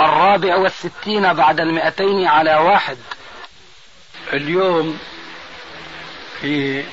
الرابع 0.00 0.56
والستين 0.56 1.32
بعد 1.32 1.60
المئتين 1.60 2.26
على 2.26 2.54
واحد. 2.54 2.98
اليوم 4.32 4.98
في 6.40 6.84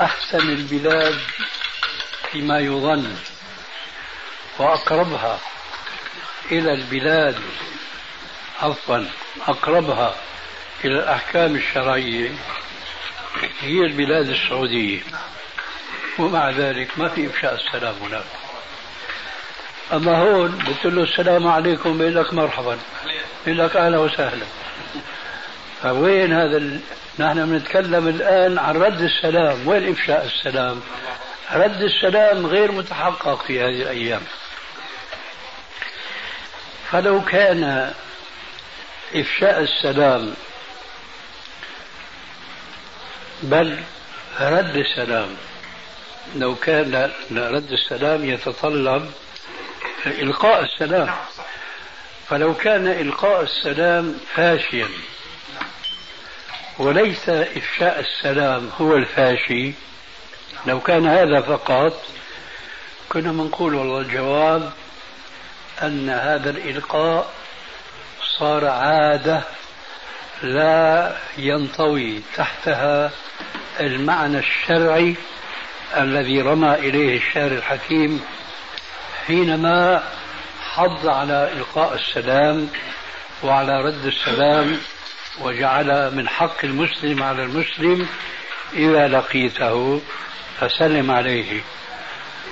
أحسن 0.00 0.38
البلاد 0.38 1.18
فيما 2.30 2.58
يظن 2.58 3.16
وأقربها 4.58 5.38
إلى 6.50 6.72
البلاد 6.72 7.40
عفوا 8.62 9.04
أقربها 9.48 10.14
إلى 10.84 10.94
الأحكام 10.94 11.56
الشرعية 11.56 12.30
هي 13.60 13.80
البلاد 13.80 14.28
السعودية. 14.28 15.00
ومع 16.18 16.50
ذلك 16.50 16.98
ما 16.98 17.08
في 17.08 17.26
إفشاء 17.26 17.54
السلام 17.54 17.94
هناك. 18.02 18.41
أما 19.92 20.18
هون 20.18 20.58
بتقول 20.58 20.96
له 20.96 21.02
السلام 21.02 21.46
عليكم 21.46 21.98
بيقول 21.98 22.14
لك 22.16 22.34
مرحبا. 22.34 22.78
بيقول 23.46 23.58
لك 23.58 23.76
أهلا 23.76 23.98
وسهلا. 23.98 24.46
فوين 25.82 26.32
هذا 26.32 26.56
ال... 26.56 26.80
نحن 27.18 27.46
بنتكلم 27.46 28.08
الآن 28.08 28.58
عن 28.58 28.76
رد 28.76 29.00
السلام. 29.00 29.68
وين 29.68 29.90
إفشاء 29.90 30.24
السلام؟ 30.24 30.80
رد 31.52 31.82
السلام 31.82 32.46
غير 32.46 32.72
متحقق 32.72 33.42
في 33.46 33.60
هذه 33.60 33.82
الأيام. 33.82 34.22
فلو 36.90 37.24
كان 37.24 37.92
إفشاء 39.14 39.60
السلام 39.60 40.34
بل 43.42 43.78
رد 44.40 44.76
السلام 44.76 45.28
لو 46.36 46.54
كان 46.54 47.10
رد 47.32 47.72
السلام 47.72 48.24
يتطلب 48.24 49.10
إلقاء 50.06 50.64
السلام. 50.64 51.10
فلو 52.28 52.54
كان 52.54 52.86
إلقاء 52.86 53.42
السلام 53.42 54.18
فاشيا 54.34 54.88
وليس 56.78 57.28
إفشاء 57.28 58.00
السلام 58.00 58.70
هو 58.80 58.96
الفاشي 58.96 59.72
لو 60.66 60.80
كان 60.80 61.06
هذا 61.06 61.40
فقط 61.40 62.02
كنا 63.08 63.32
بنقول 63.32 63.74
والله 63.74 64.00
الجواب 64.00 64.72
أن 65.82 66.10
هذا 66.10 66.50
الإلقاء 66.50 67.32
صار 68.38 68.66
عادة 68.66 69.42
لا 70.42 71.16
ينطوي 71.38 72.22
تحتها 72.36 73.10
المعنى 73.80 74.38
الشرعي 74.38 75.14
الذي 75.96 76.40
رمى 76.40 76.74
إليه 76.74 77.16
الشاعر 77.16 77.50
الحكيم 77.52 78.22
حينما 79.26 80.02
حض 80.74 81.06
على 81.06 81.52
إلقاء 81.52 81.94
السلام 81.94 82.68
وعلى 83.42 83.82
رد 83.82 84.06
السلام 84.06 84.78
وجعل 85.40 86.14
من 86.14 86.28
حق 86.28 86.64
المسلم 86.64 87.22
على 87.22 87.42
المسلم 87.42 88.08
إذا 88.74 89.08
لقيته 89.08 90.00
فسلم 90.60 91.10
عليه. 91.10 91.60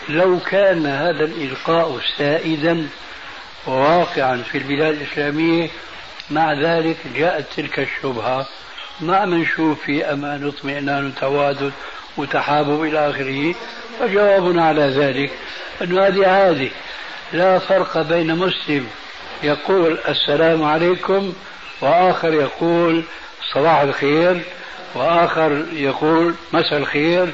لو 0.08 0.40
كان 0.40 0.86
هذا 0.86 1.24
الإلقاء 1.24 2.00
سائدا 2.18 2.88
وواقعا 3.66 4.36
في 4.36 4.58
البلاد 4.58 4.94
الإسلامية 4.94 5.70
مع 6.30 6.52
ذلك 6.52 6.96
جاءت 7.14 7.46
تلك 7.56 7.78
الشبهة. 7.78 8.46
ما 9.00 9.24
بنشوف 9.24 9.82
في 9.84 10.04
أمان 10.04 10.48
اطمئنان 10.48 11.06
وتوادد 11.06 11.72
وتحابب 12.16 12.82
إلى 12.84 13.10
آخره 13.10 13.54
فجوابنا 14.00 14.64
على 14.64 14.82
ذلك 14.82 15.30
أن 15.82 15.98
هذه 15.98 16.26
عادة 16.26 16.70
لا 17.32 17.58
فرق 17.58 17.98
بين 17.98 18.34
مسلم 18.36 18.86
يقول 19.42 19.98
السلام 20.08 20.64
عليكم 20.64 21.32
وآخر 21.80 22.32
يقول 22.34 23.02
صباح 23.54 23.80
الخير 23.80 24.42
وآخر 24.94 25.64
يقول 25.72 26.34
مساء 26.52 26.78
الخير 26.78 27.28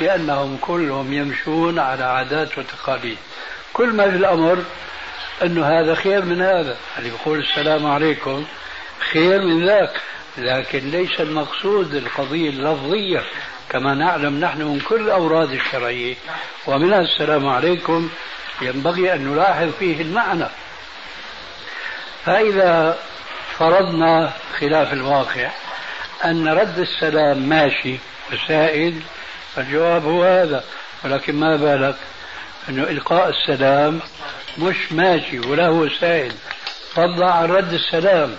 لأنهم 0.00 0.58
كلهم 0.60 1.12
يمشون 1.12 1.78
على 1.78 2.04
عادات 2.04 2.58
وتقاليد. 2.58 3.18
كل 3.72 3.88
ما 3.88 4.10
في 4.10 4.16
الأمر 4.16 4.58
أنه 5.42 5.66
هذا 5.66 5.94
خير 5.94 6.24
من 6.24 6.42
هذا. 6.42 6.76
اللي 6.98 7.08
يقول 7.08 7.38
السلام 7.38 7.86
عليكم 7.86 8.44
خير 9.12 9.42
من 9.42 9.66
ذاك 9.66 10.00
لكن 10.38 10.90
ليس 10.90 11.20
المقصود 11.20 11.94
القضية 11.94 12.50
اللفظية. 12.50 13.22
كما 13.70 13.94
نعلم 13.94 14.40
نحن 14.40 14.62
من 14.62 14.80
كل 14.80 15.00
الأوراد 15.00 15.52
الشرعية. 15.52 16.14
ومنها 16.66 17.00
السلام 17.00 17.48
عليكم. 17.48 18.10
ينبغي 18.62 19.14
أن 19.14 19.24
نلاحظ 19.24 19.70
فيه 19.78 20.02
المعنى. 20.02 20.46
فإذا 22.24 22.98
فرضنا 23.58 24.32
خلاف 24.58 24.92
الواقع 24.92 25.50
أن 26.24 26.48
رد 26.48 26.78
السلام 26.78 27.38
ماشي 27.38 27.96
وسائد 28.32 29.02
فالجواب 29.54 30.04
هو 30.04 30.24
هذا. 30.24 30.64
ولكن 31.04 31.34
ما 31.34 31.56
بالك 31.56 31.96
أنه 32.68 32.82
إلقاء 32.82 33.28
السلام 33.28 34.00
مش 34.58 34.92
ماشي 34.92 35.38
ولا 35.38 35.66
هو 35.66 35.88
سائد 35.88 36.32
فضل 36.94 37.22
عن 37.22 37.50
رد 37.50 37.72
السلام. 37.72 38.36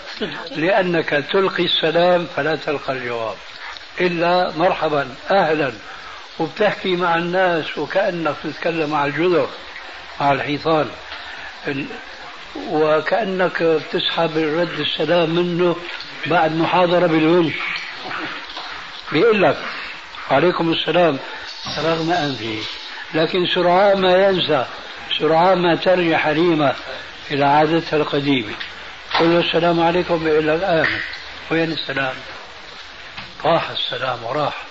لأنك 0.52 1.10
تلقي 1.10 1.66
السلام 1.66 2.28
فلا 2.36 2.56
تلقى 2.56 2.94
الجواب. 2.94 3.36
إلا 4.02 4.54
مرحبا 4.58 5.10
أهلا. 5.32 5.72
وبتحكي 6.40 6.96
مع 6.96 7.16
الناس 7.16 7.78
وكأنك 7.78 8.36
تتكلم 8.44 8.90
مع 8.90 9.06
الجذر 9.06 9.50
مع 10.22 10.32
الحيطان. 10.32 10.90
وكأنك 12.70 13.64
بتسحب 13.64 14.38
رد 14.38 14.80
السلام 14.80 15.30
منه 15.30 15.76
بعد 16.26 16.56
محاضرة 16.56 17.08
بالونش 17.08 17.54
بيقول 19.12 19.44
لك 19.44 19.58
عليكم 20.32 20.72
السلام. 20.74 21.18
رغم 21.78 22.12
أنفه. 22.12 22.60
لكن 23.14 23.48
سرعان 23.56 24.02
ما 24.02 24.28
ينسى 24.28 24.66
سرعان 25.20 25.58
ما 25.58 25.76
ترجع 25.76 26.18
حليمة 26.18 26.74
إلى 27.32 27.46
عادتها 27.46 27.98
القديمة. 27.98 28.54
قل 29.20 29.26
السلام 29.26 29.80
عليكم 29.80 30.24
بيقول 30.24 30.48
لك 30.48 30.64
آمن 30.64 31.00
وين 31.52 31.72
السلام؟ 31.72 32.14
راح 33.46 33.70
السلام 33.70 34.24
وراح 34.24 34.64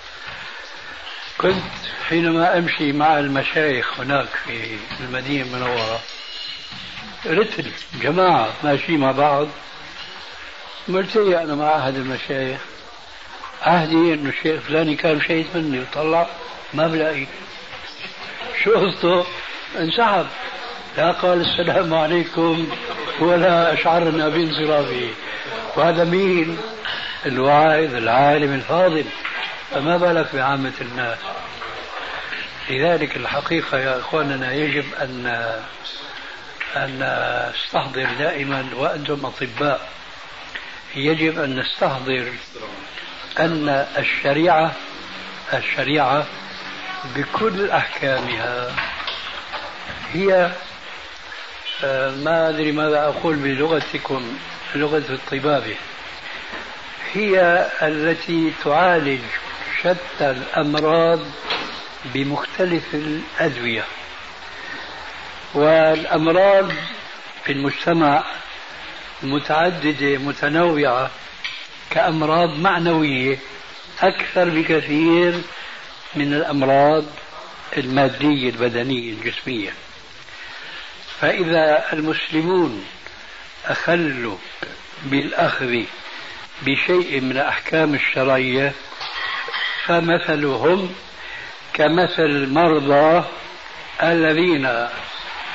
كنت 1.37 1.63
حينما 2.09 2.57
أمشي 2.57 2.91
مع 2.91 3.19
المشايخ 3.19 3.99
هناك 3.99 4.27
في 4.45 4.77
المدينة 4.99 5.45
المنورة 5.45 5.99
رتل 7.25 7.71
جماعة 8.01 8.53
ماشيين 8.63 8.99
مع 8.99 9.11
بعض. 9.11 9.47
ملتقي 10.87 11.43
أنا 11.43 11.55
مع 11.55 11.77
أحد 11.77 11.95
المشايخ؟ 11.95 12.59
عهدي 13.61 14.13
إنه 14.13 14.29
الشيخ 14.29 14.61
فلاني 14.61 14.95
كان 14.95 15.21
شهيد 15.21 15.47
مني 15.55 15.79
وطلع 15.79 16.27
ما 16.73 16.87
بلاقي 16.87 17.27
شو 18.63 18.73
قصته؟ 18.73 19.25
انسحب. 19.79 20.27
لا 20.97 21.11
قال 21.11 21.41
السلام 21.41 21.93
عليكم 21.93 22.67
ولا 23.19 23.73
أشعرنا 23.73 24.29
بانصرافه 24.29 25.09
وهذا 25.75 26.03
مين؟ 26.03 26.57
الواعظ 27.25 27.95
العالم 27.95 28.53
الفاضل 28.53 29.05
فما 29.71 29.97
بالك 29.97 30.35
بعامة 30.35 30.73
الناس؟ 30.81 31.17
لذلك 32.69 33.17
الحقيقة 33.17 33.77
يا 33.77 33.99
إخواننا 33.99 34.53
يجب 34.53 34.85
أن 35.01 35.27
أن 36.75 37.51
نستحضر 37.55 38.07
دائما 38.19 38.65
وأنتم 38.75 39.25
أطباء 39.25 39.89
يجب 40.95 41.39
أن 41.39 41.59
نستحضر 41.59 42.31
أن 43.39 43.69
الشريعة 43.97 44.71
الشريعة 45.53 46.25
بكل 47.15 47.71
أحكامها 47.71 48.75
هي 50.13 50.51
آه، 51.83 52.11
ما 52.11 52.49
أدري 52.49 52.71
ماذا 52.71 53.03
أقول 53.03 53.35
بلغتكم 53.35 54.37
لغة 54.75 55.03
الطبابة. 55.09 55.75
هي 57.13 57.67
التي 57.81 58.53
تعالج 58.63 59.21
شتى 59.79 60.31
الأمراض 60.31 61.19
بمختلف 62.05 62.95
متعددة 69.23 70.17
متنوعة 70.17 71.11
كأمراض 71.89 72.49
معنوية 72.59 73.39
أكثر 74.01 74.49
بكثير 74.49 75.41
من 76.15 76.33
الأمراض 76.33 77.03
المادية 77.77 78.49
البدنية 78.49 79.13
الجسمية. 79.13 79.73
فإذا 81.21 81.93
المسلمون 81.93 82.85
أخلوا 83.65 84.37
بالأخذ 85.03 85.83
بشيء 86.61 87.21
من 87.21 87.31
الأحكام 87.31 87.95
الشرعية 87.95 88.73
فمثلهم 89.85 90.95
كمثل 91.73 92.25
المرضى 92.25 93.23
الذين 94.03 94.87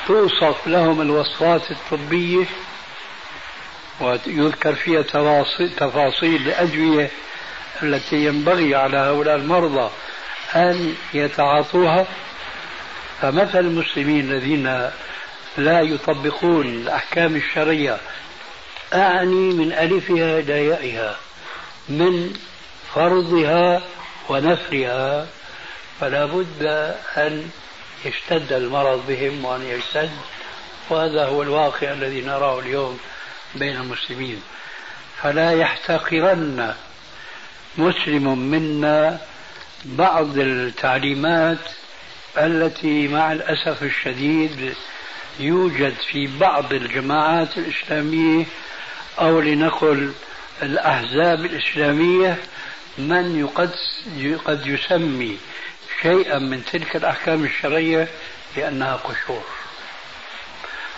توصف 0.07 0.67
لهم 0.67 1.01
الوصفات 1.01 1.71
الطبية 1.71 2.45
ويذكر 4.01 4.75
فيها 4.75 5.01
تفاصيل 5.77 6.41
الأدوية 6.47 7.09
التي 7.83 8.25
ينبغي 8.25 8.75
على 8.75 8.97
هؤلاء 8.97 9.35
المرضى 9.35 9.89
أن 10.55 10.95
يتعاطوها. 11.13 12.05
فمثل 13.21 13.59
المسلمين 13.59 14.31
الذين 14.31 14.89
لا 15.57 15.81
يطبقون 15.81 16.65
الأحكام 16.65 17.35
الشرعية 17.35 17.97
أعني 18.93 19.53
من 19.53 19.73
ألفها 19.73 20.39
إلى 20.39 20.65
يائها 20.65 21.15
من 21.89 22.33
فرضها 22.95 23.81
ونفرها 24.29 25.27
فلا 26.01 26.25
بد 26.25 26.63
أن 27.17 27.49
يشتد 28.05 28.53
المرض 28.53 29.03
بهم 29.07 29.45
وأن 29.45 29.61
يشتد 29.61 30.11
وهذا 30.89 31.25
هو 31.25 31.43
الواقع 31.43 31.93
الذي 31.93 32.21
نراه 32.21 32.59
اليوم 32.59 32.99
بين 33.55 33.75
المسلمين. 33.75 34.41
فلا 35.23 35.51
يحتقرن 35.51 36.73
مسلم 37.77 38.37
منا 38.37 39.19
بعض 39.85 40.37
التعليمات 40.37 41.57
التي 42.37 43.07
مع 43.07 43.31
الأسف 43.31 43.83
الشديد 43.83 44.73
يوجد 45.39 45.93
في 46.11 46.27
بعض 46.39 46.73
الجماعات 46.73 47.57
الإسلامية 47.57 48.45
أو 49.19 49.39
لنقل 49.39 50.13
الأحزاب 50.63 51.45
الإسلامية 51.45 52.37
من 52.97 53.47
قد 54.45 54.67
يسمي 54.67 55.37
شيئا 56.01 56.39
من 56.39 56.65
تلك 56.65 56.95
الأحكام 56.95 57.43
الشرعية 57.43 58.07
بانها 58.55 58.95
قشور 58.95 59.43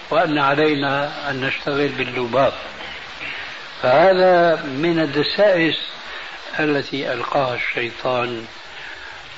وأن 0.10 0.38
علينا 0.38 1.30
أن 1.30 1.42
نشتغل 1.42 1.88
باللباب. 1.88 2.54
فهذا 3.82 4.64
من 4.64 5.00
الدسائس 5.00 5.76
التي 6.60 7.14
ألقاها 7.14 7.56
الشيطان 7.56 8.46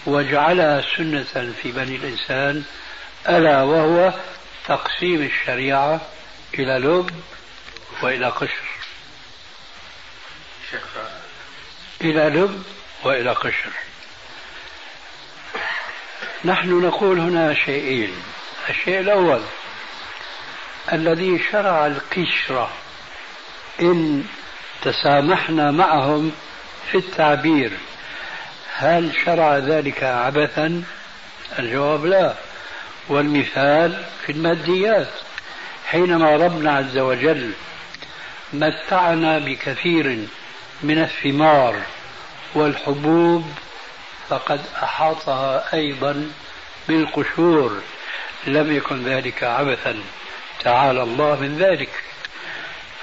وجعلها 0.05 0.83
سنة 0.97 1.53
في 1.61 1.71
بني 1.71 1.95
الإنسان 1.95 2.63
ألا 3.29 3.63
وهو 3.63 4.13
تقسيم 4.67 5.21
الشريعة 5.21 6.01
إلى 6.59 6.79
لب 6.79 7.09
وإلى 8.01 8.25
قشر. 8.25 8.63
إلى 12.01 12.29
لب 12.29 12.63
وإلى 13.03 13.31
قشر. 13.31 13.69
نحن 16.45 16.81
نقول 16.85 17.19
هنا 17.19 17.53
شيئين. 17.53 18.23
الشيء 18.69 18.99
الأول 18.99 19.41
الذي 20.93 21.43
شرع 21.51 21.87
القشرة 21.87 22.71
إن 23.81 24.23
تسامحنا 24.81 25.71
معهم 25.71 26.31
في 26.91 26.97
التعبير. 26.97 27.71
هل 28.73 29.13
شرع 29.25 29.57
ذلك 29.57 30.03
عبثا؟ 30.03 30.83
الجواب 31.59 32.05
لا. 32.05 32.35
والمثال 33.09 34.05
في 34.25 34.31
الماديات. 34.31 35.09
حينما 35.85 36.35
ربنا 36.35 36.77
عز 36.77 36.97
وجل 36.97 37.53
متعنا 38.53 39.39
بكثير 39.39 40.27
من 40.83 40.97
الثمار 40.97 41.75
والحبوب 42.55 43.45
فقد 44.29 44.61
أحاطها 44.83 45.73
أيضا 45.73 46.31
بالقشور. 46.87 47.81
لم 48.47 48.75
يكن 48.75 49.03
ذلك 49.03 49.43
عبثا 49.43 49.95
تعالى 50.63 51.03
الله 51.03 51.39
من 51.41 51.57
ذلك. 51.57 51.89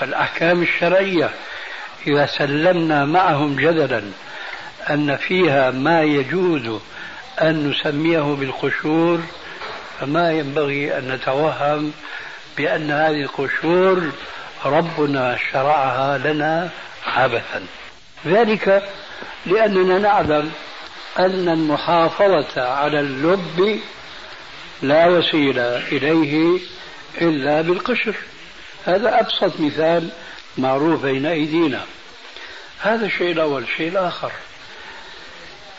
فالأحكام 0.01 0.63
الشرعية 0.63 1.31
إذا 2.07 2.27
سلمنا 2.27 3.05
معهم 3.05 3.57
جدلا 3.57 4.03
أن 4.91 5.17
فيها 5.17 5.71
ما 5.71 6.03
يجوز 6.03 6.81
أن 7.43 7.71
نسميه 7.71 8.21
بالقشور 8.21 9.21
فما 10.01 10.33
ينبغي 10.33 10.99
أن 10.99 11.09
نتوهم 11.09 11.93
بأن 12.57 12.91
هذه 12.91 13.23
القشور 13.23 14.13
ربنا 14.65 15.39
شرعها 15.53 16.19
لنا 16.19 16.71
عبثا. 17.07 17.67
ذلك 18.27 18.89
لأننا 19.47 19.99
نعلم 19.99 20.53
أن 21.19 21.49
المحافظة 21.49 22.69
على 22.69 23.01
اللب 23.01 23.81
لا 24.83 25.07
وسيلة 25.07 25.77
إليه 25.79 26.61
إلا 27.21 27.63
بالقشر. 27.63 28.15
هذا 28.85 29.21
أبسط 29.21 29.61
مثال 29.61 30.09
معروف 30.59 31.03
بين 31.03 31.27
أيدينا. 31.27 31.85
هذا 32.81 33.07
الشيء 33.07 33.33
الأول. 33.33 33.63
الشيء 33.63 33.89
الآخر. 33.89 34.33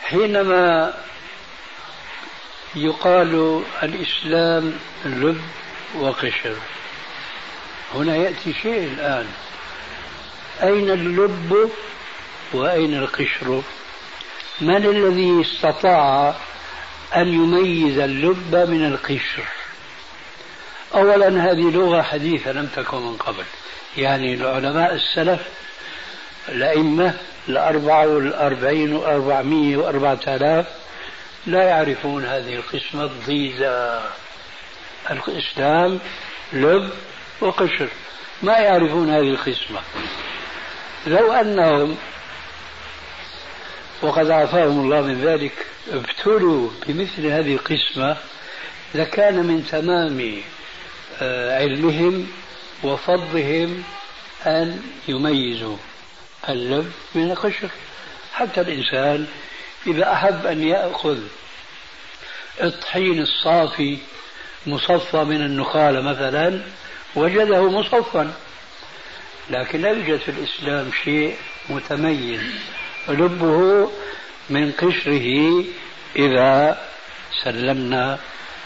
حينما 0.02 0.94
يقال 2.74 3.62
الإسلام 3.82 4.72
لب 5.04 5.40
وقشر 5.94 6.56
هنا 7.94 8.16
يأتي 8.16 8.52
شيء 8.52 8.92
الآن. 8.92 9.26
أين 10.62 10.90
اللب 10.90 11.70
وأين 12.52 12.94
القشر؟ 12.94 13.62
من 14.60 14.86
الذي 14.86 15.40
استطاع 15.40 16.34
أن 17.16 17.28
يميز 17.28 17.98
اللب 17.98 18.56
من 18.56 18.84
القشر؟ 18.84 19.44
أولا 20.94 21.28
هذه 21.28 21.70
لغة 21.70 22.02
حديثة 22.02 22.52
لم 22.52 22.66
تكن 22.66 22.96
من 22.96 23.16
قبل. 23.16 23.44
يعني 23.96 24.34
العلماء 24.34 24.94
السلف 24.94 25.40
الأئمة 26.48 27.14
الأربعة 27.48 28.06
والأربعين 28.06 28.92
وأربعمية 28.92 29.76
وأربعة 29.76 30.20
آلاف 30.28 30.66
لا 31.46 31.62
يعرفون 31.62 32.24
هذه 32.24 32.54
القسمة. 32.54 33.04
الضيزة 33.04 34.02
الإسلام 35.10 35.98
لب 36.52 36.90
وقشر 37.40 37.88
ما 38.42 38.58
يعرفون 38.58 39.10
هذه 39.10 39.30
القسمة 39.30 39.80
لو 41.06 41.32
أنهم 41.32 41.96
وقد 44.02 44.30
عافاهم 44.30 44.80
الله 44.80 45.00
من 45.00 45.20
ذلك 45.20 45.66
ابتلوا 45.92 46.70
بمثل 46.86 47.26
هذه 47.26 47.54
القسمة 47.54 48.16
لكان 48.94 49.34
من 49.46 49.66
تمام 49.66 50.42
علمهم 51.60 52.28
وفضهم 52.82 53.84
أن 54.46 54.82
يميزوا 55.08 55.76
اللب 56.48 56.92
من 57.14 57.30
القشر 57.30 57.68
حتى 58.34 58.60
الإنسان 58.60 59.26
إذا 59.86 60.12
أحب 60.12 60.46
أن 60.46 60.62
يأخذ 60.62 61.18
الطحين 62.62 63.22
الصافي 63.22 63.98
مصفى 64.66 65.24
من 65.24 65.42
النخالة 65.42 66.00
مثلا 66.00 66.60
وجده 67.14 67.70
مصفا 67.70 68.32
لكن 69.50 69.80
لا 69.80 69.90
يوجد 69.90 70.16
في 70.16 70.30
الإسلام 70.30 70.90
شيء 71.04 71.36
متميز. 71.68 72.40
لبه 73.08 73.90
من 74.50 74.72
قشره 74.72 75.64
إذا 76.16 76.78
سلمنا 77.44 78.18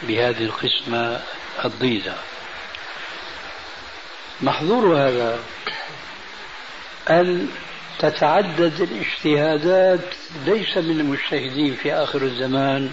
بهذه 0.03 0.45
القسمة 0.45 1.21
الضيزة 1.65 2.15
محظور 4.41 4.97
هذا 4.97 5.39
أن 7.11 7.49
تتعدد 7.99 8.81
الاجتهادات 8.81 10.15
ليس 10.47 10.77
من 10.77 11.01
المجتهدين 11.01 11.75
في 11.75 11.95
آخر 11.95 12.23
الزمان 12.23 12.93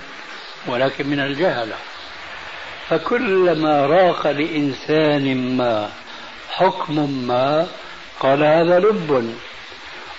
ولكن 0.67 1.07
من 1.07 1.19
الجهلة. 1.19 1.75
فكلما 2.89 3.85
راق 3.85 4.27
لإنسان 4.27 5.57
ما 5.57 5.89
حكم 6.49 7.27
ما 7.27 7.67
قال 8.19 8.43
هذا 8.43 8.79
لب. 8.79 9.35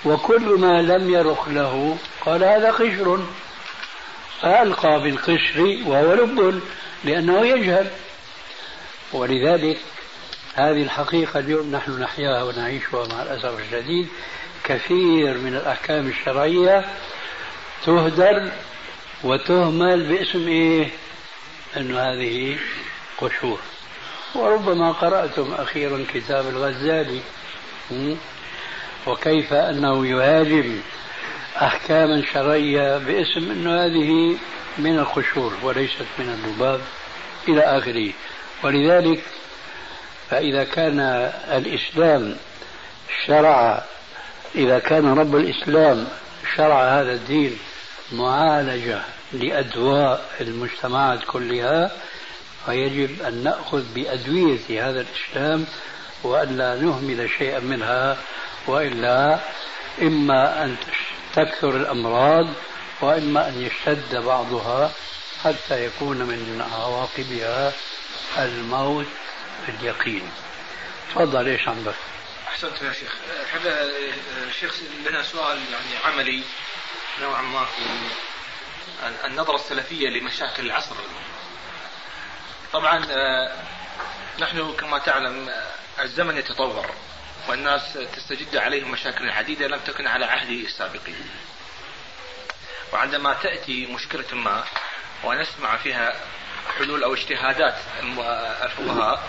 وكل 0.04 0.58
ما 0.58 0.82
لم 0.82 1.10
يرق 1.10 1.48
له 1.48 1.96
قال 2.26 2.44
هذا 2.44 2.70
قشر. 2.70 3.20
فألقى 4.40 5.00
بالقشر 5.00 5.78
وهو 5.86 6.14
لب 6.14 6.60
لأنه 7.04 7.46
يجهل. 7.46 7.86
ولذلك 9.12 9.78
هذه 10.54 10.82
الحقيقة 10.82 11.40
اليوم 11.40 11.70
نحن 11.70 12.02
نحياها 12.02 12.42
ونعيشها 12.42 13.06
مع 13.08 13.22
الأسف 13.22 13.58
الشديد. 13.60 14.08
كثير 14.64 15.38
من 15.38 15.56
الأحكام 15.56 16.08
الشرعية 16.08 16.84
تهدر 17.84 18.50
وتهمل 19.24 20.02
باسم 20.02 20.48
إيه؟ 20.48 20.88
أنه 21.76 22.00
هذه 22.00 22.58
قشور. 23.18 23.60
وربما 24.34 24.92
قرأتم 24.92 25.54
أخيرا 25.54 26.04
كتاب 26.14 26.48
الغزالي. 26.48 27.20
وكيف 29.06 29.52
أنه 29.52 30.06
يهاجم 30.06 30.80
أحكاما 31.62 32.22
شرعية 32.32 32.98
باسم 32.98 33.50
أنه 33.50 33.84
هذه 33.84 34.36
من 34.78 34.98
القشور 34.98 35.52
وليست 35.62 36.06
من 36.18 36.28
الذباب 36.28 36.80
إلى 37.48 37.60
آخره. 37.60 38.12
ولذلك 38.64 39.22
فإذا 40.30 40.64
كان 40.64 41.00
الإسلام 41.52 42.36
شرع 43.26 43.84
إذا 44.54 44.78
كان 44.78 45.18
رب 45.18 45.36
الإسلام 45.36 46.08
شرع 46.56 47.00
هذا 47.00 47.12
الدين 47.12 47.58
معالجة 48.12 49.00
لأدواء 49.32 50.30
المجتمعات 50.40 51.20
كلها 51.26 51.90
فيجب 52.66 53.22
أن 53.22 53.44
نأخذ 53.44 53.82
بأدوية 53.94 54.88
هذا 54.88 55.00
الإسلام 55.00 55.66
وأن 56.22 56.56
لا 56.56 56.76
نهمل 56.76 57.30
شيئا 57.38 57.58
منها 57.58 58.16
وإلا 58.66 59.40
إما 60.02 60.64
أن 60.64 60.76
تكثر 61.34 61.76
الأمراض 61.76 62.46
وإما 63.00 63.48
أن 63.48 63.62
يشتد 63.62 64.16
بعضها 64.16 64.92
حتى 65.44 65.84
يكون 65.84 66.16
من 66.16 66.66
عواقبها 66.72 67.72
الموت 68.38 69.06
اليقين 69.68 70.30
تفضل 71.10 71.48
إيش 71.48 71.68
عندك؟ 71.68 71.94
أحسنت 72.48 72.82
يا 72.82 72.92
شيخ 72.92 73.16
الشيخ 74.48 74.74
لنا 75.06 75.22
سؤال 75.22 75.58
يعني 75.72 76.04
عملي 76.04 76.42
نوعا 77.22 77.42
ما 77.42 77.64
في 77.64 77.82
النظرة 79.24 79.54
السلفية 79.54 80.08
لمشاكل 80.08 80.66
العصر. 80.66 80.96
طبعا 82.72 83.06
آه، 83.10 83.52
نحن 84.38 84.72
كما 84.72 84.98
تعلم 84.98 85.50
الزمن 86.00 86.36
يتطور 86.36 86.90
والناس 87.48 87.98
تستجد 88.16 88.56
عليهم 88.56 88.90
مشاكل 88.90 89.30
عديدة 89.30 89.66
لم 89.66 89.78
تكن 89.78 90.06
على 90.06 90.24
عهد 90.24 90.50
السابقين. 90.50 91.30
وعندما 92.92 93.34
تأتي 93.34 93.86
مشكلة 93.86 94.34
ما 94.34 94.64
ونسمع 95.24 95.76
فيها 95.76 96.14
حلول 96.78 97.04
أو 97.04 97.14
اجتهادات 97.14 97.74
الفقهاء 98.62 99.28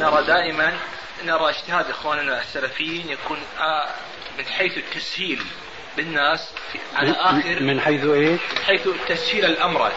نرى 0.00 0.26
دائما 0.26 0.78
نرى 1.24 1.50
اجتهاد 1.50 1.90
إخواننا 1.90 2.40
السلفيين 2.40 3.10
يكون 3.10 3.38
آه، 3.58 3.94
من 4.38 4.46
حيث 4.46 4.78
التسهيل 4.78 5.46
للناس 5.98 6.48
على 6.94 7.10
آخر 7.10 7.62
من 7.62 7.80
حيث 7.80 8.04
إيش؟ 8.04 8.40
من 8.40 8.64
حيث 8.66 8.88
تسهيل 9.08 9.44
الأمر 9.44 9.92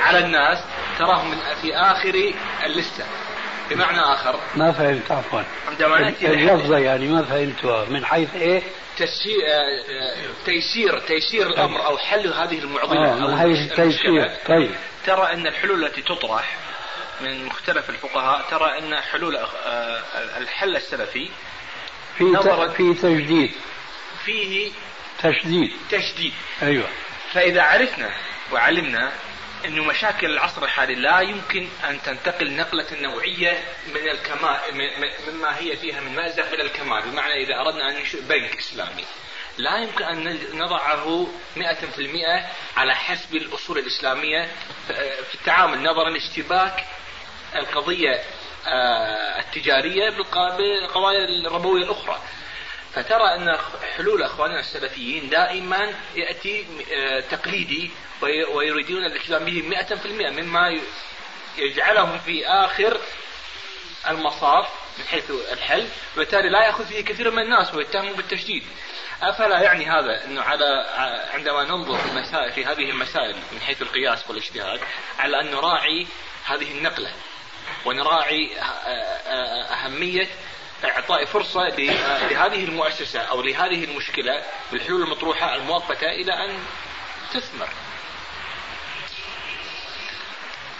على 0.00 0.18
الناس 0.18 0.58
تراهم 0.98 1.34
في 1.62 1.76
آخر 1.76 2.32
اللستة 2.64 3.04
بمعنى 3.70 4.00
آخر. 4.00 4.40
ما 4.54 4.72
فهمت 4.72 5.10
عفوا. 5.12 5.42
عندما 5.68 6.00
نأتي 6.00 6.26
اللفظة 6.26 6.78
يعني 6.78 7.08
ما 7.08 7.22
فهمتها. 7.22 7.84
من 7.84 8.04
حيث 8.04 8.34
إيه؟ 8.34 8.62
تيسير 10.44 10.98
تيسير 10.98 11.46
الأمر 11.46 11.86
أو 11.86 11.98
حل 11.98 12.32
هذه 12.32 12.58
المعضلة 12.58 13.06
آه 13.06 13.22
أو 13.22 13.36
حيث 13.36 13.72
التيسير. 13.72 14.30
طيب. 14.48 14.70
ترى 15.06 15.32
أن 15.32 15.46
الحلول 15.46 15.84
التي 15.84 16.02
تطرح 16.02 16.56
من 17.20 17.44
مختلف 17.44 17.90
الفقهاء 17.90 18.44
ترى 18.50 18.78
أن 18.78 18.96
حلول 18.96 19.38
الحل 20.36 20.76
السلفي 20.76 21.28
في 22.18 22.24
في 22.76 22.94
تجديد. 22.94 23.50
فيه 24.24 24.70
تشديد. 25.22 25.72
تشديد. 25.90 26.32
أيوه. 26.62 26.88
فإذا 27.32 27.62
عرفنا 27.62 28.10
وعلمنا 28.52 29.12
إنه 29.64 29.84
مشاكل 29.84 30.26
العصر 30.26 30.64
الحالي 30.64 30.94
لا 30.94 31.20
يمكن 31.20 31.68
أن 31.88 32.02
تنتقل 32.02 32.56
نقلة 32.56 32.86
نوعية 32.92 33.64
من 33.86 34.08
الكمال 34.08 34.58
مما 35.28 35.58
هي 35.58 35.76
فيها 35.76 36.00
من 36.00 36.14
مازح 36.14 36.44
إلى 36.44 36.62
الكمال، 36.62 37.02
بمعنى 37.02 37.32
إذا 37.32 37.60
أردنا 37.60 37.90
أن 37.90 37.94
ننشئ 37.94 38.20
بنك 38.20 38.56
إسلامي 38.58 39.04
لا 39.58 39.78
يمكن 39.78 40.04
أن 40.04 40.38
نضعه 40.54 41.26
100% 41.56 41.60
على 42.76 42.94
حسب 42.94 43.36
الأصول 43.36 43.78
الإسلامية. 43.78 44.48
في 45.28 45.34
التعامل 45.34 45.82
نظرا 45.82 46.10
لاشتباك 46.10 46.84
القضية 47.54 48.22
آه، 48.66 49.40
التجارية 49.40 50.10
بالقضايا 50.10 51.24
الربوية 51.46 51.84
الأخرى. 51.84 52.22
فترى 52.94 53.34
أن 53.34 53.58
حلول 53.96 54.22
أخواننا 54.22 54.60
السلفيين 54.60 55.30
دائما 55.30 55.94
يأتي 56.14 56.66
آه، 56.92 57.20
تقليدي 57.20 57.90
ويريدون 58.22 59.04
الالتزام 59.04 59.44
به 59.44 59.62
100% 59.62 60.06
مما 60.30 60.80
يجعلهم 61.58 62.18
في 62.18 62.46
آخر 62.46 63.00
المصاف 64.08 64.68
من 64.98 65.04
حيث 65.04 65.30
الحل 65.52 65.88
وبالتالي 66.16 66.48
لا 66.48 66.66
يأخذ 66.66 66.86
فيه 66.86 67.04
كثير 67.04 67.30
من 67.30 67.42
الناس 67.42 67.74
ويتهموا 67.74 68.14
بالتشديد. 68.14 68.62
أفلا 69.22 69.60
يعني 69.60 69.86
هذا 69.86 70.24
أنه 70.24 70.42
على 70.42 70.86
عندما 71.34 71.64
ننظر 71.64 71.98
في 71.98 72.08
المسائل 72.08 72.52
في 72.52 72.64
هذه 72.64 72.90
المسائل 72.90 73.36
من 73.52 73.60
حيث 73.60 73.82
القياس 73.82 74.28
والاجتهاد 74.28 74.80
على 75.18 75.40
أن 75.40 75.50
نراعي 75.50 76.06
هذه 76.44 76.70
النقلة 76.70 77.10
ونراعي 77.84 78.58
آه، 78.58 79.74
اهميه 80.84 80.92
إعطاء 80.94 81.24
فرصة 81.24 81.68
لهذه 82.30 82.64
المؤسسة 82.64 83.20
أو 83.20 83.42
لهذه 83.42 83.84
المشكلة 83.84 84.42
بالحلول 84.72 85.02
المطروحة 85.02 85.54
المؤقتة 85.54 86.06
إلى 86.06 86.32
أن 86.32 86.58
تثمر. 87.34 87.68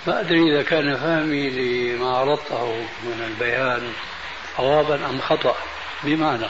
ما 0.07 0.21
أدري 0.21 0.53
إذا 0.53 0.63
كان 0.63 0.97
فهمي 0.97 1.51
لما 1.51 2.17
عرضته 2.17 2.67
من 3.03 3.25
البيان 3.27 3.93
صوابا 4.57 4.95
أم 4.95 5.21
خطأ 5.21 5.57
بمعنى. 6.03 6.47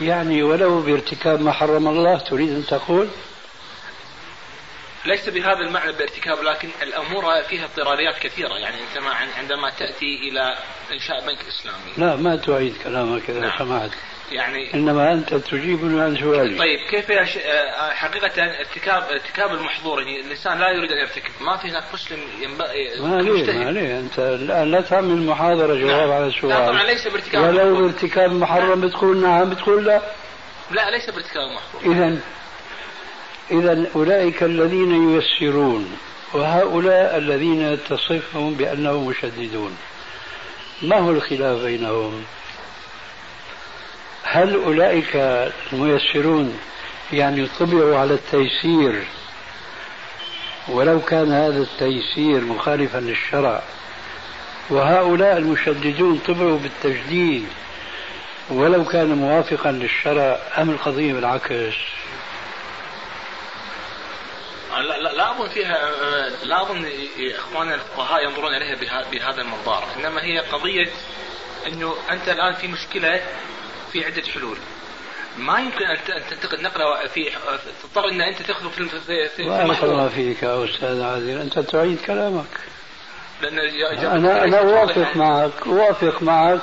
يعني 0.00 0.42
ولو 0.42 0.80
بارتكاب 0.80 1.40
ما 1.40 1.52
حرم 1.52 1.88
الله 1.88 2.18
تريد 2.18 2.50
أن 2.50 2.66
تقول 2.66 3.08
ليس 5.06 5.28
بهذا 5.28 5.60
المعنى 5.60 5.92
بارتكاب 5.92 6.42
لكن 6.42 6.68
الأمور 6.82 7.42
فيها 7.42 7.64
اضطراريات 7.64 8.18
كثيرة. 8.18 8.54
يعني 8.54 8.76
أنت 8.76 9.04
عندما 9.38 9.70
تأتي 9.70 10.28
إلى 10.28 10.58
إنشاء 10.92 11.26
بنك 11.26 11.38
إسلامي. 11.48 11.92
لا 11.96 12.16
ما 12.16 12.36
تعيد 12.36 12.74
كلامك 12.84 13.30
إذا 13.30 13.40
نعم. 13.40 13.58
سمحت. 13.58 13.90
يعني 14.32 14.74
إنما 14.74 15.12
أنت 15.12 15.34
تجيبني 15.34 16.00
عن 16.00 16.16
سؤالي. 16.16 16.58
طيب 16.58 16.78
كيف 16.90 17.10
يش... 17.10 17.36
آه، 17.36 17.90
حقيقة 17.90 18.44
ارتكاب 18.60 19.02
ارتكاب 19.10 19.54
المحظور؟ 19.54 20.02
يعني 20.02 20.20
الإنسان 20.20 20.58
لا 20.58 20.70
يريد 20.70 20.92
أن 20.92 20.98
يرتكب. 20.98 21.32
ما 21.40 21.56
في 21.56 21.68
هناك 21.68 21.84
مسلم 21.94 22.18
ينبغي 22.40 23.00
ما 23.00 23.22
ليه 23.22 23.64
ما 23.64 23.70
ليه 23.70 23.98
أنت 23.98 24.18
الآن 24.18 24.70
لا 24.70 24.80
تعمل 24.80 25.26
محاضره 25.26 25.74
جواب 25.74 26.08
نعم. 26.08 26.10
على 26.10 26.26
السؤال. 26.26 26.48
لا 26.48 26.66
طبعا 26.66 26.82
ليس 26.82 27.08
بارتكاب 27.08 27.42
ولو 27.42 27.80
بارتكاب 27.80 28.32
محرم 28.32 28.80
بتقول 28.80 29.22
نعم 29.22 29.50
بتقول 29.50 29.84
لا. 29.84 30.02
لا 30.70 30.90
ليس 30.90 31.10
بارتكاب 31.10 31.50
محظور 31.50 31.92
اذا 31.92 32.18
إذا 33.50 33.86
أولئك 33.94 34.42
الذين 34.42 35.10
ييسرون 35.10 35.96
وهؤلاء 36.34 37.16
الذين 37.18 37.78
تصفهم 37.88 38.54
بأنهم 38.54 39.06
مشددون. 39.06 39.76
ما 40.82 40.98
هو 40.98 41.10
الخلاف 41.10 41.62
بينهم؟ 41.62 42.24
هل 44.22 44.54
أولئك 44.54 45.16
الميسرون 45.72 46.58
يعني 47.12 47.46
طبعوا 47.60 47.96
على 47.96 48.14
التيسير؟ 48.14 49.02
ولو 50.68 51.00
كان 51.00 51.32
هذا 51.32 51.62
التيسير 51.62 52.40
مخالفا 52.40 52.98
للشرع 52.98 53.62
وهؤلاء 54.70 55.36
المشددون 55.36 56.20
طبعوا 56.26 56.58
بالتجديد 56.58 57.46
ولو 58.50 58.84
كان 58.84 59.06
موافقا 59.06 59.72
للشرع 59.72 60.38
أم 60.58 60.70
القضية 60.70 61.12
بالعكس؟ 61.12 61.74
لا, 64.76 64.98
لا, 64.98 65.12
لا 65.12 65.30
أظن 65.30 65.48
فيها 65.48 65.90
لا 66.44 66.62
أظن 66.62 66.86
إخواننا 67.34 67.74
الفقهاء 67.74 68.24
ينظرون 68.24 68.54
إليها 68.54 68.76
بهذا 69.12 69.42
المنظار، 69.42 69.84
إنما 69.96 70.22
هي 70.24 70.38
قضية 70.38 70.88
إنه 71.66 71.94
أنت 72.10 72.28
الآن 72.28 72.54
في 72.54 72.68
مشكلة 72.68 73.20
في 73.92 74.04
عدة 74.04 74.22
حلول. 74.34 74.56
ما 75.38 75.58
يمكن 75.60 75.84
أن 75.84 75.98
تنتقل 76.30 76.62
نقله 76.62 77.06
في 77.06 77.30
تضطر 77.82 78.08
إن 78.08 78.20
أنت 78.20 78.42
تاخذه 78.42 78.68
في 78.68 78.88
في, 78.88 79.28
في 79.28 79.42
بارك 79.42 79.84
الله 79.84 80.08
فيك 80.08 80.42
يا 80.42 80.64
أستاذ 80.64 81.02
عادل. 81.02 81.40
أنت 81.40 81.58
تعيد 81.58 82.00
كلامك. 82.06 82.44
لأن 83.42 83.58
أنا 84.04 84.44
أنا 84.44 84.58
أوافق 84.58 85.16
معك 85.16 85.66
أوافق 85.66 86.22
معك. 86.22 86.60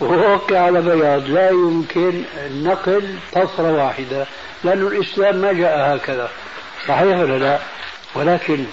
وأوقع 0.00 0.58
على 0.58 0.80
بياض. 0.80 1.28
لا 1.28 1.50
يمكن 1.50 2.24
نقل 2.50 3.18
طفرة 3.32 3.72
واحدة 3.72 4.26
لأن 4.64 4.86
الإسلام 4.86 5.36
ما 5.36 5.52
جاء 5.52 5.96
هكذا. 5.96 6.30
صحيح 6.88 7.18
ولا 7.18 7.38
لا؟ 7.38 7.58
ولكن 8.14 8.64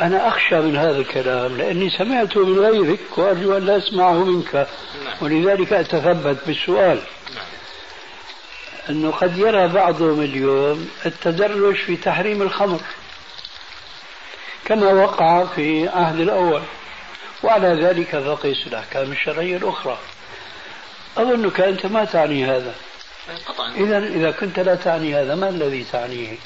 أنا 0.00 0.28
أخشى 0.28 0.60
من 0.60 0.76
هذا 0.76 0.98
الكلام 0.98 1.56
لأني 1.56 1.90
سمعته 1.90 2.46
من 2.46 2.58
غيرك 2.58 3.18
وأرجو 3.18 3.56
أن 3.56 3.66
لا 3.66 3.76
أسمعه 3.76 4.24
منك 4.24 4.54
نعم. 4.54 4.66
ولذلك 5.20 5.72
أتثبت 5.72 6.38
بالسؤال. 6.46 7.00
أنه 8.90 9.10
قد 9.10 9.38
يرى 9.38 9.68
بعضهم 9.68 10.20
اليوم 10.20 10.90
التدرج 11.06 11.74
في 11.74 11.96
تحريم 11.96 12.42
الخمر 12.42 12.80
كما 14.64 14.92
وقع 14.92 15.44
في 15.44 15.88
عهد 15.88 16.20
الأول 16.20 16.62
وعلى 17.42 17.68
ذلك 17.68 18.18
فقيس 18.18 18.66
الأحكام 18.66 19.12
الشرعية 19.12 19.56
الأخرى 19.56 19.98
أظنك 21.16 21.60
أنت 21.60 21.86
ما 21.86 22.04
تعني 22.04 22.44
هذا 22.44 22.74
إذا 23.76 23.98
إذا 23.98 24.30
كنت 24.30 24.58
لا 24.58 24.74
تعني 24.74 25.14
هذا 25.14 25.34
ما 25.34 25.48
الذي 25.48 25.84
تعنيه؟ 25.92 26.36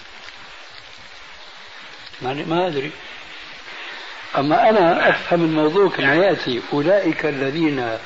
ما 2.22 2.66
أدري. 2.66 2.90
أما 4.38 4.68
أنا 4.68 5.10
أفهم 5.10 5.44
الموضوع 5.44 5.88
كما 5.88 6.14
يأتي 6.14 6.60
أولئك 6.72 7.26
الذين 7.26 7.98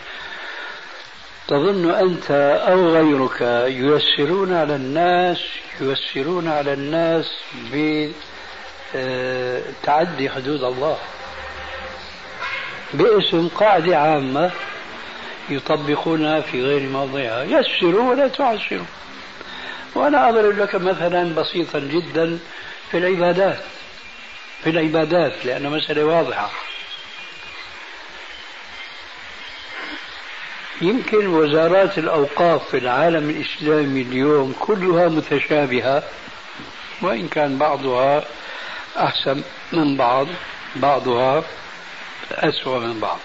تظن 1.49 1.91
أنت 1.91 2.31
أو 2.69 2.89
غيرك 2.89 3.41
ييسرون 3.71 4.53
على 4.55 4.77
الناس 4.77 5.39
ييسرون 5.81 6.49
على 6.49 6.73
الناس 6.73 7.31
بتعدي 8.95 10.31
حدود 10.31 10.65
الله. 10.65 10.99
باسم 12.95 13.49
قاعدة 13.49 13.99
عامة 13.99 14.51
يطبقونها 15.51 16.41
في 16.41 16.63
غير 16.63 16.89
موضعها. 16.89 17.45
يسروا 17.45 18.11
ولا 18.11 18.29
تعسروا. 18.29 18.87
وأنا 19.95 20.29
أضرب 20.29 20.59
لك 20.59 20.75
مثلا 20.75 21.35
بسيطا 21.35 21.79
جدا 21.79 22.39
في 22.91 22.99
العبادات. 22.99 23.61
في 24.65 24.71
العبادات 24.71 25.47
لأنه 25.47 25.69
مسألة 25.69 26.05
واضحة. 26.05 26.51
يمكن 30.81 31.27
وزارات 31.27 31.99
الأوقاف 31.99 32.71
في 32.71 32.79
العالم 32.79 33.31
الإسلامي 33.31 34.03
اليوم 34.03 34.55
كلها 34.61 35.09
متشابهة 35.09 36.03
وإن 37.03 37.29
كان 37.29 37.59
بعضها 37.59 38.25
أحسن 38.99 39.43
من 39.73 39.97
بعض 39.97 40.27
بعضها 40.77 41.45
أسوأ 42.33 42.79
من 42.79 43.01
بعض. 43.01 43.19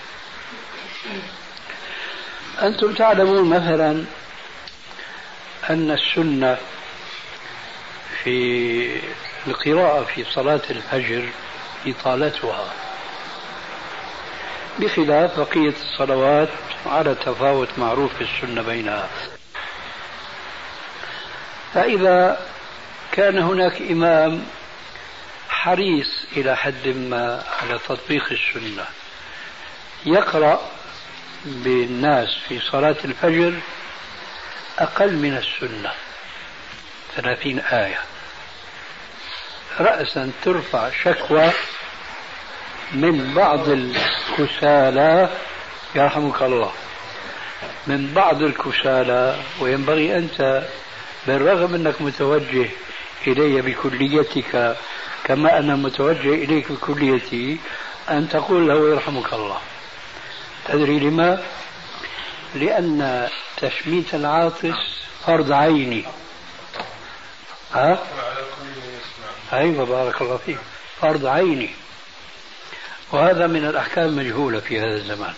أنتم 2.62 2.94
تعلمون 2.94 3.50
مثلا 3.50 4.06
أن 5.70 5.92
السنة 5.92 6.58
في 8.24 9.02
القراءة 9.48 10.04
في 10.04 10.24
صلاة 10.24 10.62
الفجر 10.70 11.30
إطالتها. 11.88 12.74
بخلاف 14.80 15.40
بقية 15.40 15.74
الصلوات 15.82 16.50
على 16.86 17.16
تفاوت 17.16 17.70
معروف 17.78 18.14
في 18.16 18.24
السنة 18.24 18.62
بينها. 18.62 19.10
فإذا 21.74 22.48
كان 23.12 23.38
هناك 23.38 23.82
إمام 23.82 24.46
حريص 25.50 26.26
إلى 26.38 26.58
حد 26.58 26.88
ما 26.88 27.44
على 27.62 27.80
تطبيق 27.88 28.32
السنة 28.32 28.86
يقرأ 30.06 30.62
بالناس 31.46 32.38
في 32.48 32.60
صلاة 32.60 32.96
الفجر 33.06 33.54
أقل 34.80 35.14
من 35.14 35.38
السنة 35.38 35.92
ثلاثين 37.16 37.60
آية. 37.60 38.00
رأسا 39.80 40.32
ترفع 40.44 40.90
شكوى 41.04 41.52
من 42.94 43.34
بعض 43.34 43.70
الكسالى 43.70 45.30
يرحمك 45.96 46.42
الله 46.42 46.72
من 47.88 48.14
بعض 48.14 48.42
الكسالى 48.42 49.36
وينبغي 49.60 50.18
أنت 50.18 50.64
بالرغم 51.28 51.76
أنك 51.76 52.02
متوجه 52.02 52.70
إلي 53.28 53.62
بكليتك 53.62 54.78
كما 55.24 55.60
أنا 55.60 55.76
متوجه 55.76 56.34
إليك 56.34 56.72
بكليتي 56.72 57.58
أن 58.10 58.30
تقول 58.30 58.68
له 58.68 58.90
يرحمك 58.90 59.34
الله 59.34 59.58
تدري 60.68 61.00
لما؟ 61.00 61.44
لأن 62.56 63.30
تشميت 63.58 64.16
العاطس 64.16 64.76
فرض 65.26 65.52
عيني 65.52 66.04
ها؟ 67.74 68.00
أيوة 69.54 69.86
بارك 69.86 70.22
الله 70.22 70.38
فيك. 70.38 70.58
فرض 71.02 71.26
عيني. 71.26 71.70
وهذا 73.12 73.48
من 73.48 73.66
الأحكام 73.66 74.06
المجهولة 74.06 74.60
في 74.60 74.80
هذا 74.80 74.96
الزمان. 74.96 75.34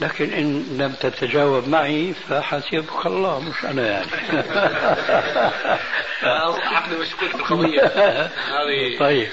لكن 0.00 0.32
إن 0.32 0.76
لم 0.78 0.92
تتجاوب 0.92 1.68
معي 1.68 2.14
فحسبك 2.28 3.06
الله 3.06 3.40
مش 3.40 3.64
أنا 3.64 3.86
يعني. 3.86 4.06
عقد 6.22 6.92
مشكوك 7.00 7.28
في 7.28 7.34
القضية. 7.34 7.82
هذه 8.26 8.98
طيب. 8.98 9.28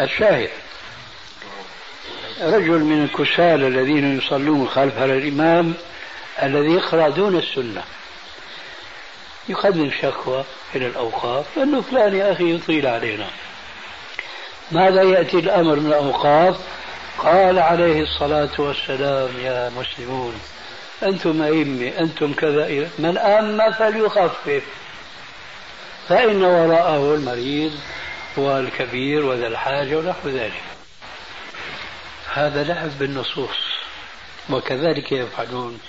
الشاهد. 0.00 0.50
رجل 2.40 2.78
من 2.78 3.04
الكسالى 3.04 3.68
الذين 3.68 4.18
يصلون 4.18 4.68
خلف 4.68 4.98
الإمام 4.98 5.74
الذي 6.42 6.72
يقرأ 6.72 7.08
دون 7.08 7.36
السنة. 7.36 7.82
يقدم 9.48 9.90
شكوى 10.02 10.44
إلى 10.74 10.86
الأوقاف 10.86 11.58
أنه 11.58 11.80
فلان 11.80 12.16
يا 12.16 12.32
أخي 12.32 12.54
يطيل 12.54 12.86
علينا. 12.86 13.26
ماذا 14.72 15.02
يأتي 15.02 15.38
الأمر 15.38 15.76
من 15.76 15.86
الأوقاف؟ 15.86 16.56
قال 17.18 17.58
عليه 17.58 18.02
الصلاة 18.02 18.50
والسلام 18.58 19.28
يا 19.44 19.70
مسلمون 19.70 20.34
أنتم 21.02 21.42
أئمة 21.42 21.92
أنتم 21.98 22.32
كذا 22.32 22.88
من 22.98 23.18
أما 23.18 23.70
فليخفف. 23.70 24.62
فإن 26.08 26.42
وراءه 26.42 27.14
المريض 27.14 27.72
والكبير 28.36 29.24
وذا 29.24 29.46
الحاجة 29.46 29.96
ونحو 29.96 30.28
ذلك. 30.28 30.62
هذا 32.32 32.64
لعب 32.64 32.98
بالنصوص 32.98 33.58
وكذلك 34.50 35.12
يفعلون 35.12 35.80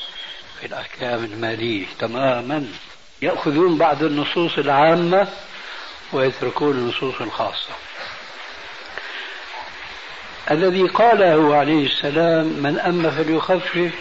في 0.59 0.65
الأحكام 0.65 1.23
المالية 1.23 1.85
تماما. 1.99 2.67
يأخذون 3.23 3.77
بعض 3.77 4.03
النصوص 4.03 4.57
العامة 4.57 5.27
ويتركون 6.13 6.71
النصوص 6.71 7.21
الخاصة. 7.21 7.73
الذي 10.51 10.87
قاله 10.87 11.55
عليه 11.55 11.85
السلام 11.85 12.45
من 12.45 12.79
أما 12.79 13.11
فليخفف 13.11 13.91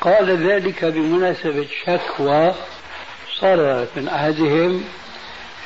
قال 0.00 0.48
ذلك 0.50 0.84
بمناسبة 0.84 1.66
شكوى 1.86 2.54
صارت 3.40 3.88
من 3.96 4.08
أحدهم 4.08 4.84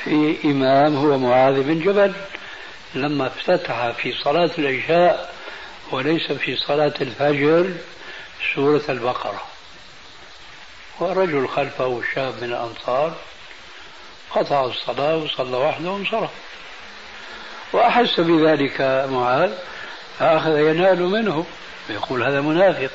في 0.03 0.37
إمام 0.45 0.95
هو 0.95 1.17
معاذ 1.17 1.63
بن 1.63 1.79
جبل 1.79 2.13
لما 2.95 3.27
افتتح 3.27 3.91
في 3.91 4.13
صلاة 4.23 4.51
العشاء 4.57 5.33
وليس 5.91 6.31
في 6.31 6.55
صلاة 6.55 6.93
الفجر 7.01 7.71
سورة 8.55 8.83
البقرة. 8.89 9.54
ورجل 10.99 11.47
خلفه 11.47 12.01
شاب 12.15 12.33
من 12.41 12.49
الأنصار 12.49 13.15
قطع 14.31 14.65
الصلاة 14.65 15.17
وصلى 15.17 15.57
وحده 15.57 15.89
وانصرف. 15.89 16.29
وأحس 17.73 18.19
بذلك 18.19 19.07
معاذ 19.11 19.53
فأخذ 20.19 20.57
ينال 20.57 21.03
منه 21.03 21.45
يقول 21.89 22.23
هذا 22.23 22.41
منافق. 22.41 22.91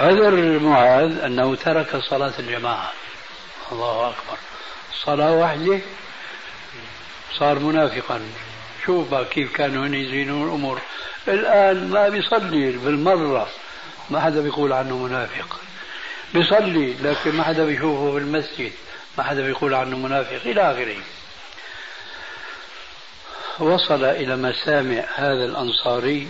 عذر 0.00 0.58
معاذ 0.58 1.20
أنه 1.24 1.54
ترك 1.54 1.96
صلاة 1.96 2.32
الجماعة. 2.38 2.92
الله 3.72 4.08
أكبر. 4.08 4.38
صلاة 5.04 5.32
واحدة 5.32 5.80
صار 7.38 7.58
منافقا. 7.58 8.20
شوف 8.86 9.14
كيف 9.14 9.56
كانوا 9.56 9.86
يزينون 9.86 10.48
الأمور. 10.48 10.80
الآن 11.28 11.90
ما 11.90 12.08
بيصلي 12.08 12.70
بالمرة 12.72 13.48
ما 14.10 14.20
حدا 14.20 14.40
بيقول 14.40 14.72
عنه 14.72 14.96
منافق. 14.96 15.60
بيصلي 16.34 16.94
لكن 17.02 17.34
ما 17.34 17.44
حدا 17.44 17.64
بيشوفه 17.64 18.12
في 18.12 18.18
المسجد 18.18 18.72
ما 19.18 19.24
حدا 19.24 19.42
بيقول 19.42 19.74
عنه 19.74 19.96
منافق 19.96 20.40
إلى 20.44 20.72
آخره. 20.72 20.96
وصل 23.58 24.04
إلى 24.04 24.36
مسامع 24.36 25.04
هذا 25.14 25.44
الأنصاري 25.44 26.28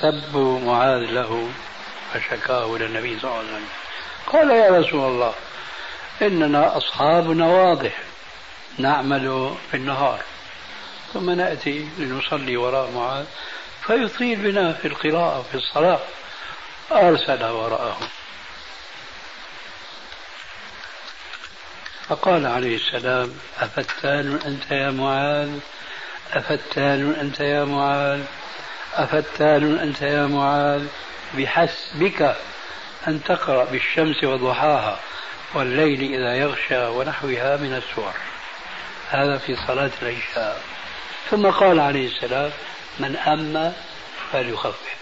سب 0.00 0.36
معاذ 0.64 1.00
له 1.00 1.48
فشكاه 2.12 2.76
إلى 2.76 2.86
النبي 2.86 3.18
صلى 3.20 3.30
الله 3.30 3.38
عليه 3.38 3.48
وسلم. 3.48 3.68
قال 4.26 4.50
يا 4.50 4.78
رسول 4.78 5.10
الله 5.10 5.34
إننا 6.22 6.76
أصحابنا 6.76 7.46
واضح 7.46 8.02
نعمل 8.78 9.54
في 9.70 9.76
النهار. 9.76 10.20
ثم 11.12 11.30
نأتي 11.30 11.88
لنصلي 11.98 12.56
وراء 12.56 12.90
معاذ 12.90 13.24
فيطيل 13.86 14.36
بنا 14.36 14.72
في 14.72 14.88
القراءة 14.88 15.44
في 15.50 15.54
الصلاة. 15.54 16.00
أرسل 16.92 17.44
وراءه 17.44 17.98
فقال 22.10 22.46
عليه 22.46 22.76
السلام 22.76 23.32
أفتان 23.60 24.38
أنت 24.46 24.70
يا 24.70 24.90
معاذ؟ 24.90 25.48
أفتان 26.32 27.14
أنت 27.20 27.40
يا 27.40 27.64
معاذ؟ 27.64 28.20
أفتان 28.94 29.78
أنت 29.78 30.02
يا 30.02 30.26
معاذ؟ 30.26 30.86
بحسبك 31.34 32.36
أن 33.08 33.22
تقرأ 33.24 33.64
بالشمس 33.64 34.24
وضحاها 34.24 34.98
والليل 35.54 36.14
إذا 36.14 36.34
يغشى 36.34 36.86
ونحوها 36.86 37.56
من 37.56 37.74
السور. 37.74 38.12
هذا 39.10 39.38
في 39.38 39.56
صلاة 39.66 39.90
العشاء. 40.02 40.60
ثم 41.30 41.50
قال 41.50 41.80
عليه 41.80 42.06
السلام 42.06 42.50
من 42.98 43.16
أما 43.16 43.72
فليخفف. 44.32 44.94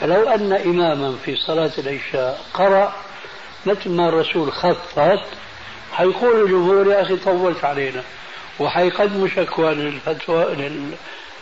فلو 0.00 0.28
أن 0.28 0.52
إماما 0.52 1.16
في 1.24 1.36
صلاة 1.36 1.72
العشاء 1.78 2.40
قرأ 2.54 2.96
مثل 3.66 3.90
ما 3.90 4.08
الرسول 4.08 4.52
خفف 4.52 4.98
حيقول 5.92 6.42
الجمهور 6.44 6.92
يا 6.92 7.02
أخي 7.02 7.16
طولت 7.16 7.64
علينا 7.64 8.02
وحيقدموا 8.60 9.28
شكوى 9.28 9.74
للفتوى 9.74 10.46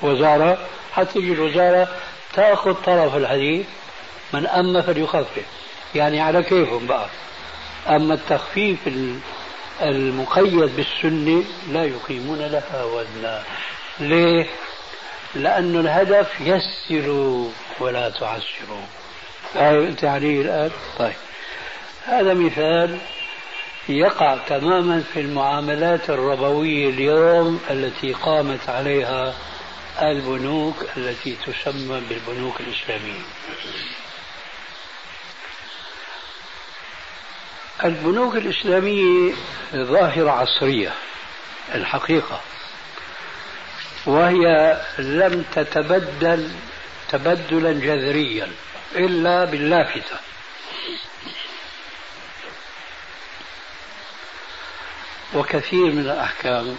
للوزارة. 0.03 0.59
حتى 0.93 1.13
تجي 1.13 1.33
الوزارة 1.33 1.89
تأخذ 2.35 2.75
طرف 2.75 3.17
الحديث 3.17 3.67
من 4.33 4.47
أما 4.47 4.83
فليخفف 4.83 5.45
يعني 5.95 6.21
على 6.21 6.43
كيفهم 6.43 6.87
بقى. 6.87 7.07
أما 7.89 8.15
التخفيف 8.15 8.79
المقيد 9.83 10.55
بالسنة 10.77 11.45
لا 11.71 11.85
يقيمون 11.85 12.39
لها 12.39 12.85
وزنا. 12.85 13.43
ليه؟ 14.01 14.47
لأن 15.35 15.81
الهدف 15.81 16.29
يسروا 16.41 17.49
ولا 17.81 18.11
تعسروا. 18.11 18.87
فاهم 19.55 19.87
أنت 19.87 20.05
عليه 20.05 20.41
الآن؟ 20.41 20.71
طيب. 20.99 21.13
هذا 22.07 22.35
مثال 22.35 22.99
يقع 23.89 24.37
تماما 24.49 25.05
في 25.15 25.21
المعاملات 25.21 26.11
الربوية 26.11 26.91
اليوم 26.91 27.61
التي 27.71 28.13
قامت 28.13 28.69
عليها 28.69 29.35
البنوك 30.03 30.77
التي 30.97 31.37
تسمى 31.47 32.01
بالبنوك 32.09 32.61
الإسلامية. 32.61 33.23
البنوك 37.85 38.37
الإسلامية 38.37 39.35
ظاهرة 39.75 40.31
عصرية 40.31 40.93
الحقيقة 41.75 42.41
وهي 44.07 44.77
لم 44.99 45.45
تتبدل 45.55 46.51
تبدلا 47.09 47.73
جذريا 47.73 48.49
إلا 48.97 49.45
باللافتة. 49.45 50.17
وكثير 55.35 55.93
من 55.93 56.01
الأحكام 56.01 56.77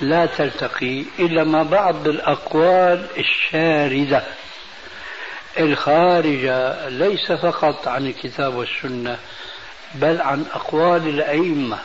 لا 0.00 0.26
تلتقي 0.26 1.04
إلا 1.18 1.44
مع 1.44 1.62
بعض 1.62 2.08
الأقوال 2.08 3.06
الشاردة. 3.18 4.22
الخارجة 5.58 6.88
ليس 6.88 7.32
فقط 7.32 7.88
عن 7.88 8.06
الكتاب 8.06 8.54
والسنة 8.54 9.18
بل 9.94 10.20
عن 10.20 10.44
أقوال 10.52 11.08
الأئمة. 11.08 11.78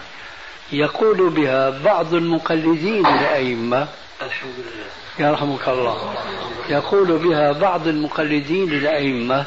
يقول 0.72 1.30
بها 1.30 1.70
بعض 1.70 2.14
المقلدين 2.14 3.08
للأئمة 3.08 3.88
الحمد 4.22 4.54
لله 4.58 5.30
يرحمك 5.30 5.68
الله 5.68 6.14
يقول 6.70 7.18
بها 7.18 7.52
بعض 7.52 7.88
المقلدين 7.88 8.70
للأئمة 8.70 9.46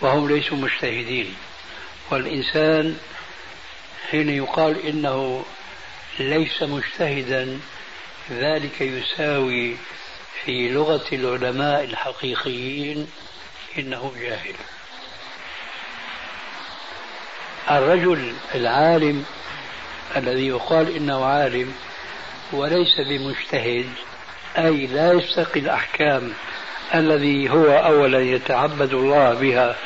وهم 0.00 0.28
ليسوا 0.28 0.56
مجتهدين. 0.56 1.34
والإنسان 2.10 2.96
حين 4.10 4.28
يقال 4.28 4.86
إنه 4.86 5.44
ليس 6.18 6.62
مجتهدا 6.62 7.58
ذلك 8.30 8.80
يساوي 8.80 9.76
في 10.44 10.68
لغة 10.68 11.04
العلماء 11.12 11.84
الحقيقيين 11.84 13.10
إنه 13.78 14.12
جاهل. 14.20 14.54
الرجل 17.70 18.32
العالم 18.54 19.24
الذي 20.16 20.46
يقال 20.46 20.96
إنه 20.96 21.24
عالم 21.24 21.72
وليس 22.52 23.00
بمجتهد 23.00 23.86
أي 24.58 24.86
لا 24.86 25.12
يستقي 25.12 25.60
الأحكام 25.60 26.32
الذي 26.94 27.50
هو 27.50 27.76
اولا 27.78 28.20
يتعبد 28.20 28.92
الله 28.94 29.34
بها 29.34 29.76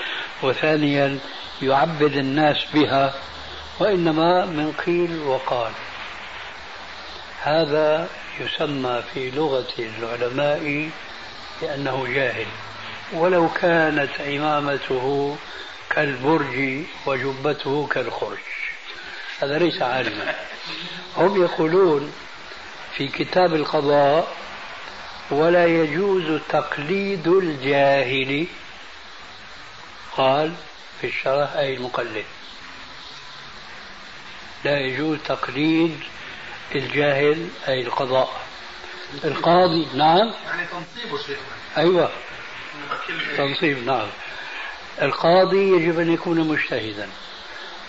وثانيا 0.42 1.18
يعبد 1.62 2.16
الناس 2.16 2.56
بها 2.74 3.14
وإنما 3.78 4.44
من 4.44 4.72
قيل 4.86 5.18
وقال. 5.18 5.72
هذا 7.42 8.08
يسمى 8.40 9.02
في 9.14 9.30
لغة 9.30 9.68
العلماء 9.78 10.90
بأنه 11.62 12.06
جاهل. 12.14 12.46
ولو 13.12 13.48
كانت 13.48 14.20
عمامته 14.20 15.36
كالبرج 15.90 16.84
وجبته 17.06 17.86
كالخرج. 17.86 18.38
هذا 19.40 19.58
ليس 19.58 19.82
عالما. 19.82 20.34
هم 21.16 21.42
يقولون 21.42 22.12
في 22.96 23.08
كتاب 23.08 23.54
القضاء 23.54 24.36
ولا 25.30 25.66
يجوز 25.66 26.40
تقليد 26.48 27.28
الجاهل. 27.28 28.46
قال 30.16 30.52
في 31.00 31.06
الشرح 31.06 31.52
أي 31.52 31.74
المقلد. 31.74 32.24
لا 34.68 34.78
يجوز 34.78 35.18
تقليد 35.26 36.00
الجاهل 36.74 37.48
أي 37.68 37.82
القضاء. 37.82 38.28
القاضي 39.24 39.86
نعم. 39.94 40.32
يعني 40.46 40.66
تنصيبه 40.66 41.18
شيخنا. 41.18 41.76
أيوة. 41.76 42.10
تنصيب 43.36 43.86
نعم. 43.86 44.06
القاضي 45.02 45.70
يجب 45.72 46.00
أن 46.00 46.12
يكون 46.12 46.48
مجتهدا 46.48 47.08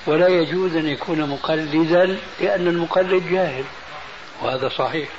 ولا 0.08 0.28
يجوز 0.28 0.76
أن 0.76 0.88
يكون 0.88 1.30
مقلدا 1.30 2.18
لأن 2.40 2.68
المقلد 2.68 3.30
جاهل 3.30 3.64
وهذا 4.42 4.70
صحيح. 4.70 5.10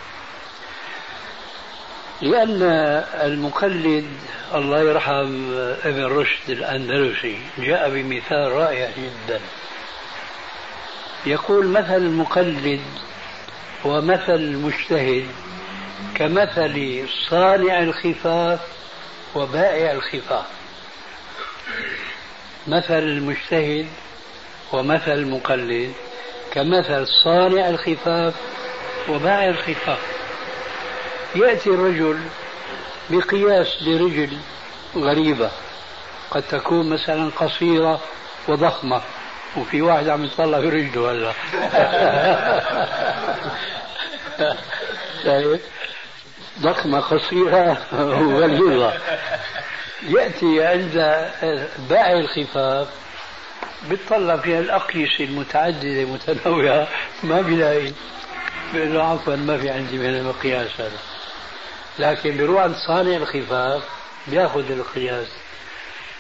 لأن 2.23 2.63
المقلد 3.23 4.07
الله 4.55 4.81
يرحم 4.81 5.53
ابن 5.85 6.05
رشد 6.05 6.51
الأندلسي 6.51 7.39
جاء 7.59 7.91
بمثال 7.91 8.53
رائع 8.53 8.91
جدا. 8.99 9.41
يقول 11.27 11.67
مثل 11.67 11.97
المقلد 11.97 12.81
ومثل 13.85 14.35
المجتهد 14.35 15.27
كمثل 16.15 17.07
صانع 17.29 17.83
الخفاف 17.83 18.61
وبائع 19.35 19.93
الخفاف. 19.93 20.47
مثل 22.67 22.99
المجتهد 22.99 23.87
ومثل 24.73 25.13
المقلد 25.13 25.93
كمثل 26.53 27.07
صانع 27.25 27.69
الخفاف 27.69 28.35
وبائع 29.09 29.49
الخفاف. 29.49 29.99
يأتي 31.35 31.71
الرجل 31.71 32.21
بقياس 33.11 33.83
لرجل 33.83 34.37
غريبة 34.97 35.51
قد 36.31 36.43
تكون 36.43 36.91
مثلا 36.91 37.31
قصيرة 37.37 38.01
وضخمة. 38.49 39.03
وفي 39.57 39.83
واحد 39.83 40.09
عم 40.09 40.25
يطلع 40.25 40.61
في 40.61 40.69
رجله 40.69 41.13
هلا. 41.13 41.33
شايف؟ 45.25 45.61
ضخمة 46.61 47.01
قصيرة 47.01 47.79
وغليظة. 47.93 48.93
يأتي 50.03 50.65
عند 50.67 50.95
بائع 51.91 52.19
الخفاف 52.19 52.89
بيطلع 53.89 54.37
فيها 54.37 54.61
الأقيسة 54.61 55.25
المتعددة 55.25 56.03
المتنوعة 56.03 56.89
ما 57.23 57.41
بيلاقي. 57.41 57.93
بيقول 58.73 58.95
له 58.95 59.03
عفوا 59.03 59.37
ما 59.37 59.59
في 59.59 59.71
عندي 59.71 59.99
من 59.99 60.07
المقياس 60.07 60.81
هذا. 60.81 60.99
لكن 61.99 62.37
بيروح 62.37 62.63
عند 62.63 62.75
صانع 62.87 63.17
الخفاف 63.17 63.83
بياخذ 64.27 64.71
القياس. 64.71 65.29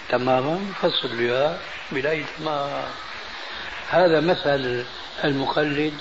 تماما 0.08 0.60
بفصل 0.70 1.16
بها 1.16 1.58
بيلاقي 1.92 2.22
تمام. 2.38 2.70
هذا 3.90 4.20
مثل 4.20 4.84
المقلد 5.24 5.92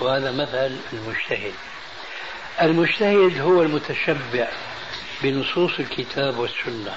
وهذا 0.00 0.30
مثل 0.30 0.76
المجتهد. 0.92 1.52
المجتهد 2.62 3.40
هو 3.40 3.62
المتشبع 3.62 4.48
بنصوص 5.22 5.78
الكتاب 5.78 6.38
والسنة 6.38 6.94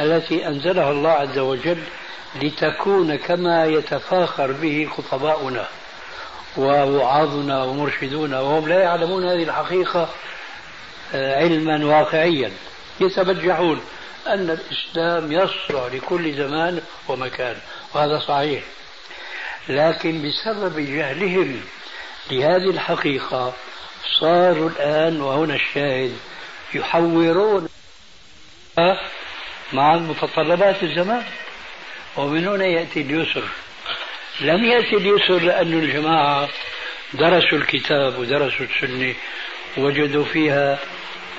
التي 0.00 0.46
أنزلها 0.46 0.90
الله 0.90 1.10
عز 1.10 1.38
وجل 1.38 1.82
لتكون 2.42 3.16
كما 3.16 3.66
يتفاخر 3.66 4.52
به 4.52 4.88
خطباؤنا 4.96 5.66
ووعاظنا 6.56 7.64
ومرشدونا 7.64 8.40
وهم 8.40 8.68
لا 8.68 8.80
يعلمون 8.80 9.24
هذه 9.28 9.42
الحقيقة 9.42 10.08
آه، 11.14 11.36
علما 11.36 11.86
واقعيا. 11.86 12.52
يتبجحون 13.00 13.80
أن 14.26 14.50
الإسلام 14.50 15.32
يصلح 15.32 15.84
لكل 15.92 16.34
زمان 16.34 16.80
ومكان 17.08 17.56
وهذا 17.94 18.18
صحيح. 18.18 18.62
لكن 19.68 20.22
بسبب 20.22 20.78
جهلهم 20.78 21.60
لهذه 22.30 22.70
الحقيقة 22.70 23.54
صاروا 24.20 24.70
الآن 24.70 25.20
وهنا 25.20 25.54
الشاهد 25.54 26.16
يحورون 26.74 27.68
مع 29.72 29.96
متطلبات 29.96 30.82
الزمان. 30.82 31.24
ومن 32.16 32.48
هنا 32.48 32.66
يأتي 32.66 33.00
اليسر. 33.00 33.44
لم 34.40 34.64
يأتي 34.64 34.96
اليسر 34.96 35.38
لأن 35.38 35.72
الجماعة 35.72 36.48
درسوا 37.14 37.58
الكتاب 37.58 38.18
ودرسوا 38.18 38.66
السنة 38.66 39.14
وجدوا 39.76 40.24
فيها 40.24 40.78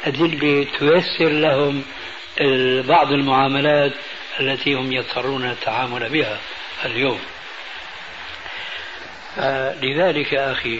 أدلة 0.05 0.67
تيسر 0.79 1.29
لهم 1.29 1.83
بعض 2.87 3.11
المعاملات 3.11 3.93
التي 4.39 4.73
هم 4.73 4.91
يضطرون 4.91 5.45
التعامل 5.45 6.09
بها 6.09 6.39
اليوم. 6.85 7.19
لذلك 9.81 10.33
أخي 10.33 10.79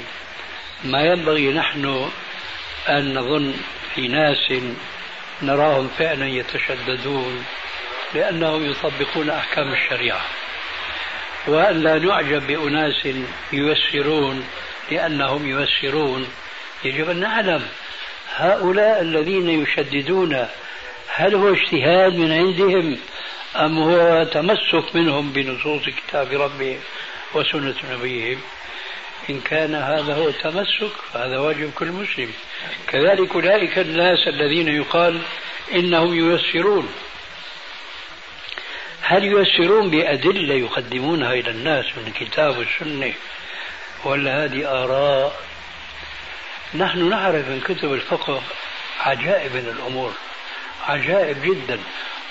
ما 0.84 1.02
ينبغي 1.02 1.54
نحن 1.54 2.10
أن 2.90 3.14
نظن 3.14 3.54
في 3.96 4.08
ناس 4.08 4.54
نراهم 5.42 5.88
فعلا 5.88 6.28
يتشددون 6.28 7.46
لأنهم 8.14 8.72
يطبقون 8.72 9.30
أحكام 9.30 9.74
الشريعة. 9.74 10.22
وأن 11.48 11.82
لا 11.82 12.00
نعجب 12.00 12.48
بأناس 12.48 13.08
ييسرون 13.54 14.48
لأنهم 14.92 15.48
ييسرون. 15.60 16.28
يجب 16.84 17.10
أن 17.10 17.20
نعلم 17.20 17.62
هؤلاء 18.36 19.02
الذين 19.02 19.50
يشددون 19.50 20.48
هل 21.08 21.36
هو 21.36 21.54
اجتهاد 21.54 22.16
من 22.16 22.32
عندهم 22.32 22.98
أم 23.56 23.78
هو 23.78 24.24
تمسك 24.24 24.96
منهم 24.96 25.32
بنصوص 25.32 25.82
كتاب 25.86 26.32
ربهم؟ 26.32 26.80
وسنة 27.34 27.76
نبيهم. 27.92 28.42
إن 29.30 29.42
كان 29.42 29.76
هذا 29.76 30.14
هو 30.14 30.28
التمسك 30.30 30.92
فهذا 31.14 31.38
واجب 31.38 31.72
كل 31.76 31.88
مسلم. 31.88 32.32
كذلك 32.88 33.36
أولئك 33.36 33.80
الناس 33.80 34.28
الذين 34.28 34.68
يقال 34.68 35.22
إنهم 35.74 36.14
ييسرون. 36.14 36.90
هل 39.02 39.24
ييسرون 39.24 39.90
بأدلة 39.90 40.54
يقدمونها 40.54 41.34
إلى 41.34 41.52
الناس 41.52 41.86
من 41.98 42.08
الكتاب 42.08 42.58
والسنة؟ 42.58 43.14
ولا 44.04 44.46
هذه 44.46 44.84
آراء؟ 44.84 45.40
نحن 46.76 47.10
نعرف 47.10 47.48
من 47.48 47.62
كتب 47.62 47.94
الفقه 47.94 48.42
عجائب 49.00 49.54
من 49.54 49.76
الأمور 49.78 50.14
عجائب 50.88 51.42
جدا. 51.42 51.80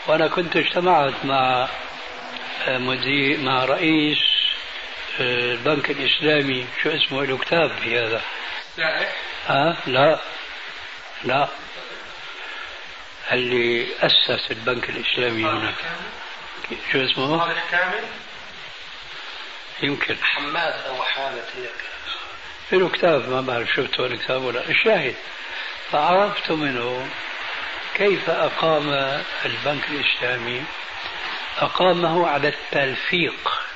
وأنا 0.06 0.28
كنت 0.28 0.56
اجتمعت 0.56 1.24
مع 1.24 1.68
مدير 2.68 3.40
مع 3.40 3.64
رئيس 3.64 4.18
آه، 4.18 4.37
البنك 5.20 5.90
الإسلامي 5.90 6.66
شو 6.82 6.90
اسمه 6.90 7.24
له 7.24 7.38
كتاب 7.38 7.70
في 7.82 7.98
هذا؟ 7.98 8.22
ها؟ 9.46 9.76
لا. 9.86 10.20
لا. 11.24 11.48
اللي 13.32 13.86
أسس 14.00 14.50
البنك 14.50 14.90
الإسلامي 14.90 15.44
هنا. 15.44 15.74
شو 16.92 17.04
اسمه؟ 17.04 17.38
صالح 17.38 17.70
كامل؟ 17.70 18.04
يمكن. 19.82 20.16
حماد 20.22 20.86
أو 20.86 21.02
حامد 21.02 21.44
هيك. 21.56 21.70
له 22.72 22.88
كتاب 22.88 23.28
ما 23.28 23.40
بعرف 23.40 23.68
شفته 23.68 24.06
الكتاب 24.06 24.42
ولا. 24.42 24.68
الشاهد 24.68 25.14
فعرفت 25.92 26.50
منه 26.50 27.08
كيف 27.94 28.30
أقام 28.30 28.88
البنك 29.44 29.88
الإسلامي. 29.90 30.64
أقامه 31.58 32.28
على 32.28 32.48
التلفيق. 32.48 33.67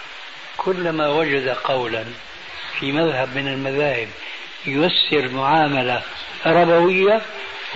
كلما 0.64 1.08
وجد 1.08 1.48
قولا 1.48 2.04
في 2.80 2.92
مذهب 2.92 3.36
من 3.36 3.48
المذاهب 3.48 4.08
ييسر 4.66 5.28
معاملة 5.28 6.02
ربوية 6.46 7.22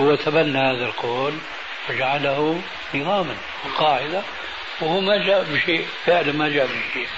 هو 0.00 0.14
تبنى 0.14 0.58
هذا 0.58 0.84
القول 0.86 1.34
وجعله 1.90 2.60
نظاما 2.94 3.36
وقاعدة 3.64 4.22
وهو 4.80 5.00
ما 5.00 5.16
جاء 5.26 5.44
بشيء 5.52 5.86
فعلا 6.06 6.32
ما 6.32 6.48
جاء 6.48 6.66
بشيء. 6.66 7.08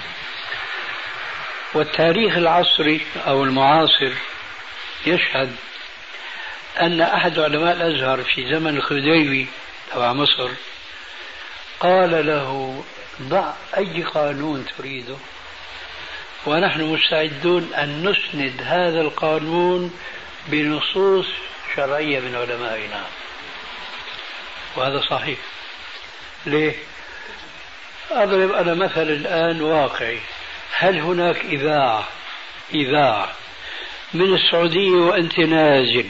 والتاريخ 1.73 2.37
العصري 2.37 3.01
أو 3.27 3.43
المعاصر 3.43 4.13
يشهد 5.05 5.55
أن 6.79 7.01
أحد 7.01 7.39
علماء 7.39 7.75
الأزهر 7.75 8.23
في 8.23 8.49
زمن 8.49 8.77
الخديوي 8.77 9.47
تبع 9.91 10.13
مصر 10.13 10.49
قال 11.79 12.25
له 12.25 12.83
ضع 13.21 13.53
أي 13.77 14.03
قانون 14.03 14.65
تريده. 14.77 15.15
ونحن 16.45 16.81
مستعدون 16.81 17.73
أن 17.73 18.09
نسند 18.09 18.61
هذا 18.63 19.01
القانون 19.01 19.93
بنصوص 20.47 21.25
شرعية 21.75 22.19
من 22.19 22.35
علمائنا. 22.35 23.03
وهذا 24.75 25.01
صحيح. 25.09 25.39
ليه؟ 26.45 26.75
أضرب 28.11 28.51
أنا 28.51 28.73
مثل 28.73 29.01
الآن 29.01 29.61
واقعي. 29.61 30.19
هل 30.77 30.99
هناك 30.99 31.45
إذاعة؟ 31.45 32.07
إذاعة. 32.73 33.31
من 34.13 34.33
السعودية 34.35 34.97
وأنت 34.97 35.39
نازل. 35.39 36.05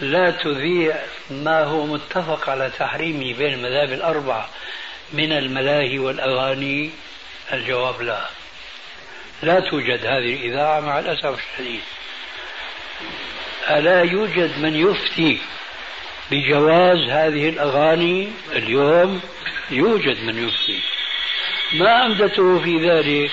لا 0.00 0.30
تذيع 0.30 0.96
ما 1.30 1.64
هو 1.64 1.86
متفق 1.86 2.50
على 2.50 2.70
تحريمه 2.78 3.38
بين 3.38 3.54
المذاهب 3.54 3.92
الأربعة 3.92 4.48
من 5.12 5.32
الملاهي 5.32 5.98
والأغاني؟ 5.98 6.90
الجواب 7.52 8.02
لا. 8.02 8.35
لا 9.42 9.60
توجد 9.60 10.06
هذه 10.06 10.34
الإذاعة 10.34 10.80
مع 10.80 10.98
الأسف 10.98 11.38
الشديد. 11.38 11.80
ألا 13.70 14.02
يوجد 14.02 14.58
من 14.58 14.76
يفتي 14.76 15.38
بجواز 16.30 17.10
هذه 17.10 17.48
الأغاني 17.48 18.32
اليوم؟ 18.52 19.20
يوجد 19.70 20.24
من 20.24 20.48
يفتي. 20.48 20.80
ما 21.72 22.06
أمدته 22.06 22.58
في 22.58 22.88
ذلك؟ 22.88 23.30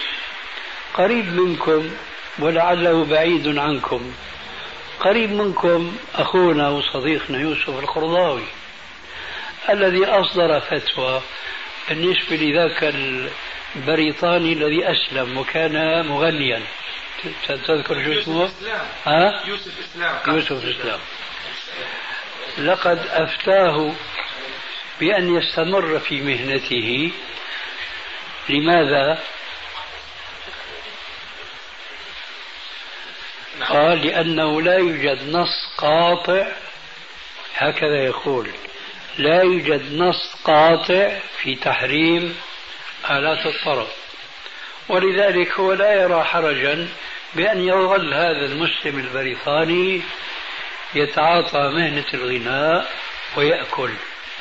قريب 0.93 1.25
منكم 1.33 1.91
ولعله 2.39 3.05
بعيد 3.05 3.57
عنكم. 3.57 4.13
قريب 4.99 5.31
منكم 5.31 5.95
أخونا 6.15 6.69
وصديقنا 6.69 7.39
يوسف 7.39 7.69
القرضاوي 7.69 8.43
الذي 9.69 10.05
أصدر 10.05 10.59
فتوى 10.59 11.21
بالنسبة 11.89 12.35
لذاك 12.35 12.93
البريطاني 13.75 14.53
الذي 14.53 14.91
أسلم 14.91 15.37
وكان 15.37 16.05
مغنيا. 16.05 16.61
تذكر 17.47 18.03
شو 18.03 18.19
اسمه؟ 18.19 18.51
ها؟ 19.05 19.43
يوسف 19.47 19.79
إسلام. 19.79 20.35
يوسف 20.35 20.65
إسلام. 20.65 20.99
لقد 22.57 22.97
أفتاه 23.07 23.93
بأن 24.99 25.35
يستمر 25.35 25.99
في 25.99 26.21
مهنته. 26.21 27.11
لماذا؟ 28.49 29.19
قال 33.69 34.07
لأنه 34.07 34.61
لا 34.61 34.77
يوجد 34.77 35.29
نص 35.29 35.75
قاطع. 35.77 36.47
هكذا 37.55 38.05
يقول. 38.05 38.49
لا 39.17 39.41
يوجد 39.41 39.93
نص 39.93 40.35
قاطع 40.43 41.19
في 41.41 41.55
تحريم 41.55 42.35
آلات 43.09 43.45
الطرب 43.45 43.87
ولذلك 44.89 45.51
هو 45.51 45.73
لا 45.73 45.93
يرى 45.93 46.23
حرجا 46.23 46.87
بأن 47.35 47.67
يظل 47.67 48.13
هذا 48.13 48.45
المسلم 48.45 48.99
البريطاني 48.99 50.01
يتعاطى 50.95 51.59
مهنة 51.59 52.05
الغناء 52.13 52.91
ويأكل 53.37 53.89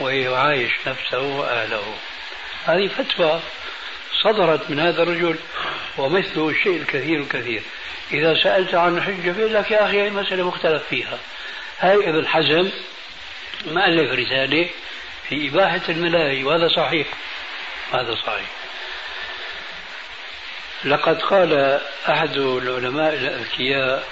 ويعايش 0.00 0.72
نفسه 0.86 1.20
وأهله. 1.20 1.94
هذه 2.64 2.88
فتوى 2.88 3.40
صدرت 4.22 4.70
من 4.70 4.80
هذا 4.80 5.02
الرجل 5.02 5.36
ومثله 5.98 6.48
الشيء 6.48 6.76
الكثير 6.76 7.20
الكثير. 7.20 7.62
إذا 8.12 8.34
سألت 8.34 8.74
عن 8.74 8.96
الحجة 8.98 9.30
بيقول 9.30 9.54
لك 9.54 9.70
يا 9.70 9.86
أخي 9.86 10.02
هي 10.02 10.10
مسألة 10.10 10.48
مختلف 10.48 10.82
فيها. 10.90 11.18
هاي 11.78 12.08
ابن 12.08 12.26
حزم 12.26 12.70
ما 13.66 13.86
ألف 13.86 14.12
رسالة 14.12 14.68
في 15.28 15.48
إباحة 15.48 15.80
الملاهي 15.88 16.44
وهذا 16.44 16.68
صحيح. 16.68 17.06
هذا 17.92 18.14
صحيح. 18.14 18.50
لقد 20.84 21.22
قال 21.22 21.80
أحد 22.08 22.36
العلماء 22.36 23.14
الأذكياء 23.14 24.08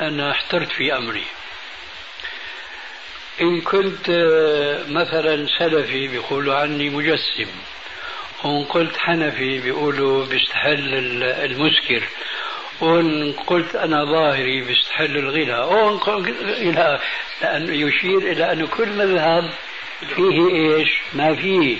أنا 0.00 0.30
احترت 0.30 0.72
في 0.72 0.96
أمري. 0.96 1.24
إن 3.40 3.60
كنت 3.60 4.10
مثلا 4.88 5.46
سلفي 5.58 6.08
بيقولوا 6.08 6.54
عني 6.54 6.90
مجسم 6.90 7.50
وإن 8.44 8.64
قلت 8.64 8.96
حنفي 8.96 9.60
بيقولوا 9.60 10.26
بيستحل 10.26 10.94
المسكر 11.22 12.02
وإن 12.80 13.32
قلت 13.32 13.76
أنا 13.76 14.04
ظاهري 14.04 14.60
بيستحل 14.60 15.16
الغنى 15.16 15.58
وإن 15.58 15.98
إلى 16.40 17.00
لأنه 17.42 17.72
يشير 17.72 18.18
إلى 18.18 18.52
أن 18.52 18.66
كل 18.66 18.88
مذهب 18.88 19.50
فيه 20.16 20.48
إيش؟ 20.54 20.88
ما 21.12 21.34
فيه. 21.34 21.78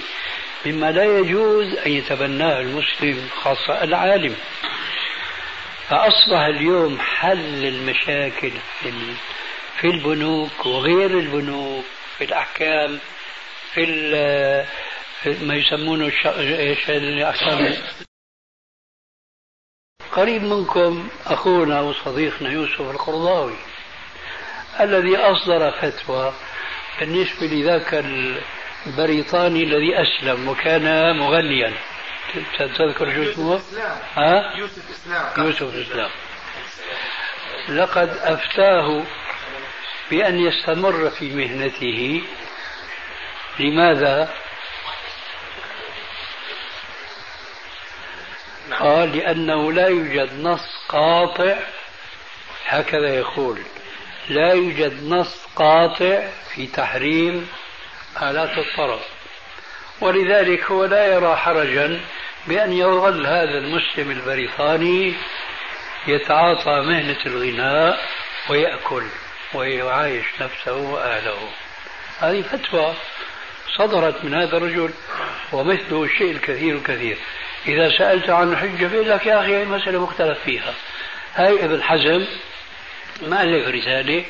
مما 0.66 0.90
لا 0.92 1.18
يجوز 1.18 1.74
أن 1.74 1.92
يتبناه 1.92 2.60
المسلم 2.60 3.28
خاصة 3.42 3.84
العالم. 3.84 4.36
فأصبح 5.88 6.38
اليوم 6.40 6.98
حل 7.00 7.64
المشاكل 7.64 8.52
في 9.80 9.84
البنوك 9.86 10.66
وغير 10.66 11.10
البنوك 11.18 11.84
في 12.18 12.24
الأحكام 12.24 12.98
في, 13.74 13.86
ما 15.42 15.54
يسمونه 15.54 16.12
الأحكام. 16.88 17.76
قريب 20.12 20.42
منكم 20.42 21.08
أخونا 21.26 21.80
وصديقنا 21.80 22.50
يوسف 22.52 22.80
القرضاوي 22.80 23.56
الذي 24.80 25.16
أصدر 25.16 25.70
فتوى 25.70 26.34
بالنسبة 27.00 27.46
لذاك 27.46 27.94
البريطاني 28.88 29.62
الذي 29.62 30.02
أسلم 30.02 30.48
وكان 30.48 31.16
مغنيا 31.16 31.72
تذكر 32.58 33.14
شو 33.14 33.30
اسمه؟ 33.30 33.60
ها؟ 34.14 34.56
يوسف 34.56 34.82
إسلام 34.90 35.46
يوسف 35.46 35.74
إسلام 35.74 36.10
لقد 37.68 38.08
أفتاه 38.08 39.02
بأن 40.10 40.38
يستمر 40.38 41.10
في 41.10 41.34
مهنته 41.34 42.22
لماذا؟ 43.58 44.34
نعم. 48.68 48.78
قال 48.82 49.16
لأنه 49.16 49.72
لا 49.72 49.88
يوجد 49.88 50.40
نص 50.40 50.66
قاطع 50.88 51.58
هكذا 52.66 53.14
يقول 53.14 53.58
لا 54.28 54.52
يوجد 54.52 55.04
نص 55.04 55.46
قاطع 55.56 56.28
في 56.54 56.66
تحريم 56.66 57.48
آلات 58.22 58.58
الطرب 58.58 59.00
ولذلك 60.00 60.64
هو 60.64 60.84
لا 60.84 61.06
يرى 61.06 61.36
حرجا 61.36 62.00
بأن 62.46 62.72
يظل 62.72 63.26
هذا 63.26 63.58
المسلم 63.58 64.10
البريطاني 64.10 65.14
يتعاطى 66.06 66.80
مهنة 66.80 67.18
الغناء 67.26 68.00
ويأكل 68.50 69.02
ويعايش 69.54 70.26
نفسه 70.40 70.76
وأهله. 70.76 71.48
هذه 72.18 72.42
فتوى 72.42 72.94
صدرت 73.76 74.24
من 74.24 74.34
هذا 74.34 74.56
الرجل 74.56 74.90
ومثله 75.52 76.04
الشيء 76.04 76.30
الكثير 76.30 76.74
الكثير. 76.74 77.18
إذا 77.66 77.98
سألت 77.98 78.30
عن 78.30 78.56
حجة 78.56 78.86
بيقول 78.86 79.10
لك 79.10 79.26
يا 79.26 79.40
أخي 79.40 79.56
هي 79.56 79.64
مسألة 79.64 80.02
مختلف 80.02 80.38
فيها. 80.44 80.74
هاي 81.34 81.64
ابن 81.64 81.82
حزم 81.82 82.26
ما 83.22 83.42
ألف 83.42 83.68
رسالة 83.68 84.24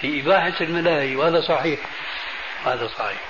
في 0.00 0.20
إباحة 0.20 0.54
الملاهي 0.60 1.16
وهذا 1.16 1.40
صحيح. 1.40 1.78
هذا 2.64 2.86
صحيح. 2.98 3.20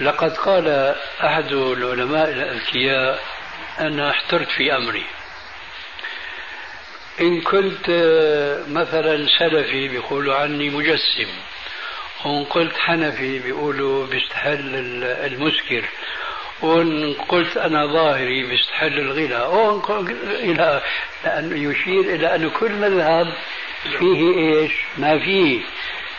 لقد 0.00 0.36
قال 0.36 0.94
أحد 1.24 1.52
العلماء 1.52 2.30
الأذكياء 2.30 3.22
أنا 3.80 4.10
احترت 4.10 4.48
في 4.48 4.76
أمري. 4.76 5.04
إن 7.20 7.40
كنت 7.40 7.90
مثلا 8.68 9.26
سلفي 9.38 9.88
بيقولوا 9.88 10.34
عني 10.34 10.70
مجسم 10.70 11.28
وإن 12.24 12.44
قلت 12.44 12.76
حنفي 12.76 13.38
بيقولوا 13.38 14.06
بيستحل 14.06 14.74
المسكر 15.04 15.84
وإن 16.62 17.14
قلت 17.28 17.56
أنا 17.56 17.86
ظاهري 17.86 18.42
بيستحل 18.42 18.98
الغنى 18.98 19.42
وإن 19.42 19.80
قلت 19.80 20.10
إلى 20.22 20.82
أن 21.26 21.70
يشير 21.70 22.00
إلى 22.00 22.34
أن 22.34 22.50
كل 22.50 22.72
مذهب 22.72 23.32
فيه 23.98 24.36
إيش؟ 24.38 24.72
ما 24.98 25.18
فيه. 25.18 25.60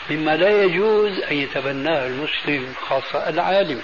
مما 0.10 0.36
لا 0.36 0.64
يجوز 0.64 1.20
أن 1.20 1.36
يتبناه 1.36 2.08
المسلم 2.08 2.74
خاصة 2.90 3.30
العالم. 3.30 3.82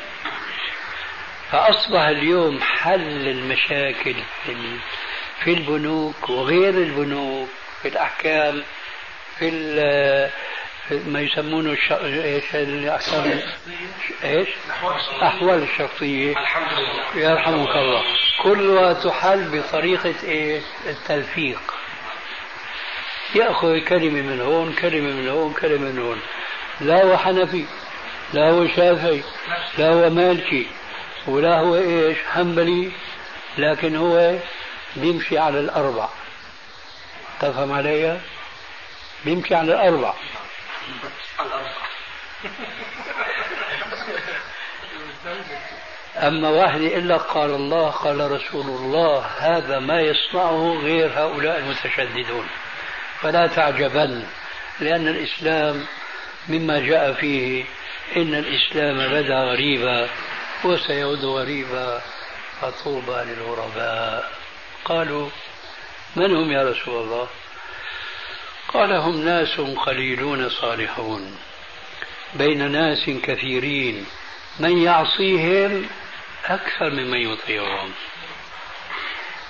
فأصبح 1.52 2.02
اليوم 2.02 2.62
حل 2.62 3.28
المشاكل 3.28 4.16
في 5.44 5.54
البنوك 5.54 6.30
وغير 6.30 6.70
البنوك 6.70 7.50
في 7.82 7.88
الأحكام 7.88 8.64
في 9.40 9.50
ما 11.08 11.22
يسمونه 11.22 11.78
إيش 12.04 12.56
الأحكام؟ 12.56 13.40
إيش؟ 14.24 14.50
الأحوال 15.18 15.64
الشخصية. 15.64 16.32
الحمد 16.32 16.80
لله. 16.80 17.30
يرحمك 17.32 17.76
الله. 17.76 18.04
كلها 18.44 18.94
تحل 18.94 19.60
بطريقة 19.60 20.16
إيش؟ 20.24 20.64
التلفيق. 20.86 21.60
يأخذ 23.36 23.80
كلمة 23.80 24.22
من 24.22 24.42
هون 24.42 24.74
كلمة 24.74 25.12
من 25.14 25.30
هون 25.30 25.54
كلمة 25.54 25.92
من 25.92 26.00
هون 26.00 26.20
لا 26.82 27.04
هو 27.04 27.18
حنفي 27.18 27.66
لا 28.34 28.52
هو 28.52 28.68
شافعي 28.68 29.24
لا 29.78 29.94
هو 29.94 30.10
مالكي 30.10 30.68
ولا 31.28 31.60
هو 31.60 31.76
إيش؟ 31.76 32.18
حنبلي 32.34 32.92
لكن 33.58 33.96
هو 33.96 34.36
بيمشي 34.96 35.38
على 35.38 35.60
الأربع 35.60 36.10
تفهم 37.40 37.72
علي؟ 37.72 38.20
بيمشي 39.26 39.56
على 39.56 39.74
الأربع 39.74 40.14
أما 46.18 46.50
واحد 46.50 46.82
إلا 46.82 47.18
قال 47.18 47.50
الله 47.50 47.90
قال 47.90 48.32
رسول 48.32 48.66
الله 48.66 49.26
هذا 49.40 49.80
ما 49.80 50.02
يصنعه 50.02 50.80
غير 50.84 51.12
هؤلاء 51.20 51.58
المتشددون 51.58 52.48
فلا 53.24 53.48
تعجبن 53.48 54.24
لأن 54.80 55.08
الإسلام 55.08 55.86
مما 56.50 56.80
جاء 56.80 57.14
فيه 57.14 57.66
إن 58.18 58.36
الإسلام 58.36 58.98
بدا 58.98 59.40
غريبا 59.44 60.10
وسيعود 60.64 61.26
غريبا 61.26 62.02
فطوبى 62.62 63.24
للغرباء. 63.26 64.32
قالوا 64.86 65.30
من 66.16 66.36
هم 66.36 66.52
يا 66.52 66.70
رسول 66.70 67.04
الله؟ 67.04 67.28
قال 68.68 68.92
هم 68.92 69.26
ناس 69.26 69.62
قليلون 69.86 70.50
صالحون 70.50 71.38
بين 72.34 72.72
ناس 72.72 73.10
كثيرين 73.10 74.06
من 74.60 74.78
يعصيهم 74.78 75.86
أكثر 76.46 76.90
ممن 76.90 77.18
يطيعهم. 77.18 77.92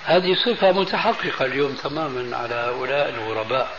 هذه 0.06 0.34
صفة 0.34 0.72
متحققة 0.72 1.44
اليوم 1.44 1.74
تماما 1.74 2.36
على 2.36 2.54
هؤلاء 2.54 3.08
الغرباء. 3.08 3.78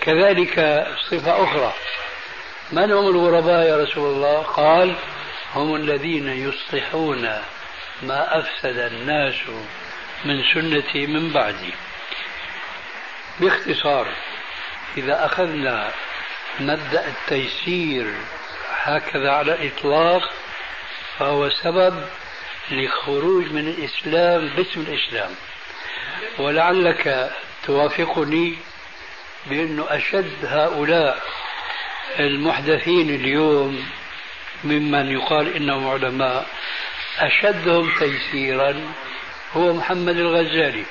كذلك 0.00 0.86
صفة 1.10 1.44
أخرى. 1.44 1.72
من 2.72 2.92
هم 2.92 3.08
الغرباء 3.08 3.66
يا 3.66 3.76
رسول 3.76 4.14
الله؟ 4.14 4.42
قال 4.42 4.94
هم 5.54 5.74
الذين 5.74 6.28
يصلحون 6.28 7.22
ما 8.02 8.38
أفسد 8.38 8.78
الناس 8.78 9.34
من 10.24 10.42
سنتي 10.54 11.06
من 11.06 11.32
بعدي. 11.32 11.74
باختصار 13.40 14.06
إذا 14.96 15.26
أخذنا 15.26 15.90
مبدأ 16.60 17.08
التيسير 17.08 18.14
هكذا 18.82 19.30
على 19.30 19.54
الإطلاق 19.54 20.30
فهو 21.18 21.50
سبب 21.50 22.04
لخروج 22.70 23.52
من 23.52 23.68
الإسلام 23.68 24.48
باسم 24.56 24.80
الإسلام. 24.80 25.30
ولعلك 26.38 27.30
توافقني 27.66 28.54
بأنه 29.46 29.86
أشد 29.88 30.44
هؤلاء 30.44 31.22
المحدثين 32.18 33.10
اليوم 33.10 33.86
ممن 34.64 35.12
يقال 35.12 35.56
إنهم 35.56 35.88
علماء 35.88 36.46
أشدهم 37.18 37.90
تيسيرا 37.98 38.94
هو 39.52 39.72
محمد 39.72 40.16
الغزالي. 40.16 40.84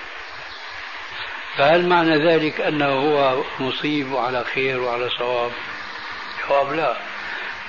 فهل 1.57 1.87
معنى 1.87 2.17
ذلك 2.17 2.61
أنه 2.61 2.85
هو 2.85 3.43
مصيب 3.59 4.11
وعلى 4.11 4.43
خير 4.53 4.81
وعلى 4.81 5.09
صواب؟ 5.09 5.51
جواب 6.49 6.73
لا. 6.73 6.97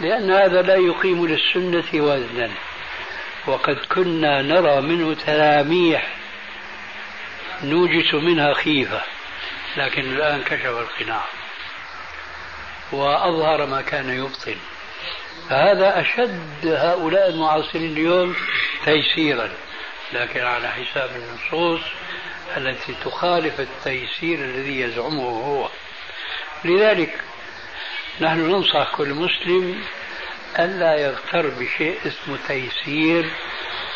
لأن 0.00 0.30
هذا 0.30 0.62
لا 0.62 0.76
يقيم 0.76 1.26
للسنة 1.26 2.02
وزنا. 2.02 2.50
وقد 3.46 3.76
كنا 3.94 4.42
نرى 4.42 4.80
منه 4.80 5.14
تلاميح 5.14 6.16
نوجس 7.62 8.14
منها 8.14 8.54
خيفة 8.54 9.02
لكن 9.76 10.02
الآن 10.02 10.42
كشف 10.42 10.66
القناع 10.66 11.24
وأظهر 12.92 13.66
ما 13.66 13.82
كان 13.82 14.10
يبطن. 14.10 14.56
فهذا 15.50 16.00
أشد 16.00 16.66
هؤلاء 16.66 17.28
المعاصرين 17.28 17.92
اليوم 17.92 18.36
تيسيرا 18.84 19.50
لكن 20.12 20.40
على 20.40 20.68
حساب 20.68 21.10
النصوص 21.16 21.80
التي 22.56 22.94
تخالف 23.04 23.60
التيسير 23.60 24.38
الذي 24.38 24.80
يزعمه 24.80 25.28
هو. 25.28 25.68
لذلك 26.64 27.20
نحن 28.20 28.38
ننصح 28.38 28.96
كل 28.96 29.08
مسلم 29.08 29.82
ألا 30.58 30.94
يغتر 30.94 31.48
بشيء 31.48 31.98
اسمه 32.06 32.38
تيسير 32.48 33.30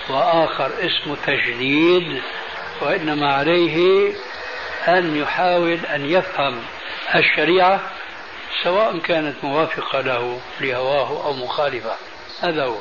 وآخر 0.09 0.71
اسمه 0.79 1.17
تجديد 1.27 2.23
وإنما 2.81 3.33
عليه 3.35 4.13
أن 4.89 5.17
يحاول 5.17 5.79
أن 5.95 6.11
يفهم 6.11 6.63
الشريعة 7.15 7.81
سواء 8.63 8.99
كانت 8.99 9.45
موافقة 9.45 10.01
له 10.01 10.41
لهواه 10.61 11.27
أو 11.27 11.33
مخالفة. 11.33 11.97
هذا 12.41 12.65
هو. 12.65 12.77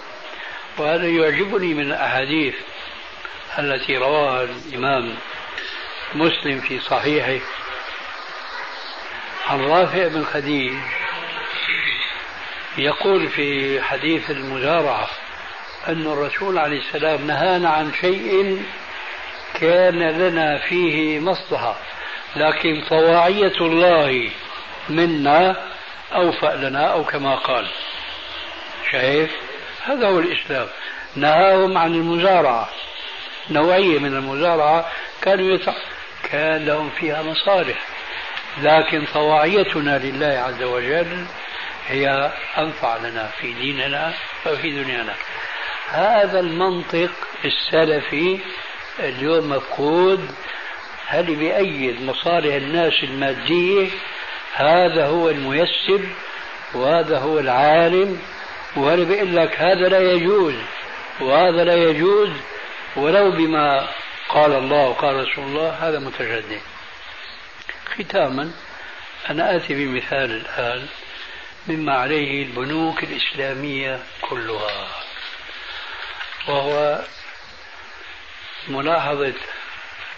وهذا 0.78 1.07
يعجبني 1.07 1.74
من 1.74 1.91
الأحاديث 1.91 2.55
التي 3.59 3.97
رواها 3.97 4.43
الإمام 4.43 5.15
مسلم 6.15 6.59
في 6.59 6.80
صحيحه 6.80 7.45
عن 9.47 9.61
رافع 9.61 10.07
بن 10.07 10.24
خديج 10.24 10.74
يقول 12.80 13.28
في 13.28 13.82
حديث 13.82 14.32
المزارعة 14.32 15.08
أن 15.88 16.02
الرسول 16.02 16.58
عليه 16.58 16.80
السلام 16.80 17.28
نهانا 17.28 17.70
عن 17.70 17.94
شيء 18.02 18.64
كان 19.54 20.00
لنا 20.00 20.58
فيه 20.58 21.20
مصلحة 21.20 21.76
لكن 22.36 22.82
طواعية 22.90 23.58
الله 23.62 24.30
منا 24.90 25.56
أوفأ 26.16 26.56
لنا 26.56 26.86
أو 26.94 27.04
كما 27.04 27.36
قال. 27.36 27.68
شايف؟ 28.92 29.32
هذا 29.86 30.08
هو 30.08 30.20
الإسلام. 30.20 30.68
نهاهم 31.16 31.78
عن 31.78 31.94
المزارعة. 31.96 32.70
نوعية 33.50 34.00
من 34.00 34.16
المزارعة 34.16 34.86
كانوا 35.22 35.56
يتع... 35.56 35.74
كان 36.32 36.66
لهم 36.66 36.90
فيها 36.90 37.22
مصالح 37.22 37.78
لكن 38.62 39.06
طواعيتنا 39.14 39.98
لله 39.98 40.44
عز 40.48 40.64
وجل 40.64 41.26
هي 41.90 42.32
أنفع 42.58 42.98
لنا 42.98 43.28
في 43.42 43.54
ديننا 43.54 44.14
وفي 44.46 44.84
دنيانا. 44.84 45.14
هذا 45.90 46.40
المنطق 46.40 47.12
السلفي 47.46 48.40
اليوم 49.00 49.50
مفقود 49.50 50.32
هل 51.08 51.36
بيأيد 51.36 52.02
مصالح 52.02 52.54
الناس 52.54 52.94
المادية 53.04 53.90
هذا 54.54 55.06
هو 55.06 55.30
الميسر 55.30 56.02
وهذا 56.74 57.20
هو 57.20 57.40
العالم 57.40 58.20
وهل 58.76 59.06
بيقول 59.06 59.36
لك 59.36 59.62
هذا 59.62 59.90
لا 59.90 60.00
يجوز 60.00 60.56
وهذا 61.22 61.64
لا 61.64 61.76
يجوز؟ 61.76 62.30
ولو 62.96 63.32
بما 63.32 63.88
قال 64.30 64.54
الله 64.54 64.88
وقال 64.88 65.16
رسول 65.16 65.44
الله 65.44 65.70
هذا 65.70 66.00
متجدد. 66.00 66.62
ختاما 67.86 68.52
أنا 69.30 69.56
آتي 69.56 69.74
بمثال 69.74 70.32
الآن. 70.32 70.88
مما 71.68 71.93
عليه 71.93 72.43
البنوك 72.43 73.03
الإسلامية 73.03 74.03
كلها 74.22 74.88
وهو 76.47 77.01
ملاحظة 78.68 79.34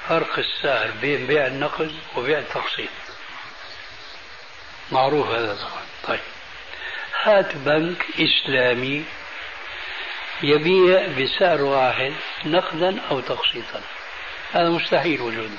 فرق 0.10 0.40
السعر 0.40 0.92
بين 1.02 1.28
بيع 1.28 1.48
النقد 1.48 1.96
وبيع 2.18 2.40
التقسيط. 2.40 2.90
معروف 4.92 5.28
هذا 5.28 5.56
طبعا. 5.56 5.84
طيب. 6.08 6.20
هات 7.24 7.56
بنك 7.56 8.06
إسلامي 8.20 9.06
يبيع 10.44 11.08
بسعر 11.08 11.62
واحد 11.62 12.14
نقدا 12.46 13.02
أو 13.12 13.20
تقسيطا. 13.20 13.82
هذا 14.52 14.70
مستحيل 14.70 15.22
وجوده. 15.22 15.58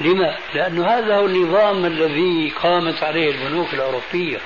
لما؟ 0.00 0.36
لأن 0.54 0.84
هذا 0.84 1.16
هو 1.16 1.26
النظام 1.26 1.84
الذي 1.86 2.52
قامت 2.62 3.02
عليه 3.02 3.30
البنوك 3.30 3.74
الأوروبية 3.74 4.38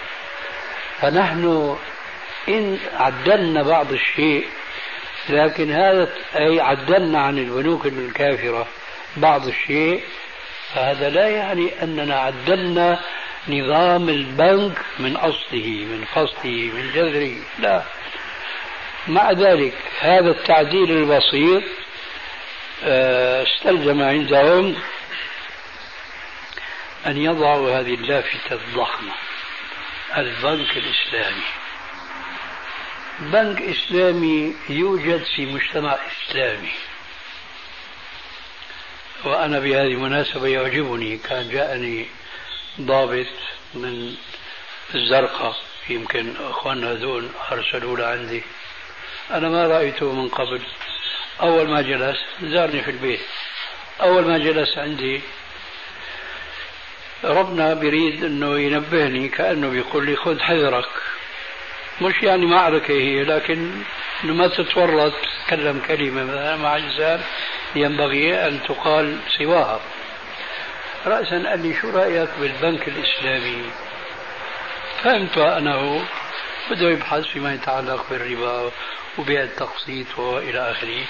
فنحن 1.00 1.76
إن 2.48 2.78
عدلنا 2.94 3.62
بعض 3.62 3.92
الشيء 3.92 4.46
لكن 5.28 5.72
هذا 5.72 6.08
أي 6.36 6.60
عدلنا 6.60 7.20
عن 7.20 7.38
البنوك 7.38 7.86
الكافرة 7.86 8.66
بعض 9.16 9.46
الشيء 9.46 10.02
فهذا 10.74 11.10
لا 11.10 11.28
يعني 11.28 11.82
أننا 11.82 12.20
عدلنا 12.20 13.00
نظام 13.48 14.08
البنك 14.08 14.78
من 14.98 15.16
أصله 15.16 15.86
من 15.90 16.04
فصله 16.14 16.70
من 16.74 16.90
جذره 16.94 17.36
لا 17.58 17.82
مع 19.08 19.32
ذلك 19.32 19.74
هذا 20.00 20.30
التعديل 20.30 20.90
البسيط 20.90 21.62
آه، 22.84 23.42
استلزم 23.42 24.02
عندهم 24.02 24.76
أن 27.06 27.16
يضعوا 27.16 27.80
هذه 27.80 27.94
اللافتة 27.94 28.52
الضخمة 28.54 29.12
البنك 30.16 30.76
الإسلامي. 30.76 31.42
بنك 33.18 33.62
إسلامي 33.62 34.54
يوجد 34.68 35.22
في 35.36 35.46
مجتمع 35.46 35.98
إسلامي. 36.28 36.72
وأنا 39.24 39.58
بهذه 39.58 39.86
المناسبة 39.86 40.46
يعجبني 40.46 41.18
كان 41.18 41.48
جاءني 41.48 42.06
ضابط 42.80 43.26
من 43.74 44.16
الزرقاء 44.94 45.56
يمكن 45.88 46.34
أخواننا 46.36 46.92
هذول 46.92 47.28
أرسلوا 47.52 47.96
لعندي 47.96 48.42
أنا 49.30 49.48
ما 49.48 49.66
رأيته 49.66 50.12
من 50.12 50.28
قبل. 50.28 50.62
أول 51.40 51.68
ما 51.68 51.82
جلس 51.82 52.18
زارني 52.42 52.82
في 52.82 52.90
البيت. 52.90 53.20
أول 54.00 54.24
ما 54.24 54.38
جلس 54.38 54.78
عندي 54.78 55.20
ربنا 57.26 57.74
بريد 57.74 58.24
أنه 58.24 58.58
ينبهني 58.58 59.28
كأنه 59.28 59.68
بيقول 59.68 60.06
لي 60.06 60.16
خذ 60.16 60.40
حذرك. 60.40 60.88
مش 62.02 62.22
يعني 62.22 62.46
معركة 62.46 62.92
هي 62.94 63.24
لكن 63.24 63.70
انه 64.24 64.34
ما 64.34 64.48
تتورط 64.48 65.12
تتكلم 65.12 65.80
كلمة 65.88 66.24
مثلا 66.24 66.56
مع 66.56 66.76
إنسان 66.76 67.20
ينبغي 67.76 68.46
أن 68.46 68.60
تقال 68.68 69.18
سواها. 69.38 69.80
رأسا 71.06 71.48
قال 71.48 71.62
لي 71.62 71.74
شو 71.74 71.90
رأيك 71.90 72.28
بالبنك 72.40 72.88
الإسلامي؟ 72.88 73.70
فهمت 75.02 75.38
أنه 75.38 76.04
بده 76.70 76.90
يبحث 76.90 77.24
فيما 77.24 77.54
يتعلق 77.54 78.10
بالربا 78.10 78.70
وبيع 79.18 79.42
التقسيط 79.42 80.18
وإلى 80.18 80.70
آخره. 80.70 81.04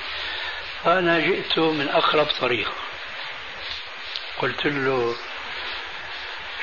فأنا 0.84 1.18
جئت 1.18 1.58
من 1.58 1.88
أقرب 1.88 2.26
طريق. 2.40 2.72
قلت 4.38 4.66
له 4.66 5.14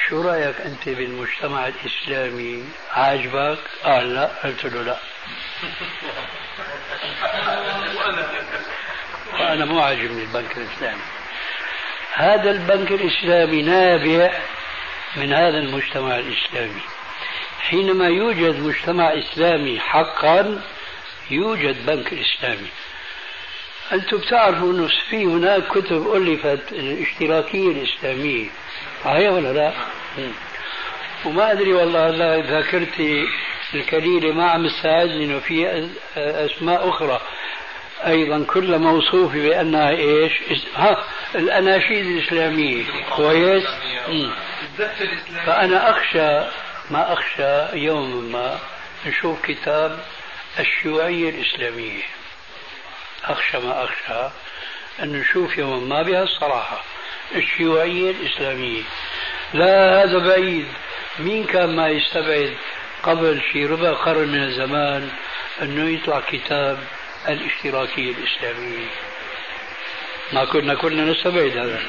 شو 0.09 0.21
رأيك 0.21 0.61
أنت 0.61 0.89
بالمجتمع 0.89 1.67
الإسلامي؟ 1.67 2.63
عاجبك؟ 2.91 3.57
قال 3.83 4.13
لا 4.13 4.25
قلت 4.43 4.65
له 4.65 4.81
لا. 4.81 4.97
وأنا 9.33 9.65
مو 9.65 9.79
عاجبني 9.79 10.23
البنك 10.23 10.57
الإسلامي. 10.57 11.01
هذا 12.13 12.51
البنك 12.51 12.91
الإسلامي 12.91 13.61
نابع 13.61 14.41
من 15.15 15.33
هذا 15.33 15.57
المجتمع 15.57 16.15
الإسلامي. 16.19 16.81
حينما 17.59 18.07
يوجد 18.07 18.59
مجتمع 18.59 19.13
إسلامي 19.13 19.79
حقا 19.79 20.61
يوجد 21.31 21.85
بنك 21.85 22.13
إسلامي. 22.13 22.69
أنتم 23.93 24.17
بتعرفوا 24.17 24.71
إنه 24.71 24.89
في 25.09 25.25
هناك 25.25 25.67
كتب 25.67 26.15
ألفت 26.15 26.71
الاشتراكية 26.71 27.71
الإسلامية. 27.71 28.49
صحيح 29.03 29.31
ولا 29.31 29.53
لا؟ 29.53 29.73
وما 31.25 31.51
أدري 31.51 31.73
والله 31.73 32.09
لا 32.09 32.41
ذاكرتي 32.41 33.27
الكليله 33.73 34.33
ما 34.33 34.51
عم 34.51 34.67
تساعدني 34.67 35.25
إنه 35.25 35.39
في 35.39 35.89
أسماء 36.17 36.89
أخرى. 36.89 37.21
أيضا 38.05 38.45
كلها 38.45 38.77
موصوفه 38.77 39.33
بأنها 39.33 39.89
إيش؟ 39.89 40.31
ها 40.75 41.03
الأناشيد 41.35 42.05
الإسلامية. 42.05 42.83
كويس؟ 43.15 43.63
فأنا 45.45 45.89
أخشى 45.89 46.51
ما 46.91 47.13
أخشى 47.13 47.77
يوما 47.77 48.21
ما 48.39 48.59
نشوف 49.05 49.45
كتاب 49.45 49.99
الشيوعية 50.59 51.29
الإسلامية. 51.29 52.03
أخشى 53.25 53.57
ما 53.57 53.83
أخشى 53.83 54.29
أن 55.03 55.11
نشوف 55.19 55.57
يوما 55.57 55.95
ما 55.95 56.01
بهالصراحه 56.01 56.83
الشيوعية 57.35 58.11
الإسلامية. 58.11 58.81
لا 59.53 60.03
هذا 60.03 60.17
بعيد. 60.17 60.65
مين 61.19 61.43
كان 61.43 61.75
ما 61.75 61.89
يستبعد 61.89 62.53
قبل 63.03 63.41
شي 63.51 63.65
ربع 63.65 63.93
قرن 63.93 64.27
من 64.27 64.43
الزمان 64.43 65.09
أنه 65.61 65.89
يطلع 65.89 66.21
كتاب 66.31 66.79
الاشتراكية 67.27 68.11
الإسلامية؟ 68.11 68.87
ما 70.33 70.45
كنا 70.45 70.75
كنا 70.75 71.05
نستبعد 71.05 71.57
هذا 71.57 71.79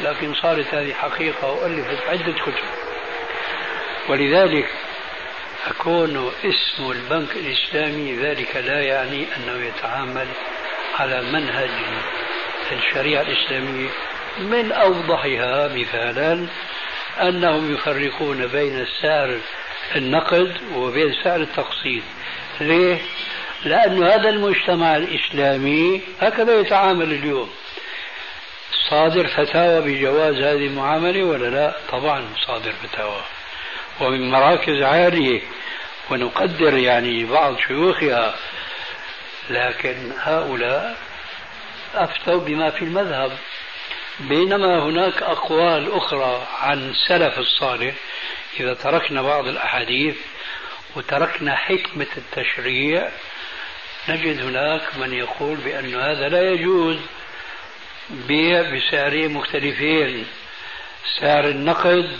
لكن 0.00 0.34
صارت 0.34 0.74
هذه 0.74 0.92
حقيقة 0.92 1.52
وألفت 1.52 2.08
عدة 2.08 2.32
كتب. 2.32 2.64
ولذلك 4.08 4.68
أكون 5.66 6.32
اسم 6.44 6.90
البنك 6.90 7.36
الإسلامي 7.36 8.14
ذلك 8.14 8.56
لا 8.56 8.82
يعني 8.82 9.26
أنه 9.36 9.66
يتعامل 9.66 10.28
على 10.98 11.22
منهج 11.22 11.70
الشريعة 12.72 13.22
الإسلامية 13.22 13.88
من 14.38 14.72
أوضحها 14.72 15.68
مثالا 15.68 16.46
أنهم 17.20 17.74
يفرقون 17.74 18.46
بين 18.46 18.86
سعر 19.02 19.38
النقد 19.96 20.56
وبين 20.74 21.14
سعر 21.24 21.40
التقسيط 21.40 22.02
ليه؟ 22.60 22.98
لأن 23.64 24.02
هذا 24.02 24.28
المجتمع 24.28 24.96
الإسلامي 24.96 26.02
هكذا 26.20 26.60
يتعامل 26.60 27.12
اليوم 27.12 27.50
صادر 28.90 29.26
فتاوى 29.26 29.80
بجواز 29.80 30.34
هذه 30.34 30.66
المعاملة 30.66 31.24
ولا 31.24 31.50
لا؟ 31.50 31.74
طبعا 31.90 32.24
صادر 32.46 32.72
فتاوى 32.72 33.22
ومن 34.00 34.30
مراكز 34.30 34.82
عالية 34.82 35.40
ونقدر 36.10 36.76
يعني 36.76 37.24
بعض 37.24 37.58
شيوخها 37.58 38.34
لكن 39.50 40.12
هؤلاء 40.18 40.96
أفتوا 41.94 42.40
بما 42.40 42.70
في 42.70 42.84
المذهب 42.84 43.32
بينما 44.28 44.78
هناك 44.82 45.22
أقوال 45.22 45.92
أخرى 45.92 46.46
عن 46.60 46.94
سلف 47.08 47.38
الصالح 47.38 47.94
إذا 48.60 48.74
تركنا 48.74 49.22
بعض 49.22 49.46
الأحاديث 49.46 50.16
وتركنا 50.96 51.56
حكمة 51.56 52.06
التشريع 52.16 53.08
نجد 54.08 54.40
هناك 54.40 54.96
من 54.96 55.14
يقول 55.14 55.56
بأن 55.56 55.94
هذا 55.94 56.28
لا 56.28 56.50
يجوز. 56.50 56.96
بيع 58.10 58.62
بسعرين 58.62 59.32
مختلفين 59.32 60.26
سعر 61.20 61.48
النقد 61.48 62.18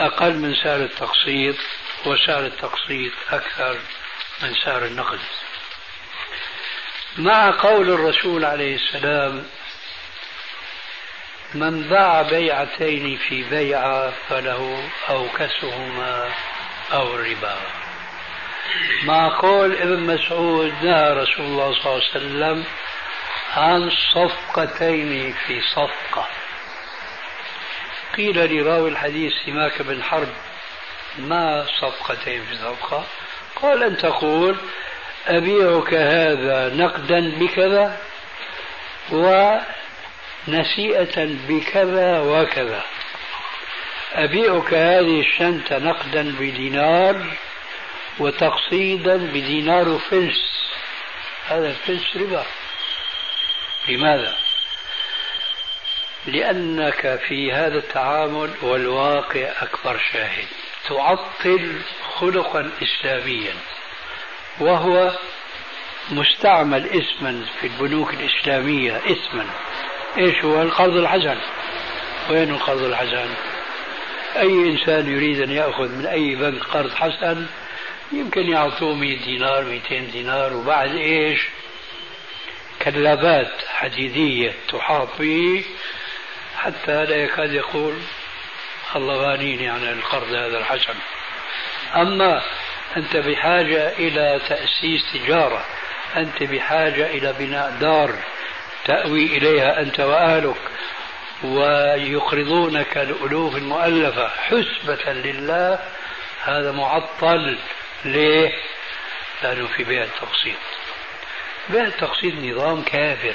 أقل 0.00 0.34
من 0.34 0.54
سعر 0.54 0.80
التقسيط 0.80 1.56
وسعر 2.06 2.46
التقسيط 2.46 3.12
أكثر 3.30 3.76
من 4.42 4.54
سعر 4.64 4.84
النقد. 4.84 5.18
مع 7.18 7.50
قول 7.50 7.90
الرسول 7.90 8.44
عليه 8.44 8.74
السلام 8.74 9.44
من 11.54 11.82
باع 11.82 12.22
بيعتين 12.22 13.16
في 13.16 13.42
بيعة 13.42 14.12
فله 14.28 14.82
أوكسهما 15.10 16.28
أو 16.92 17.14
الربا 17.14 17.56
مع 19.04 19.38
قول 19.38 19.76
ابن 19.76 20.00
مسعود 20.00 20.72
نهى 20.82 21.12
رسول 21.12 21.46
الله 21.46 21.74
صلى 21.74 21.92
الله 21.92 22.02
عليه 22.14 22.16
وسلم 22.16 22.64
عن 23.56 23.90
صفقتين 24.14 25.34
في 25.46 25.60
صفقة. 25.60 26.26
قيل 28.16 28.56
لراوي 28.56 28.90
الحديث 28.90 29.32
سماك 29.46 29.82
بن 29.82 30.02
حرب 30.02 30.28
ما 31.18 31.66
صفقتين 31.80 32.44
في 32.44 32.56
صفقة؟ 32.56 33.04
قال 33.62 33.82
أن 33.82 33.96
تقول 33.96 34.56
أبيعك 35.26 35.94
هذا 35.94 36.74
نقدا 36.74 37.38
بكذا 37.38 37.98
ونسيئة 40.48 41.24
بكذا 41.48 42.20
وكذا. 42.20 42.82
أبيعك 44.12 44.74
هذه 44.74 45.20
الشنطة 45.20 45.78
نقدا 45.78 46.36
بدينار 46.40 47.26
وتقسيطا 48.18 49.16
بدينار 49.16 49.88
وفلس 49.88 50.72
هذا 51.46 51.68
الفلس 51.68 52.16
ربا. 52.16 52.44
لماذا؟ 53.88 54.36
لأنك 56.26 57.20
في 57.28 57.52
هذا 57.52 57.78
التعامل 57.78 58.50
والواقع 58.62 59.52
أكبر 59.62 60.00
شاهد. 60.12 60.46
تعطل 60.88 61.80
خلقا 62.14 62.70
إسلاميا. 62.82 63.54
وهو 64.60 65.12
مستعمل 66.10 66.86
اسما 66.86 67.46
في 67.60 67.66
البنوك 67.66 68.14
الإسلامية 68.14 69.00
اسما. 69.06 69.46
إيش 70.18 70.44
هو؟ 70.44 70.62
القرض 70.62 70.96
الحسن 70.96 71.38
وين 72.30 72.50
القرض 72.50 72.82
الحسن 72.82 73.28
أي 74.36 74.48
إنسان 74.48 75.12
يريد 75.12 75.40
أن 75.40 75.50
يأخذ 75.50 75.88
من 75.88 76.06
أي 76.06 76.34
بنك 76.34 76.62
قرض 76.62 76.94
حسن 76.94 77.46
يمكن 78.12 78.48
يعطوه 78.48 78.94
100 78.94 79.24
دينار 79.24 79.64
200 79.64 79.98
دينار 79.98 80.52
وبعد 80.52 80.94
إيش؟ 80.94 81.48
كلابات 82.82 83.52
حديدية 83.68 84.52
تحاط 84.68 85.08
به 85.18 85.64
حتى 86.56 87.04
لا 87.04 87.16
يكاد 87.16 87.52
يقول 87.52 87.94
الله 88.96 89.16
غانيني 89.16 89.68
عن 89.68 89.82
القرض 89.82 90.32
هذا 90.32 90.58
الحسن. 90.58 90.94
أما 91.96 92.42
أنت 92.96 93.16
بحاجة 93.16 93.92
إلى 93.98 94.40
تأسيس 94.48 95.12
تجارة 95.12 95.64
أنت 96.16 96.42
بحاجة 96.42 97.06
إلى 97.06 97.34
بناء 97.38 97.76
دار 97.80 98.14
تأوي 98.84 99.26
إليها 99.26 99.80
أنت 99.80 100.00
وأهلك 100.00 100.56
ويقرضونك 101.42 102.98
الألوف 102.98 103.56
المؤلفة 103.56 104.28
حسبة 104.28 105.12
لله 105.12 105.78
هذا 106.44 106.72
معطل. 106.72 107.58
ليه؟ 108.04 108.52
لأنه 109.42 109.66
في 109.66 109.84
بيع 109.84 110.02
التقسيط. 110.02 110.56
بيع 111.68 111.84
التقسيط 111.84 112.34
نظام 112.34 112.82
كافر. 112.82 113.34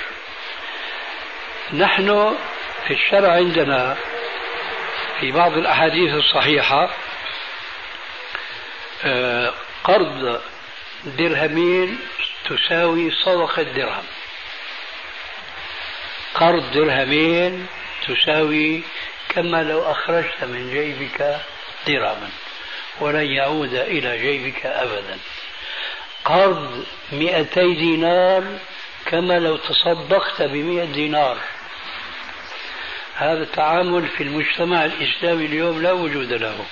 نحن 1.73 2.37
في 2.87 2.93
الشرع 2.93 3.31
عندنا 3.31 3.97
في 5.19 5.31
بعض 5.31 5.57
الأحاديث 5.57 6.13
الصحيحة 6.13 6.89
آه، 9.05 9.53
قرض 9.83 10.41
درهمين 11.05 11.99
تساوي 12.45 13.11
صدقة 13.11 13.63
درهم. 13.63 14.03
قرض 16.38 16.71
درهمين 16.71 17.67
تساوي 18.07 18.83
كما 19.29 19.63
لو 19.63 19.91
أخرجت 19.91 20.43
من 20.43 20.69
جيبك 20.71 21.39
درهما 21.88 22.29
ولن 22.99 23.25
يعود 23.25 23.73
إلى 23.73 24.17
جيبك 24.17 24.65
أبدا. 24.65 25.17
قرض 26.25 26.85
مئتي 27.11 27.73
دينار 27.73 28.43
كما 29.05 29.39
لو 29.39 29.57
تصدقت 29.57 30.41
بمئة 30.41 30.85
دينار. 30.85 31.38
هذا 33.15 33.43
التعامل 33.43 34.07
في 34.07 34.23
المجتمع 34.23 34.85
الإسلامي 34.85 35.45
اليوم 35.45 35.81
لا 35.81 35.91
وجود 35.91 36.33
له. 36.33 36.65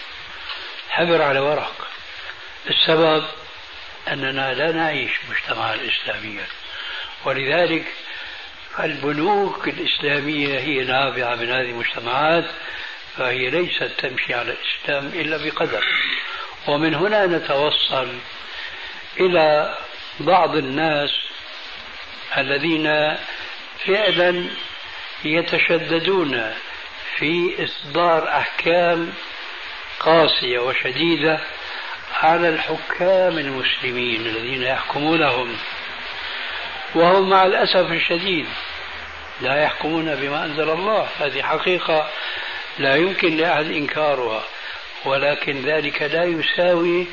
حبر 0.89 1.21
على 1.21 1.39
ورق. 1.39 1.87
السبب 2.69 3.23
أننا 4.07 4.53
لا 4.53 4.71
نعيش 4.71 5.11
مجتمعا 5.29 5.75
إسلاميا 5.75 6.45
ولذلك 7.25 7.85
البنوك 8.79 9.67
الإسلامية 9.67 10.59
هي 10.59 10.83
نابعة 10.83 11.35
من 11.35 11.51
هذه 11.51 11.69
المجتمعات 11.69 12.45
فهي 13.17 13.49
ليست 13.49 13.91
تمشي 13.97 14.33
على 14.33 14.51
الإسلام 14.51 15.21
إلا 15.21 15.37
بقدر. 15.37 15.85
ومن 16.67 16.95
هنا 16.95 17.25
نتوصل 17.25 18.07
إلى 19.19 19.77
بعض 20.19 20.55
الناس 20.55 21.09
الذين 22.37 23.17
فعلا 23.85 24.45
يتشددون 25.25 26.53
في 27.17 27.63
إصدار 27.63 28.27
أحكام 28.27 29.13
قاسية 29.99 30.59
وشديدة 30.59 31.39
على 32.21 32.49
الحكام 32.49 33.37
المسلمين 33.37 34.21
الذين 34.21 34.61
يحكمونهم. 34.63 35.57
وهم 36.95 37.29
مع 37.29 37.45
الأسف 37.45 37.91
الشديد 37.91 38.45
لا 39.41 39.63
يحكمون 39.63 40.15
بما 40.15 40.45
أنزل 40.45 40.69
الله. 40.69 41.07
هذه 41.19 41.41
حقيقة 41.41 42.09
لا 42.79 42.95
يمكن 42.95 43.37
لأحد 43.37 43.65
إنكارها 43.65 44.43
ولكن 45.05 45.61
ذلك 45.61 46.01
لا 46.01 46.23
يساوي 46.23 47.07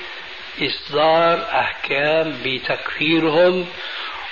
إصدار 0.62 1.47
أحكام 1.53 2.37
بتكفيرهم 2.45 3.66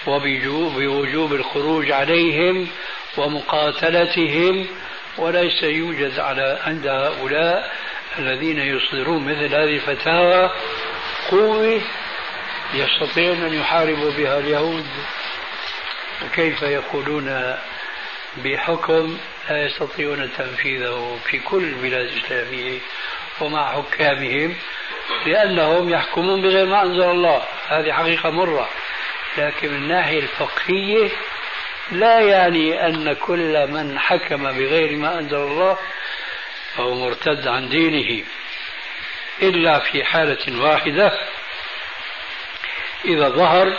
وبوجوب 0.07 1.33
الخروج 1.33 1.91
عليهم 1.91 2.69
ومقاتلتهم 3.17 4.67
وليس 5.19 5.63
يوجد 5.63 6.19
على 6.19 6.59
عند 6.67 6.87
هؤلاء 6.87 7.73
الذين 8.19 8.59
يصدرون 8.59 9.25
مثل 9.25 9.55
هذه 9.55 9.77
الفتاوى 9.77 10.51
قوة 11.31 11.81
يستطيعون 12.75 13.43
أن 13.43 13.55
يحاربوا 13.55 14.11
بها 14.11 14.39
اليهود. 14.39 14.87
كيف 16.35 16.63
يقولون 16.63 17.57
بحكم 18.37 19.19
لا 19.51 19.65
يستطيعون 19.65 20.31
تنفيذه 20.39 21.19
في 21.25 21.39
كل 21.39 21.65
البلاد 21.65 22.07
الإسلامية 22.07 22.79
ومع 23.41 23.73
حكامهم 23.73 24.57
لأنهم 25.27 25.91
يحكمون 25.91 26.43
بغير 26.43 26.67
ما 26.67 26.83
أنزل 26.83 27.11
الله. 27.11 27.43
هذه 27.69 27.93
حقيقة 27.93 28.31
مرة. 28.31 28.69
لكن 29.39 29.69
من 29.69 29.77
الناحية 29.77 30.19
الفقهية 30.19 31.11
لا 31.93 32.21
يعني 32.21 32.87
أن 32.87 33.13
كل 33.13 33.67
من 33.67 33.99
حكم 33.99 34.43
بغير 34.53 34.97
ما 34.97 35.19
أنزل 35.19 35.37
الله 35.37 35.79
فهو 36.77 36.95
مرتد 36.95 37.49
عن 37.49 37.69
دينه 37.69 38.25
إلا 39.43 39.79
في 39.79 40.05
حالة 40.05 40.63
واحدة. 40.63 41.13
إذا 43.05 43.29
ظهر 43.29 43.73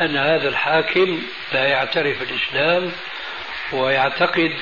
أن 0.00 0.16
هذا 0.16 0.48
الحاكم 0.48 1.22
لا 1.52 1.64
يعترف 1.64 2.22
الإسلام 2.22 2.92
ويعتقد 3.72 4.52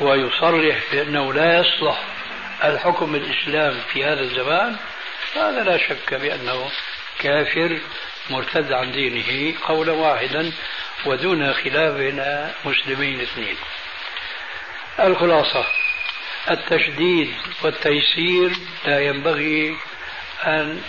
ويصرح 0.00 0.78
بأنه 0.92 1.32
لا 1.32 1.58
يصلح 1.58 2.00
الحكم 2.64 3.14
الإسلام 3.14 3.80
في 3.92 4.04
هذا 4.04 4.20
الزمان 4.20 4.76
هذا 5.36 5.64
لا 5.64 5.78
شك 5.78 6.14
بأنه 6.14 6.70
كافر 7.18 7.78
مرتد 8.30 8.72
عن 8.72 8.92
دينه 8.92 9.54
قولا 9.66 9.92
واحدا 9.92 10.52
ودون 11.04 11.54
خلاف 11.54 11.94
بين 11.94 12.48
مسلمين 12.64 13.20
اثنين. 13.20 13.56
الخلاصة 15.00 15.64
التشديد 16.50 17.34
والتيسير 17.62 18.52
لا 18.86 19.00
ينبغي 19.00 19.76
أن 20.44 20.82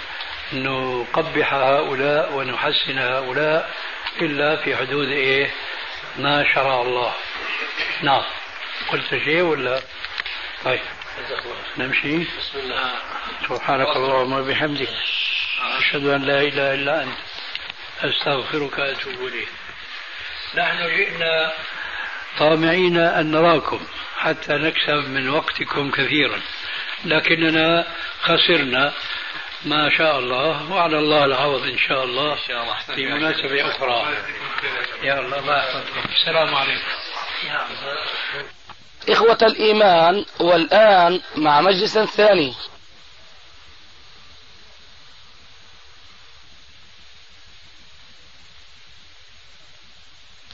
نقبح 0.53 1.53
هؤلاء 1.53 2.33
ونحسن 2.33 2.97
هؤلاء 2.97 3.71
إلا 4.21 4.55
في 4.55 4.75
حدود 4.75 5.07
إيه؟ 5.07 5.51
ما 6.17 6.53
شرع 6.53 6.81
الله. 6.81 7.13
نعم. 8.01 8.23
قلت 8.89 9.09
شيء 9.09 9.41
ولا؟ 9.41 9.81
طيب. 10.65 10.79
نمشي. 11.77 12.17
بسم 12.17 12.59
الله 12.59 12.91
سبحانك 13.49 13.87
اللهم 13.95 14.33
وبحمدك. 14.33 14.89
أشهد 15.77 16.05
أن 16.05 16.21
لا 16.21 16.41
إله 16.41 16.73
إلا 16.73 17.03
أنت. 17.03 17.17
أستغفرك 18.03 18.77
وأتوب 18.77 19.27
إليك. 19.27 19.49
نحن 20.55 20.77
جئنا 20.97 21.51
طامعين 22.39 22.97
أن 22.97 23.31
نراكم 23.31 23.79
حتى 24.17 24.53
نكسب 24.53 25.09
من 25.09 25.29
وقتكم 25.29 25.91
كثيرا. 25.91 26.41
لكننا 27.05 27.87
خسرنا 28.21 28.93
ما 29.65 29.97
شاء 29.97 30.19
الله. 30.19 30.71
وعلى 30.71 30.99
الله 30.99 31.25
العوض 31.25 31.63
إن 31.63 31.77
شاء 31.77 32.03
الله, 32.03 32.33
إن 32.33 32.39
شاء 32.47 32.63
الله. 32.63 32.95
في 32.95 33.05
مناسبة 33.05 33.69
أخرى. 33.69 34.13
يا 35.03 35.19
الله 35.19 35.39
الله 35.39 35.57
يحفظكم 35.57 36.09
السلام 36.13 36.55
عليكم. 36.55 36.87
إخوة 39.09 39.37
الإيمان 39.41 40.25
والآن 40.39 41.21
مع 41.35 41.61
مجلس 41.61 41.97
ثاني. 41.97 42.53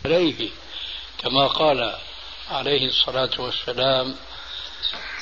عليه 0.05 0.49
كما 1.17 1.47
قال 1.47 1.95
عليه 2.51 2.87
الصلاة 2.87 3.41
والسلام 3.41 4.15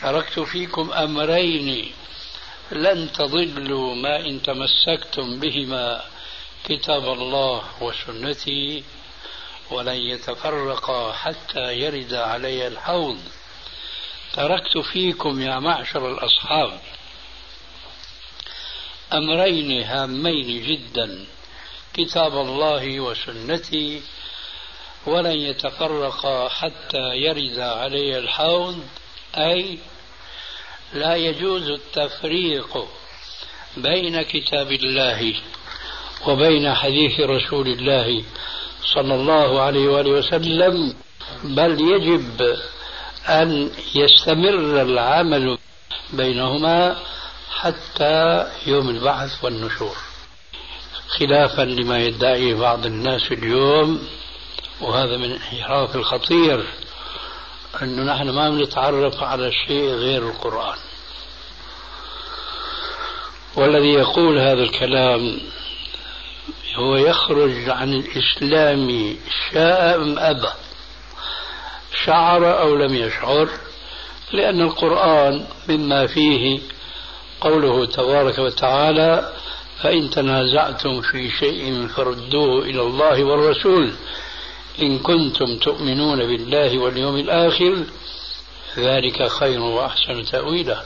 تركت 0.02 0.40
فيكم 0.40 0.94
أمرين. 0.94 1.94
لن 2.72 3.12
تضلوا 3.12 3.96
ما 3.96 4.20
إن 4.20 4.42
تمسكتم 4.42 5.40
بهما 5.40 6.02
كتاب 6.64 7.04
الله 7.14 7.64
وسنتي 7.84 8.84
ولن 9.72 9.96
يتفرقا 9.96 11.12
حتى 11.12 11.74
يرد 11.74 12.14
علي 12.14 12.68
الحوض. 12.68 13.18
تركت 14.34 14.78
فيكم 14.78 15.42
يا 15.42 15.60
معشر 15.60 16.12
الأصحاب 16.12 16.80
أمرين 19.14 19.84
هامين 19.84 20.64
جدا 20.68 21.26
كتاب 21.94 22.38
الله 22.38 23.00
وسنتي 23.00 24.02
ولن 25.06 25.40
يتفرقا 25.40 26.50
حتى 26.50 27.16
يرد 27.16 27.60
علي 27.60 28.18
الحوض 28.18 28.84
أي 29.38 29.80
لا 30.94 31.16
يجوز 31.16 31.70
التفريق 31.70 32.88
بين 33.78 34.22
كتاب 34.22 34.72
الله 34.72 35.34
وبين 36.28 36.74
حديث 36.74 37.20
رسول 37.20 37.68
الله 37.68 38.24
صلى 38.94 39.16
الله 39.16 39.62
عليه 39.62 39.88
وآله 39.90 40.12
وسلم 40.12 40.96
بل 41.44 41.82
يجب 41.82 42.58
أن 43.28 43.72
يستمر 43.96 44.82
العمل 44.82 45.58
بينهما 46.14 46.98
حتى 47.52 48.48
يوم 48.68 48.90
البعث 48.90 49.44
والنشور. 49.44 49.96
خلافا 51.08 51.62
لما 51.62 52.00
يدعيه 52.00 52.56
بعض 52.56 52.86
الناس 52.86 53.32
اليوم 53.32 54.08
وهذا 54.82 55.18
من 55.18 55.26
الانحراف 55.26 55.96
الخطير. 55.96 56.66
أنه 57.82 58.14
نحن 58.14 58.30
ما 58.30 58.50
بنتعرف 58.50 59.24
على 59.24 59.52
شيء 59.52 59.90
غير 59.90 60.30
القرآن. 60.30 60.78
والذي 63.56 63.94
يقول 63.94 64.40
هذا 64.40 64.64
الكلام 64.64 65.40
هو 66.76 66.96
يخرج 66.96 67.70
عن 67.70 67.94
الإسلام 67.94 69.16
شاء 69.52 69.96
أم 69.96 70.20
أبى. 70.20 70.50
شعر 72.06 72.60
أو 72.62 72.76
لم 72.76 72.96
يشعر 72.96 73.50
لأن 74.32 74.62
القرآن 74.62 75.46
مما 75.70 76.08
فيه 76.08 76.60
قوله 77.42 77.86
تبارك 77.86 78.40
وتعالى 78.40 79.34
فإن 79.84 80.10
تنازعتم 80.10 81.02
في 81.02 81.30
شيء 81.30 81.88
فردوه 81.88 82.64
إلى 82.64 82.82
الله 82.82 83.24
والرسول 83.24 83.94
إن 84.82 85.00
كنتم 85.00 85.58
تؤمنون 85.58 86.18
بالله 86.18 86.78
واليوم 86.78 87.16
الآخر 87.16 87.84
ذلك 88.78 89.28
خير 89.28 89.62
وأحسن 89.62 90.26
تأويلا. 90.26 90.84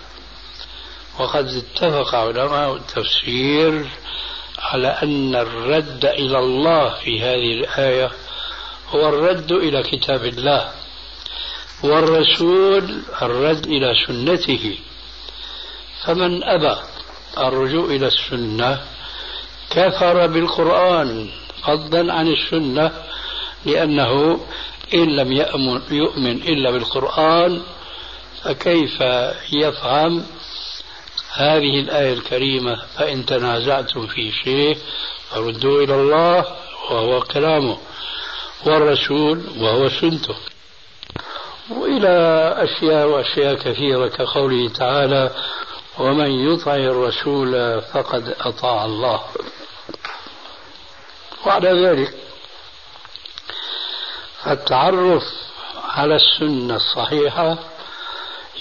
وقد 1.19 1.47
اتفق 1.47 2.15
علماء 2.15 2.75
التفسير 2.75 3.85
على 4.59 4.87
أن 4.87 5.35
الرد 5.35 6.05
إلى 6.05 6.39
الله 6.39 6.89
في 6.89 7.21
هذه 7.21 7.53
الآية 7.53 8.11
هو 8.89 9.09
الرد 9.09 9.51
إلى 9.51 9.83
كتاب 9.83 10.25
الله 10.25 10.71
والرسول 11.83 13.01
الرد 13.21 13.65
إلى 13.67 13.93
سنته. 14.07 14.77
فمن 16.05 16.43
أبى 16.43 16.75
الرجوع 17.37 17.85
إلى 17.85 18.07
السنة 18.07 18.81
كفر 19.69 20.27
بالقرآن 20.27 21.29
فضلا 21.63 22.13
عن 22.13 22.27
السنة 22.27 22.91
لأنه 23.65 24.39
إن 24.93 25.15
لم 25.15 25.31
يؤمن 25.91 26.31
إلا 26.31 26.71
بالقرآن 26.71 27.61
فكيف 28.43 29.01
يفهم 29.53 30.25
هذه 31.33 31.79
الآية 31.79 32.13
الكريمة؟ 32.13 32.75
فإن 32.97 33.25
تنازعتم 33.25 34.07
في 34.07 34.31
شيء 34.31 34.77
فردوا 35.29 35.83
إلى 35.83 35.95
الله 35.95 36.45
وهو 36.91 37.21
كلامه 37.21 37.77
والرسول 38.65 39.43
وهو 39.57 39.89
سنته. 39.89 40.35
وإلى 41.69 42.07
أشياء 42.57 43.07
وأشياء 43.07 43.55
كثيرة 43.55 44.07
كقوله 44.07 44.69
تعالى 44.69 45.31
ومن 45.99 46.31
يطع 46.31 46.75
الرسول 46.75 47.81
فقد 47.81 48.35
أطاع 48.39 48.85
الله. 48.85 49.21
وعلى 51.45 51.87
ذلك 51.87 52.13
فالتعرف 54.43 55.23
على 55.83 56.15
السنة 56.15 56.75
الصحيحة 56.75 57.57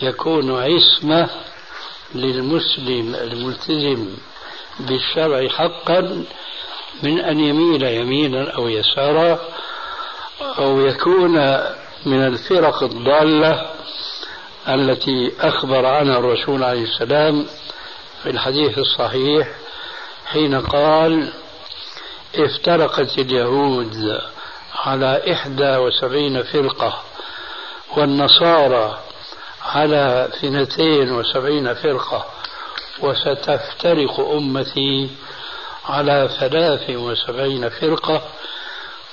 يكون 0.03 0.63
عصمة 0.63 1.29
للمسلم 2.15 3.15
الملتزم 3.15 4.09
بالشرع 4.81 5.49
حقا 5.49 6.25
من 7.03 7.21
أن 7.21 7.41
يميل 7.41 7.83
يمينا 7.83 8.51
أو 8.51 8.69
يسارا 8.69 9.39
أو 10.59 10.87
يكون 10.87 11.35
من 12.07 12.27
الفرق 12.27 12.83
الضالة 12.83 13.71
التي 14.69 15.33
أخبر 15.41 15.87
عنها 15.87 16.19
الرسول 16.19 16.65
عليه 16.65 16.83
السلام 16.83 17.47
في 18.23 18.31
الحديث 18.31 18.79
الصحيح 18.79 19.49
حين 20.27 20.61
قال 20.61 21.33
افترقت 22.35 23.19
اليهود 23.19 24.21
على 24.85 25.33
إحدى 25.33 25.77
وسبعين 25.77 26.43
فرقة 26.43 27.03
والنصارى 27.97 28.99
على 29.63 30.29
اثنتين 30.35 31.13
وسبعين 31.13 31.75
فرقة 31.75 32.27
وستفترق 33.01 34.21
أمتي 34.21 35.11
على 35.85 36.31
ثلاث 36.41 36.91
وسبعين 36.91 37.69
فرقة. 37.69 38.23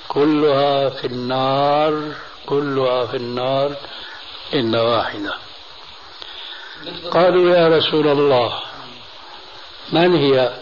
كلها 0.08 0.88
في 0.88 1.06
النار 1.06 2.02
كلها 2.46 3.06
في 3.06 3.16
النار 3.16 3.76
إلا 4.52 4.82
واحدة. 4.82 5.34
قالوا 7.10 7.56
يا 7.56 7.68
رسول 7.68 8.08
الله 8.08 8.52
من 9.92 10.14
هي؟ 10.14 10.52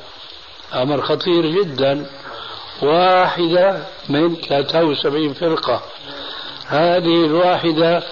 أمر 0.75 1.03
خطير 1.03 1.47
جدا. 1.47 2.11
واحدة 2.83 3.83
من 4.09 4.37
73 4.37 5.35
فرقة. 5.35 5.83
هذه 6.67 7.25
الواحدة 7.25 8.03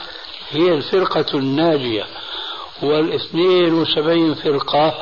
هي 0.50 0.68
الفرقة 0.72 1.38
الناجية 1.38 2.04
والاثنين 2.82 3.74
وسبعين 3.74 4.34
فرقة 4.34 4.94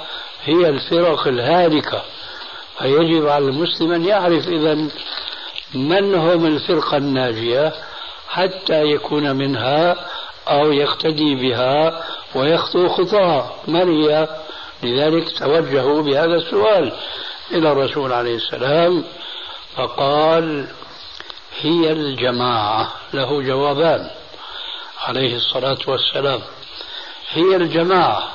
هي 0.44 0.68
الفرق 0.68 1.28
الهالكة. 1.28 2.02
فيجب 2.78 3.28
على 3.28 3.44
المسلم 3.44 3.92
أن 3.92 4.04
يعرف 4.04 4.48
إذا 4.48 4.74
من 5.74 6.14
هم 6.14 6.46
الفرقة 6.46 6.96
الناجية 6.96 7.72
حتى 8.28 8.82
يكون 8.82 9.36
منها 9.36 9.96
أو 10.48 10.72
يقتدي 10.72 11.34
بها 11.34 12.02
ويخطو 12.34 12.88
خطاها. 12.88 13.54
من 13.68 13.88
هي؟ 13.88 14.28
لذلك 14.82 15.38
توجهوا 15.38 16.02
بهذا 16.02 16.34
السؤال 16.34 16.92
إلى 17.50 17.72
الرسول 17.72 18.12
عليه 18.12 18.34
السلام. 18.34 19.04
فقال 19.76 20.66
هي 21.60 21.92
الجماعة 21.92 22.92
له 23.14 23.42
جوابان 23.42 24.10
عليه 25.06 25.36
الصلاة 25.36 25.78
والسلام. 25.86 26.40
هي 27.30 27.56
الجماعة. 27.56 28.28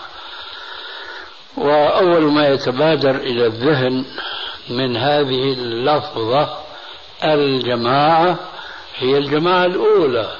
وأول 1.57 2.21
ما 2.21 2.47
يتبادر 2.47 3.15
إلى 3.15 3.45
الذهن 3.45 4.05
من 4.69 4.97
هذه 4.97 5.53
اللفظة 5.53 6.49
الجماعة 7.23 8.39
هي 8.97 9.17
الجماعة 9.17 9.65
الأولى 9.65 10.31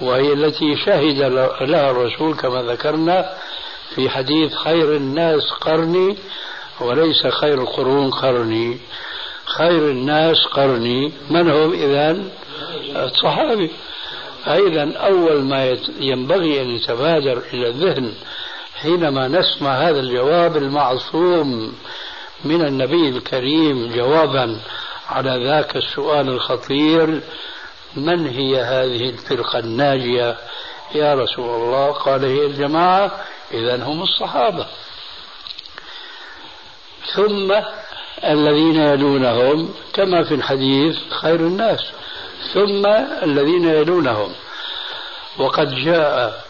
وهي 0.00 0.32
التي 0.32 0.76
شهد 0.76 1.18
لها 1.60 1.90
الرسول 1.90 2.34
كما 2.34 2.62
ذكرنا 2.62 3.36
في 3.94 4.10
حديث 4.10 4.54
خير 4.54 4.96
الناس 4.96 5.50
قرني 5.60 6.16
وليس 6.80 7.26
خير 7.26 7.62
القرون 7.62 8.10
قرني. 8.10 8.78
خير 9.46 9.90
الناس 9.90 10.36
قرني. 10.52 11.12
من 11.30 11.50
هم 11.50 11.72
إذا 11.72 12.16
الصحابي. 13.04 13.70
فإذا 14.44 14.96
أول 14.96 15.42
ما 15.42 15.76
ينبغي 15.98 16.62
أن 16.62 16.70
يتبادر 16.70 17.42
إلى 17.52 17.68
الذهن 17.68 18.14
حينما 18.74 19.28
نسمع 19.28 19.88
هذا 19.88 20.00
الجواب 20.00 20.56
المعصوم 20.56 21.74
من 22.44 22.66
النبي 22.66 23.08
الكريم 23.08 23.92
جوابا 23.94 24.60
على 25.08 25.44
ذاك 25.44 25.76
السؤال 25.76 26.28
الخطير 26.28 27.20
من 27.96 28.26
هي 28.26 28.62
هذه 28.62 29.10
الفرقة 29.10 29.58
الناجية؟ 29.58 30.36
يا 30.94 31.14
رسول 31.14 31.62
الله 31.62 31.92
قال 31.92 32.24
هي 32.24 32.46
الجماعة. 32.46 33.24
إذا 33.52 33.84
هم 33.84 34.02
الصحابة. 34.02 34.66
ثم 37.14 37.54
الذين 38.24 38.76
يلونهم 38.76 39.74
كما 39.92 40.24
في 40.24 40.34
الحديث 40.34 40.96
خير 41.10 41.40
الناس 41.40 41.80
ثم 42.54 42.86
الذين 43.22 43.68
يلونهم. 43.68 44.32
وقد 45.38 45.74
جاء 45.74 46.44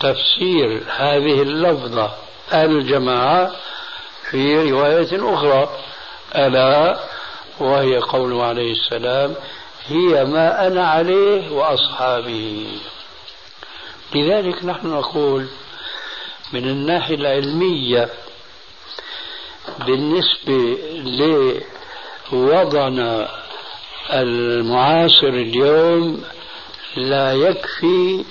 تفسير 0.00 0.82
هذه 0.96 1.42
اللفظة 1.42 2.10
الجماعة 2.52 3.52
في 4.30 4.70
رواية 4.70 5.34
أخرى 5.34 5.68
ألا 6.34 7.00
وهي 7.60 7.98
قوله 7.98 8.44
عليه 8.44 8.72
السلام 8.72 9.34
هي 9.86 10.24
ما 10.24 10.66
أنا 10.66 10.88
عليه 10.88 11.50
وأصحابي 11.50 12.68
لذلك 14.14 14.64
نحن 14.64 14.86
نقول 14.86 15.46
من 16.52 16.64
الناحية 16.64 17.14
العلمية 17.14 18.08
بالنسبة 19.86 20.78
لوضعنا 22.32 23.28
المعاصر 24.10 25.28
اليوم 25.28 26.24
لا 26.96 27.32
يكفي 27.32 28.24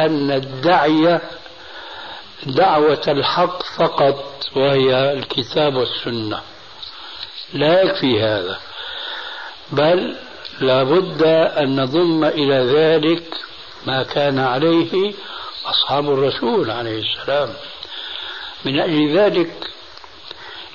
أن 0.00 0.36
ندعي 0.36 1.20
دعوة 2.46 3.02
الحق 3.08 3.62
فقط 3.62 4.44
وهي 4.56 5.12
الكتاب 5.12 5.74
والسنة. 5.74 6.40
لا 7.52 7.82
يكفي 7.82 8.20
هذا. 8.20 8.58
بل 9.72 10.16
لابد 10.60 11.22
أن 11.58 11.80
نضم 11.80 12.24
إلى 12.24 12.54
ذلك 12.54 13.34
ما 13.86 14.02
كان 14.02 14.38
عليه 14.38 15.12
أصحاب 15.66 16.10
الرسول 16.10 16.70
عليه 16.70 17.02
السلام. 17.02 17.48
من 18.64 18.80
أجل 18.80 19.18
ذلك 19.18 19.70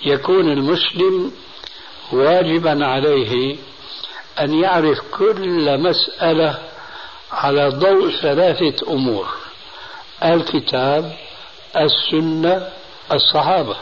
يكون 0.06 0.52
المسلم 0.52 1.32
واجبا 2.12 2.86
عليه 2.86 3.56
أن 4.40 4.54
يعرف 4.54 5.00
كل 5.12 5.78
مسألة 5.78 6.60
على 7.32 7.70
ضوء 7.70 8.10
ثلاثة 8.10 8.92
أمور 8.92 9.28
الكتاب 10.24 11.16
السنة 11.78 12.70
الصحابة. 13.14 13.76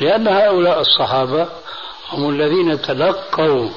لأن 0.00 0.28
هؤلاء 0.28 0.80
الصحابة 0.80 1.48
هم 2.12 2.30
الذين 2.30 2.82
تلقوا 2.82 3.68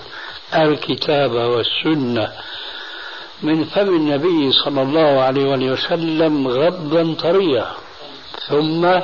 الكتاب 0.56 1.32
والسنة 1.32 2.32
من 3.42 3.64
فم 3.64 3.96
النبي 3.96 4.52
صلى 4.52 4.82
الله 4.82 5.22
عليه 5.22 5.72
وسلم 5.72 6.48
غضا 6.48 7.16
طريا. 7.22 7.68
ثم 8.48 9.00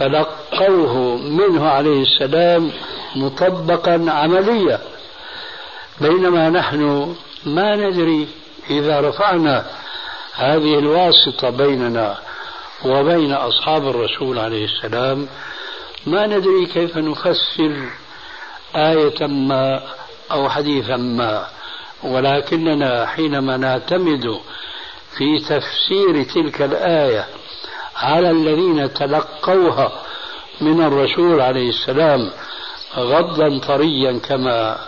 تلقوه 0.00 1.16
منه 1.16 1.68
عليه 1.68 2.02
السلام 2.02 2.72
مطبقا 3.16 4.04
عمليا. 4.08 4.80
بينما 6.00 6.50
نحن 6.50 7.14
ما 7.46 7.76
ندري 7.76 8.28
إذا 8.70 9.00
رفعنا 9.00 9.66
هذه 10.34 10.78
الواسطة 10.78 11.50
بيننا 11.50 12.18
وبين 12.84 13.32
أصحاب 13.32 13.88
الرسول 13.88 14.38
عليه 14.38 14.64
السلام 14.64 15.28
ما 16.06 16.26
ندري 16.26 16.66
كيف 16.66 16.96
نفسر 16.96 17.88
آية 18.76 19.26
ما 19.26 19.82
أو 20.32 20.48
حديثا 20.48 20.96
ما. 20.96 21.46
ولكننا 22.02 23.06
حينما 23.06 23.56
نعتمد 23.56 24.40
في 25.18 25.38
تفسير 25.38 26.22
تلك 26.34 26.62
الآية 26.62 27.26
على 28.00 28.30
الذين 28.30 28.94
تلقوها 28.94 29.92
من 30.60 30.82
الرسول 30.82 31.40
عليه 31.40 31.68
السلام 31.68 32.30
غضا 32.96 33.58
طريا 33.58 34.18
كما 34.18 34.78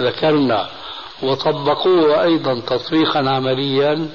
ذكرنا 0.00 0.68
وطبقوه 1.22 2.22
أيضا 2.22 2.60
تطبيقا 2.60 3.30
عمليا 3.30 4.08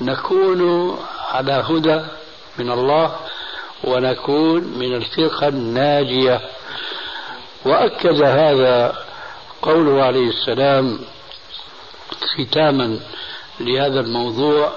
نكون 0.00 0.94
على 1.30 1.52
هدى 1.52 2.00
من 2.58 2.70
الله 2.70 3.16
ونكون 3.84 4.64
من 4.64 4.94
الفرقة 4.94 5.48
الناجية. 5.48 6.40
وأكد 7.64 8.22
هذا 8.22 8.96
قوله 9.62 10.02
عليه 10.04 10.28
السلام 10.28 10.98
ختاما 12.38 13.00
لهذا 13.60 14.00
الموضوع 14.00 14.72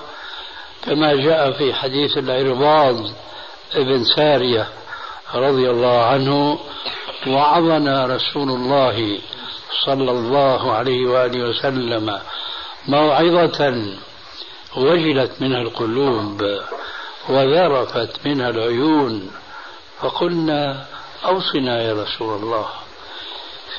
كما 0.86 1.16
جاء 1.16 1.52
في 1.52 1.74
حديث 1.74 2.18
العرباض 2.18 2.96
ابن 3.76 4.04
سارية 4.16 4.68
رضي 5.34 5.70
الله 5.70 6.04
عنه 6.04 6.60
وعظنا 7.28 8.06
رسول 8.06 8.50
الله 8.50 9.20
صلى 9.86 10.12
الله 10.12 10.72
عليه 10.72 11.08
وآله 11.08 11.50
وسلم 11.50 12.20
موعظة 12.88 13.86
وجلت 14.78 15.32
منها 15.42 15.62
القلوب 15.62 16.44
وذرفت 17.30 18.28
منها 18.28 18.50
العيون 18.50 19.32
فقلنا 20.00 20.86
أوصنا 21.26 21.82
يا 21.82 21.94
رسول 21.94 22.44
الله. 22.44 22.66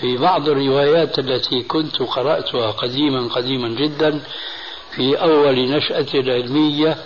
في 0.01 0.17
بعض 0.17 0.49
الروايات 0.49 1.19
التي 1.19 1.63
كنت 1.63 2.03
قرأتها 2.03 2.71
قديما 2.71 3.29
قديما 3.35 3.69
جدا 3.69 4.21
في 4.97 5.15
أول 5.23 5.71
نشأة 5.71 6.07
العلمية 6.15 6.97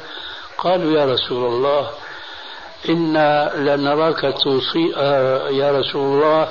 قالوا 0.58 0.98
يا 1.00 1.04
رسول 1.12 1.44
الله 1.52 1.90
إنا 2.88 3.52
لنراك 3.56 4.34
توصي 4.44 4.92
آه 4.96 5.48
يا 5.50 5.78
رسول 5.78 6.02
الله 6.02 6.48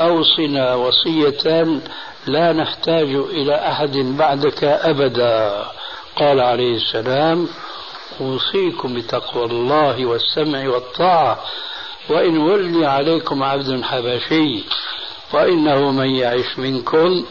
أوصنا 0.00 0.74
وصية 0.74 1.64
لا 2.26 2.52
نحتاج 2.52 3.08
إلى 3.14 3.54
أحد 3.54 3.96
بعدك 3.96 4.64
أبدا. 4.64 5.64
قال 6.16 6.40
عليه 6.40 6.76
السلام 6.76 7.48
أوصيكم 8.20 8.94
بتقوى 8.94 9.44
الله 9.44 10.06
والسمع 10.06 10.68
والطاعة 10.68 11.38
وإن 12.08 12.38
ولي 12.38 12.86
عليكم 12.86 13.42
عبد 13.42 13.82
حبشي 13.82 14.64
وإنه 15.32 15.90
من 15.90 16.10
يعش 16.16 16.58
منكم 16.58 17.24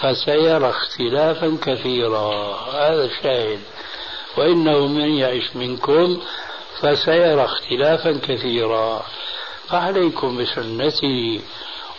فسيرى 0.00 0.70
اختلافا 0.70 1.58
كثيرا. 1.62 2.56
هذا 2.72 3.04
الشاهد 3.04 3.60
وإنه 4.36 4.86
من 4.86 5.08
يعش 5.10 5.56
منكم 5.56 6.20
فسيرى 6.80 7.44
اختلافا 7.44 8.20
كثيرا. 8.22 9.02
فعليكم 9.68 10.38
بسنتي 10.38 11.40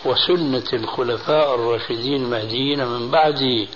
وسنة 0.05 0.63
الخلفاء 0.73 1.55
الراشدين 1.55 2.23
المهديين 2.23 2.85
من 2.85 3.11
بعدي 3.11 3.67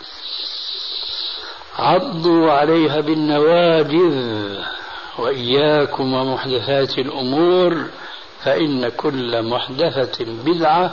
عضوا 1.76 2.52
عليها 2.52 3.02
بالنواجذ 3.02 4.56
وإياكم 5.20 6.14
ومحدثات 6.14 6.98
الأمور 6.98 7.86
فإن 8.44 8.90
كل 8.90 9.44
محدثة 9.44 10.26
بدعة 10.26 10.92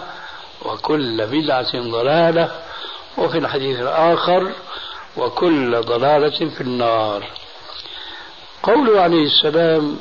وكل 0.65 1.27
بدعة 1.27 1.73
ضلالة. 1.75 2.51
وفي 3.19 3.39
الحديث 3.39 3.81
الآخر 3.81 4.53
وكل 5.17 5.81
ضلالة 5.81 6.49
في 6.49 6.61
النار. 6.61 7.27
قوله 8.63 9.01
عليه 9.01 9.27
السلام 9.27 9.97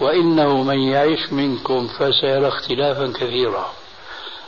وإنه 0.00 0.62
من 0.62 0.78
يعيش 0.78 1.32
منكم 1.32 1.88
فسيرى 1.88 2.48
اختلافا 2.48 3.12
كثيرا. 3.12 3.72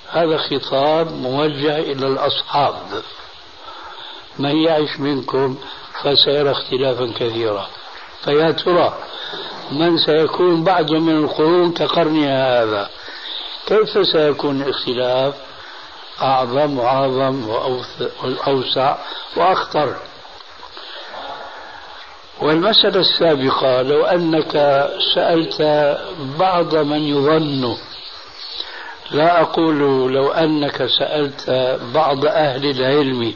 هذا 0.09 0.37
خطاب 0.37 1.13
موجه 1.13 1.79
إلى 1.79 2.07
الأصحاب. 2.07 3.03
من 4.39 4.57
يعيش 4.57 5.01
منكم 5.01 5.59
فسيرى 6.03 6.51
اختلافا 6.51 7.13
كثيرا. 7.17 7.67
فيا 8.25 8.51
ترى 8.51 8.99
من 9.73 9.99
سيكون 9.99 10.65
بعد 10.65 10.91
من 10.91 11.17
القرون 11.17 11.73
كقرنها 11.73 12.63
هذا؟ 12.63 12.91
كيف 13.67 14.07
سيكون 14.13 14.63
الاختلاف؟ 14.63 15.35
أعظم 16.23 16.79
وأعظم 16.79 17.49
وأوسع 17.49 18.97
وأخطر. 19.37 19.97
والمسألة 22.41 23.01
السابقة 23.01 23.83
لو 23.83 24.05
أنك 24.05 24.53
سألت 25.15 25.63
بعض 26.39 26.75
من 26.75 26.99
يظن 27.03 27.77
لا 29.11 29.41
أقول 29.41 29.79
لو 30.15 30.33
أنك 30.33 30.87
سألت 30.99 31.51
بعض 31.95 32.27
أهل 32.27 32.71
العلم 32.71 33.35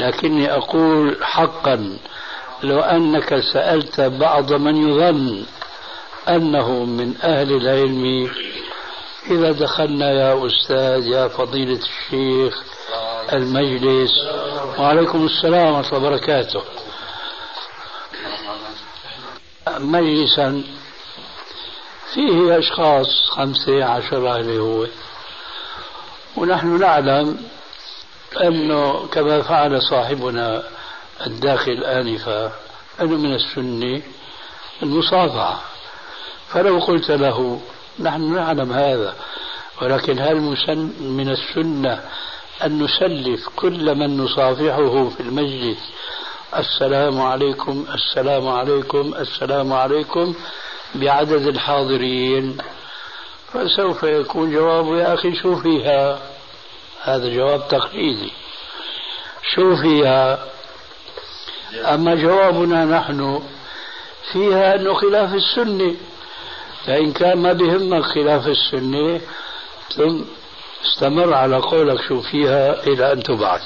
لكني 0.00 0.52
أقول 0.52 1.16
حقا 1.22 1.96
لو 2.62 2.80
أنك 2.80 3.40
سألت 3.52 4.00
بعض 4.00 4.52
من 4.52 4.76
يظن 4.88 5.44
أنه 6.28 6.84
من 6.84 7.14
أهل 7.22 7.52
العلم 7.52 8.30
إذا 9.30 9.52
دخلنا 9.52 10.10
يا 10.12 10.46
أستاذ 10.46 11.06
يا 11.06 11.28
فضيلة 11.28 11.80
الشيخ 11.82 12.62
المجلس 13.32 14.10
وعليكم 14.78 15.26
السلام 15.26 15.74
ورحمة 15.74 15.96
الله 15.96 16.08
وبركاته. 16.08 16.62
مجلسا 19.68 20.62
فيه 22.14 22.58
أشخاص 22.58 23.06
خمسة 23.30 23.84
عشرة 23.84 24.36
اللي 24.36 24.58
هو. 24.58 24.86
ونحن 26.36 26.78
نعلم 26.78 27.38
أنه 28.42 29.06
كما 29.06 29.42
فعل 29.42 29.82
صاحبنا 29.82 30.62
الداخل 31.26 31.84
آنفا 31.84 32.52
أنه 33.00 33.16
من 33.16 33.34
السنة 33.34 34.02
المصافحة 34.82 35.60
فلو 36.48 36.78
قلت 36.78 37.10
له 37.10 37.60
نحن 38.00 38.34
نعلم 38.34 38.72
هذا 38.72 39.14
ولكن 39.82 40.18
هل 40.18 40.36
من 41.00 41.28
السنة 41.28 42.00
أن 42.64 42.82
نسلف 42.82 43.48
كل 43.56 43.94
من 43.94 44.16
نصافحه 44.16 45.08
في 45.08 45.20
المجلس؟ 45.20 45.78
السلام 46.56 47.20
عليكم 47.20 47.86
السلام 47.94 48.48
عليكم 48.48 49.14
السلام 49.14 49.72
عليكم 49.72 50.34
بعدد 50.94 51.46
الحاضرين. 51.46 52.58
فسوف 53.52 54.02
يكون 54.02 54.52
جوابه 54.52 54.98
يا 54.98 55.14
أخي 55.14 55.34
شو 55.34 55.56
فيها 55.56 56.18
هذا 57.02 57.34
جواب 57.34 57.68
تقليدي. 57.68 58.32
شو 59.54 59.76
فيها 59.76 60.44
أما 61.74 62.14
جوابنا 62.14 62.84
نحن 62.84 63.42
فيها 64.32 64.74
أنه 64.74 64.94
خلاف 64.94 65.34
السنة. 65.34 65.94
فإن 66.86 67.12
كان 67.12 67.38
ما 67.38 67.52
بهمك 67.52 68.02
خلاف 68.02 68.46
السنة 68.46 69.20
ثم 69.96 70.20
استمر 70.84 71.34
على 71.34 71.56
قولك 71.56 72.00
شو 72.08 72.20
فيها 72.20 72.86
إلى 72.86 73.12
أن 73.12 73.22
تبعث. 73.22 73.62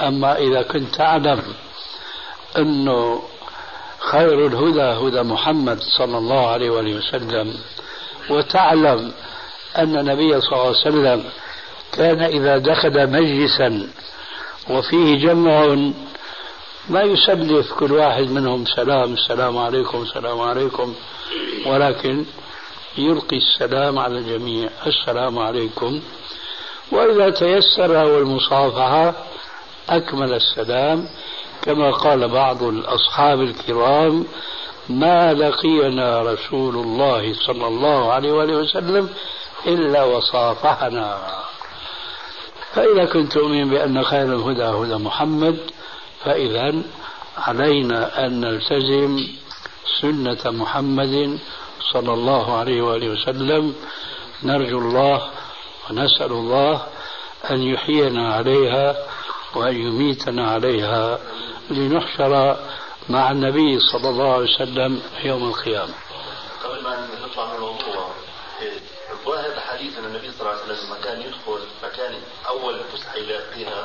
أما 0.00 0.38
إذا 0.38 0.62
كنت 0.62 0.94
تعلم 0.94 1.42
أنه 2.58 3.22
خير 3.98 4.46
الهدى 4.46 4.82
هدى 4.82 5.22
محمد 5.22 5.78
صلى 5.98 6.18
الله 6.18 6.46
عليه 6.46 6.70
وآله 6.70 6.96
وسلم 6.96 7.54
وتعلم 8.30 9.12
أن 9.76 9.98
النبي 9.98 10.40
صلى 10.40 10.52
الله 10.52 10.66
عليه 10.66 10.78
وسلم 10.78 11.24
كان 11.92 12.22
إذا 12.22 12.58
دخل 12.58 13.10
مجلسا 13.10 13.88
وفيه 14.70 15.26
جمع 15.26 15.76
ما 16.88 17.02
يسلف 17.02 17.72
كل 17.72 17.92
واحد 17.92 18.30
منهم 18.30 18.64
سلام 18.66 19.12
السلام 19.12 19.58
عليكم 19.58 20.02
السلام 20.02 20.40
عليكم. 20.40 20.94
ولكن 21.66 22.24
يلقي 22.98 23.36
السلام 23.36 23.98
على 23.98 24.18
الجميع. 24.18 24.70
السلام 24.86 25.38
عليكم. 25.38 26.00
وإذا 26.92 27.30
تيسر 27.30 27.90
والمصافحة 27.90 29.14
أكمل 29.88 30.34
السلام. 30.34 31.08
كما 31.62 31.90
قال 31.90 32.28
بعض 32.28 32.62
الأصحاب 32.62 33.40
الكرام 33.40 34.24
ما 34.88 35.34
لقينا 35.34 36.22
رسول 36.22 36.74
الله 36.74 37.34
صلى 37.46 37.66
الله 37.66 38.12
عليه 38.12 38.32
وآله 38.32 38.56
وسلم 38.56 39.08
إلا 39.66 40.04
وصافحنا. 40.04 41.18
فإذا 42.74 43.04
كنت 43.04 43.32
تؤمن 43.32 43.70
بأن 43.70 44.02
خير 44.04 44.24
الهدى 44.24 44.64
هدى 44.64 45.04
محمد 45.04 45.58
فإذا 46.24 46.82
علينا 47.36 48.26
أن 48.26 48.40
نلتزم 48.40 49.28
سنة 50.00 50.50
محمد 50.50 51.38
صلى 51.92 52.12
الله 52.12 52.56
عليه 52.58 52.82
وآله 52.82 53.08
وسلم 53.08 53.74
نرجو 54.42 54.78
الله 54.78 55.30
ونسأل 55.90 56.32
الله 56.32 56.86
أن 57.50 57.62
يحيينا 57.62 58.34
عليها 58.34 58.96
وأن 59.54 59.76
يميتنا 59.76 60.50
عليها 60.50 61.18
لنحشر 61.70 62.56
مع 63.08 63.30
النبي 63.30 63.80
صلى 63.80 64.08
الله 64.08 64.32
عليه 64.34 64.54
وسلم 64.54 65.02
يوم 65.24 65.48
القيامة. 65.48 65.94
قبل 66.64 66.82
ما 66.82 67.08
نطلع 67.26 67.46
من 67.46 67.54
الموضوع 67.54 68.10
ظاهر 69.26 69.60
حديث 69.60 69.98
أن 69.98 70.04
النبي 70.04 70.30
صلى 70.32 70.40
الله 70.40 70.62
عليه 70.62 70.72
وسلم 70.72 70.94
كان 71.04 71.20
يدخل 71.20 71.60
مكان 71.84 72.14
أول 72.48 72.80
فسحة 72.92 73.16
يلاقيها 73.16 73.83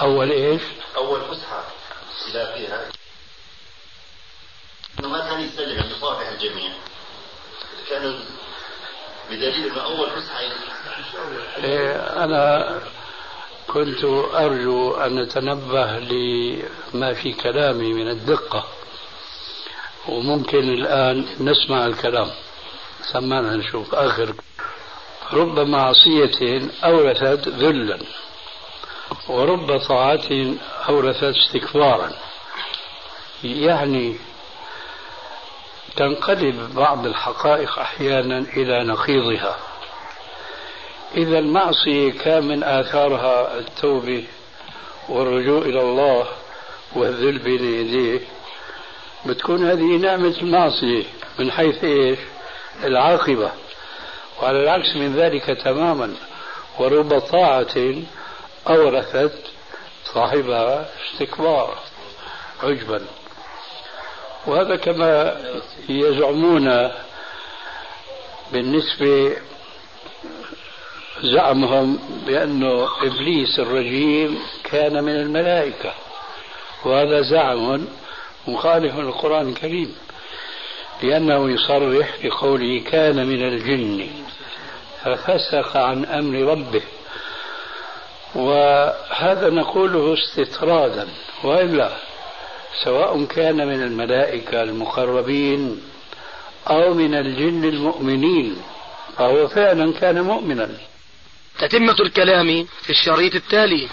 أول 0.00 0.30
إيش؟ 0.30 0.62
أول 0.96 1.20
فسحة 1.20 1.64
يلاقيها 2.30 2.88
إنه 4.98 5.08
ما 5.08 5.18
كان 5.18 5.40
يسلم 5.40 5.76
يعني 5.76 5.90
يصافح 5.90 6.28
الجميع. 6.28 6.72
كان 7.90 8.20
بدليل 9.30 9.72
إنه 9.72 9.84
أول 9.84 10.10
فسحة 10.10 10.40
إيه 11.64 11.92
أنا 12.24 12.80
كنت 13.66 14.04
أرجو 14.34 14.94
أن 14.94 15.22
نتنبه 15.22 15.98
لما 15.98 17.14
في 17.14 17.32
كلامي 17.32 17.92
من 17.92 18.10
الدقة 18.10 18.68
وممكن 20.08 20.58
الآن 20.58 21.26
نسمع 21.40 21.86
الكلام. 21.86 22.30
سمعنا 23.12 23.56
نشوف. 23.56 23.94
آخر. 23.94 24.34
رب 25.32 25.58
معصية 25.58 26.68
أورثت 26.84 27.48
ذلا. 27.48 27.98
ورب 29.28 29.78
طاعة 29.78 30.54
أورثت 30.88 31.22
استكبارا. 31.24 32.12
يعني 33.44 34.16
تنقلب 35.96 36.74
بعض 36.74 37.06
الحقائق 37.06 37.78
أحيانا 37.78 38.38
إلى 38.38 38.84
نقيضها. 38.84 39.56
إذا 41.16 41.38
المعصية 41.38 42.12
كان 42.12 42.48
من 42.48 42.64
آثارها 42.64 43.58
التوبة 43.58 44.24
والرجوع 45.08 45.62
إلى 45.62 45.80
الله 45.80 46.26
والذل 46.96 47.38
بين 47.38 47.64
يديه 47.64 48.20
بتكون 49.26 49.70
هذه 49.70 49.96
نعمة 49.96 50.34
المعصية 50.42 51.04
من 51.38 51.52
حيث 51.52 51.84
إيش؟ 51.84 52.18
العاقبة. 52.84 53.50
وعلى 54.42 54.62
العكس 54.62 54.96
من 54.96 55.16
ذلك 55.16 55.44
تماما. 55.64 56.14
ورب 56.78 57.18
طاعة 57.18 57.94
أورثت 58.68 59.38
صاحبها 60.14 60.88
استكبارا 61.12 61.78
عجبا. 62.62 63.02
وهذا 64.46 64.76
كما 64.76 65.40
يزعمون 65.88 66.90
بالنسبة 68.52 69.36
زعمهم 71.22 71.98
بأنه 72.26 72.88
إبليس 73.02 73.58
الرجيم 73.58 74.38
كان 74.64 75.04
من 75.04 75.16
الملائكة. 75.16 75.92
وهذا 76.84 77.20
زعم 77.20 77.86
مخالف 78.48 78.96
للقرآن 78.96 79.48
الكريم 79.48 79.96
لأنه 81.02 81.50
يصرح 81.50 82.16
بقوله 82.22 82.80
كان 82.80 83.26
من 83.26 83.48
الجن. 83.48 84.08
ففسق 85.04 85.76
عن 85.76 86.04
أمر 86.04 86.38
ربه. 86.38 86.82
وهذا 88.34 89.50
نقوله 89.50 90.14
استطرادا 90.14 91.08
وإلا 91.44 91.90
سواء 92.84 93.24
كان 93.24 93.56
من 93.56 93.82
الملائكة 93.82 94.62
المقربين 94.62 95.82
أو 96.70 96.94
من 96.94 97.14
الجن 97.14 97.64
المؤمنين 97.64 98.56
فهو 99.16 99.48
فعلا 99.48 99.92
كان 99.92 100.20
مؤمنا. 100.20 100.68
تتمة 101.58 101.96
الكلام 102.00 102.66
في 102.82 102.90
الشريط 102.90 103.34
التالي. 103.34 103.88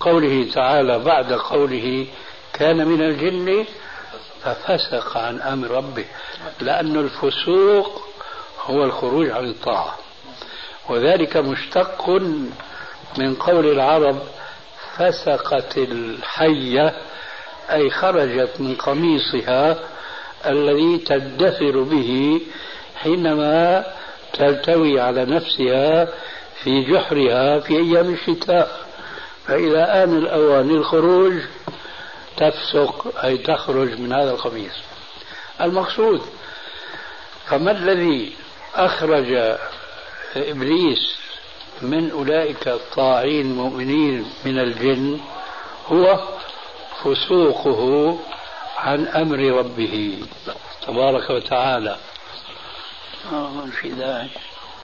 قوله 0.00 0.50
تعالى 0.54 0.98
بعد 0.98 1.32
قوله 1.32 2.06
كان 2.52 2.88
من 2.88 3.02
الجن 3.02 3.66
ففسق 4.42 5.16
عن 5.16 5.40
أمر 5.40 5.70
ربه 5.70 6.04
لأن 6.60 6.96
الفسوق 6.96 8.08
هو 8.64 8.84
الخروج 8.84 9.30
عن 9.30 9.44
الطاعة. 9.44 10.01
وذلك 10.92 11.36
مشتق 11.36 12.10
من 13.18 13.34
قول 13.34 13.66
العرب 13.66 14.18
فسقت 14.96 15.78
الحية 15.78 16.94
أي 17.70 17.90
خرجت 17.90 18.60
من 18.60 18.74
قميصها 18.74 19.78
الذي 20.46 20.98
تدثر 20.98 21.82
به 21.82 22.40
حينما 22.96 23.84
تلتوي 24.32 25.00
على 25.00 25.24
نفسها 25.24 26.08
في 26.62 26.92
جحرها 26.92 27.60
في 27.60 27.76
أيام 27.76 28.14
الشتاء. 28.14 28.86
فإذا 29.46 30.04
آن 30.04 30.18
الأوان 30.18 30.68
للخروج 30.68 31.32
تفسق 32.36 33.24
أي 33.24 33.38
تخرج 33.38 34.00
من 34.00 34.12
هذا 34.12 34.30
القميص. 34.30 34.74
المقصود 35.60 36.22
فما 37.46 37.70
الذي 37.70 38.32
أخرج 38.74 39.56
إبليس 40.36 41.14
من 41.82 42.10
أولئك 42.10 42.68
الطاعين 42.68 43.46
المؤمنين 43.46 44.26
من 44.44 44.58
الجن 44.58 45.20
هو 45.86 46.20
فسوقه 47.02 48.18
عن 48.76 49.06
أمر 49.06 49.38
ربه 49.38 50.18
تبارك 50.86 51.30
وتعالى. 51.30 51.96
آه 53.32 53.66
في 53.80 53.88
داعي 53.88 54.28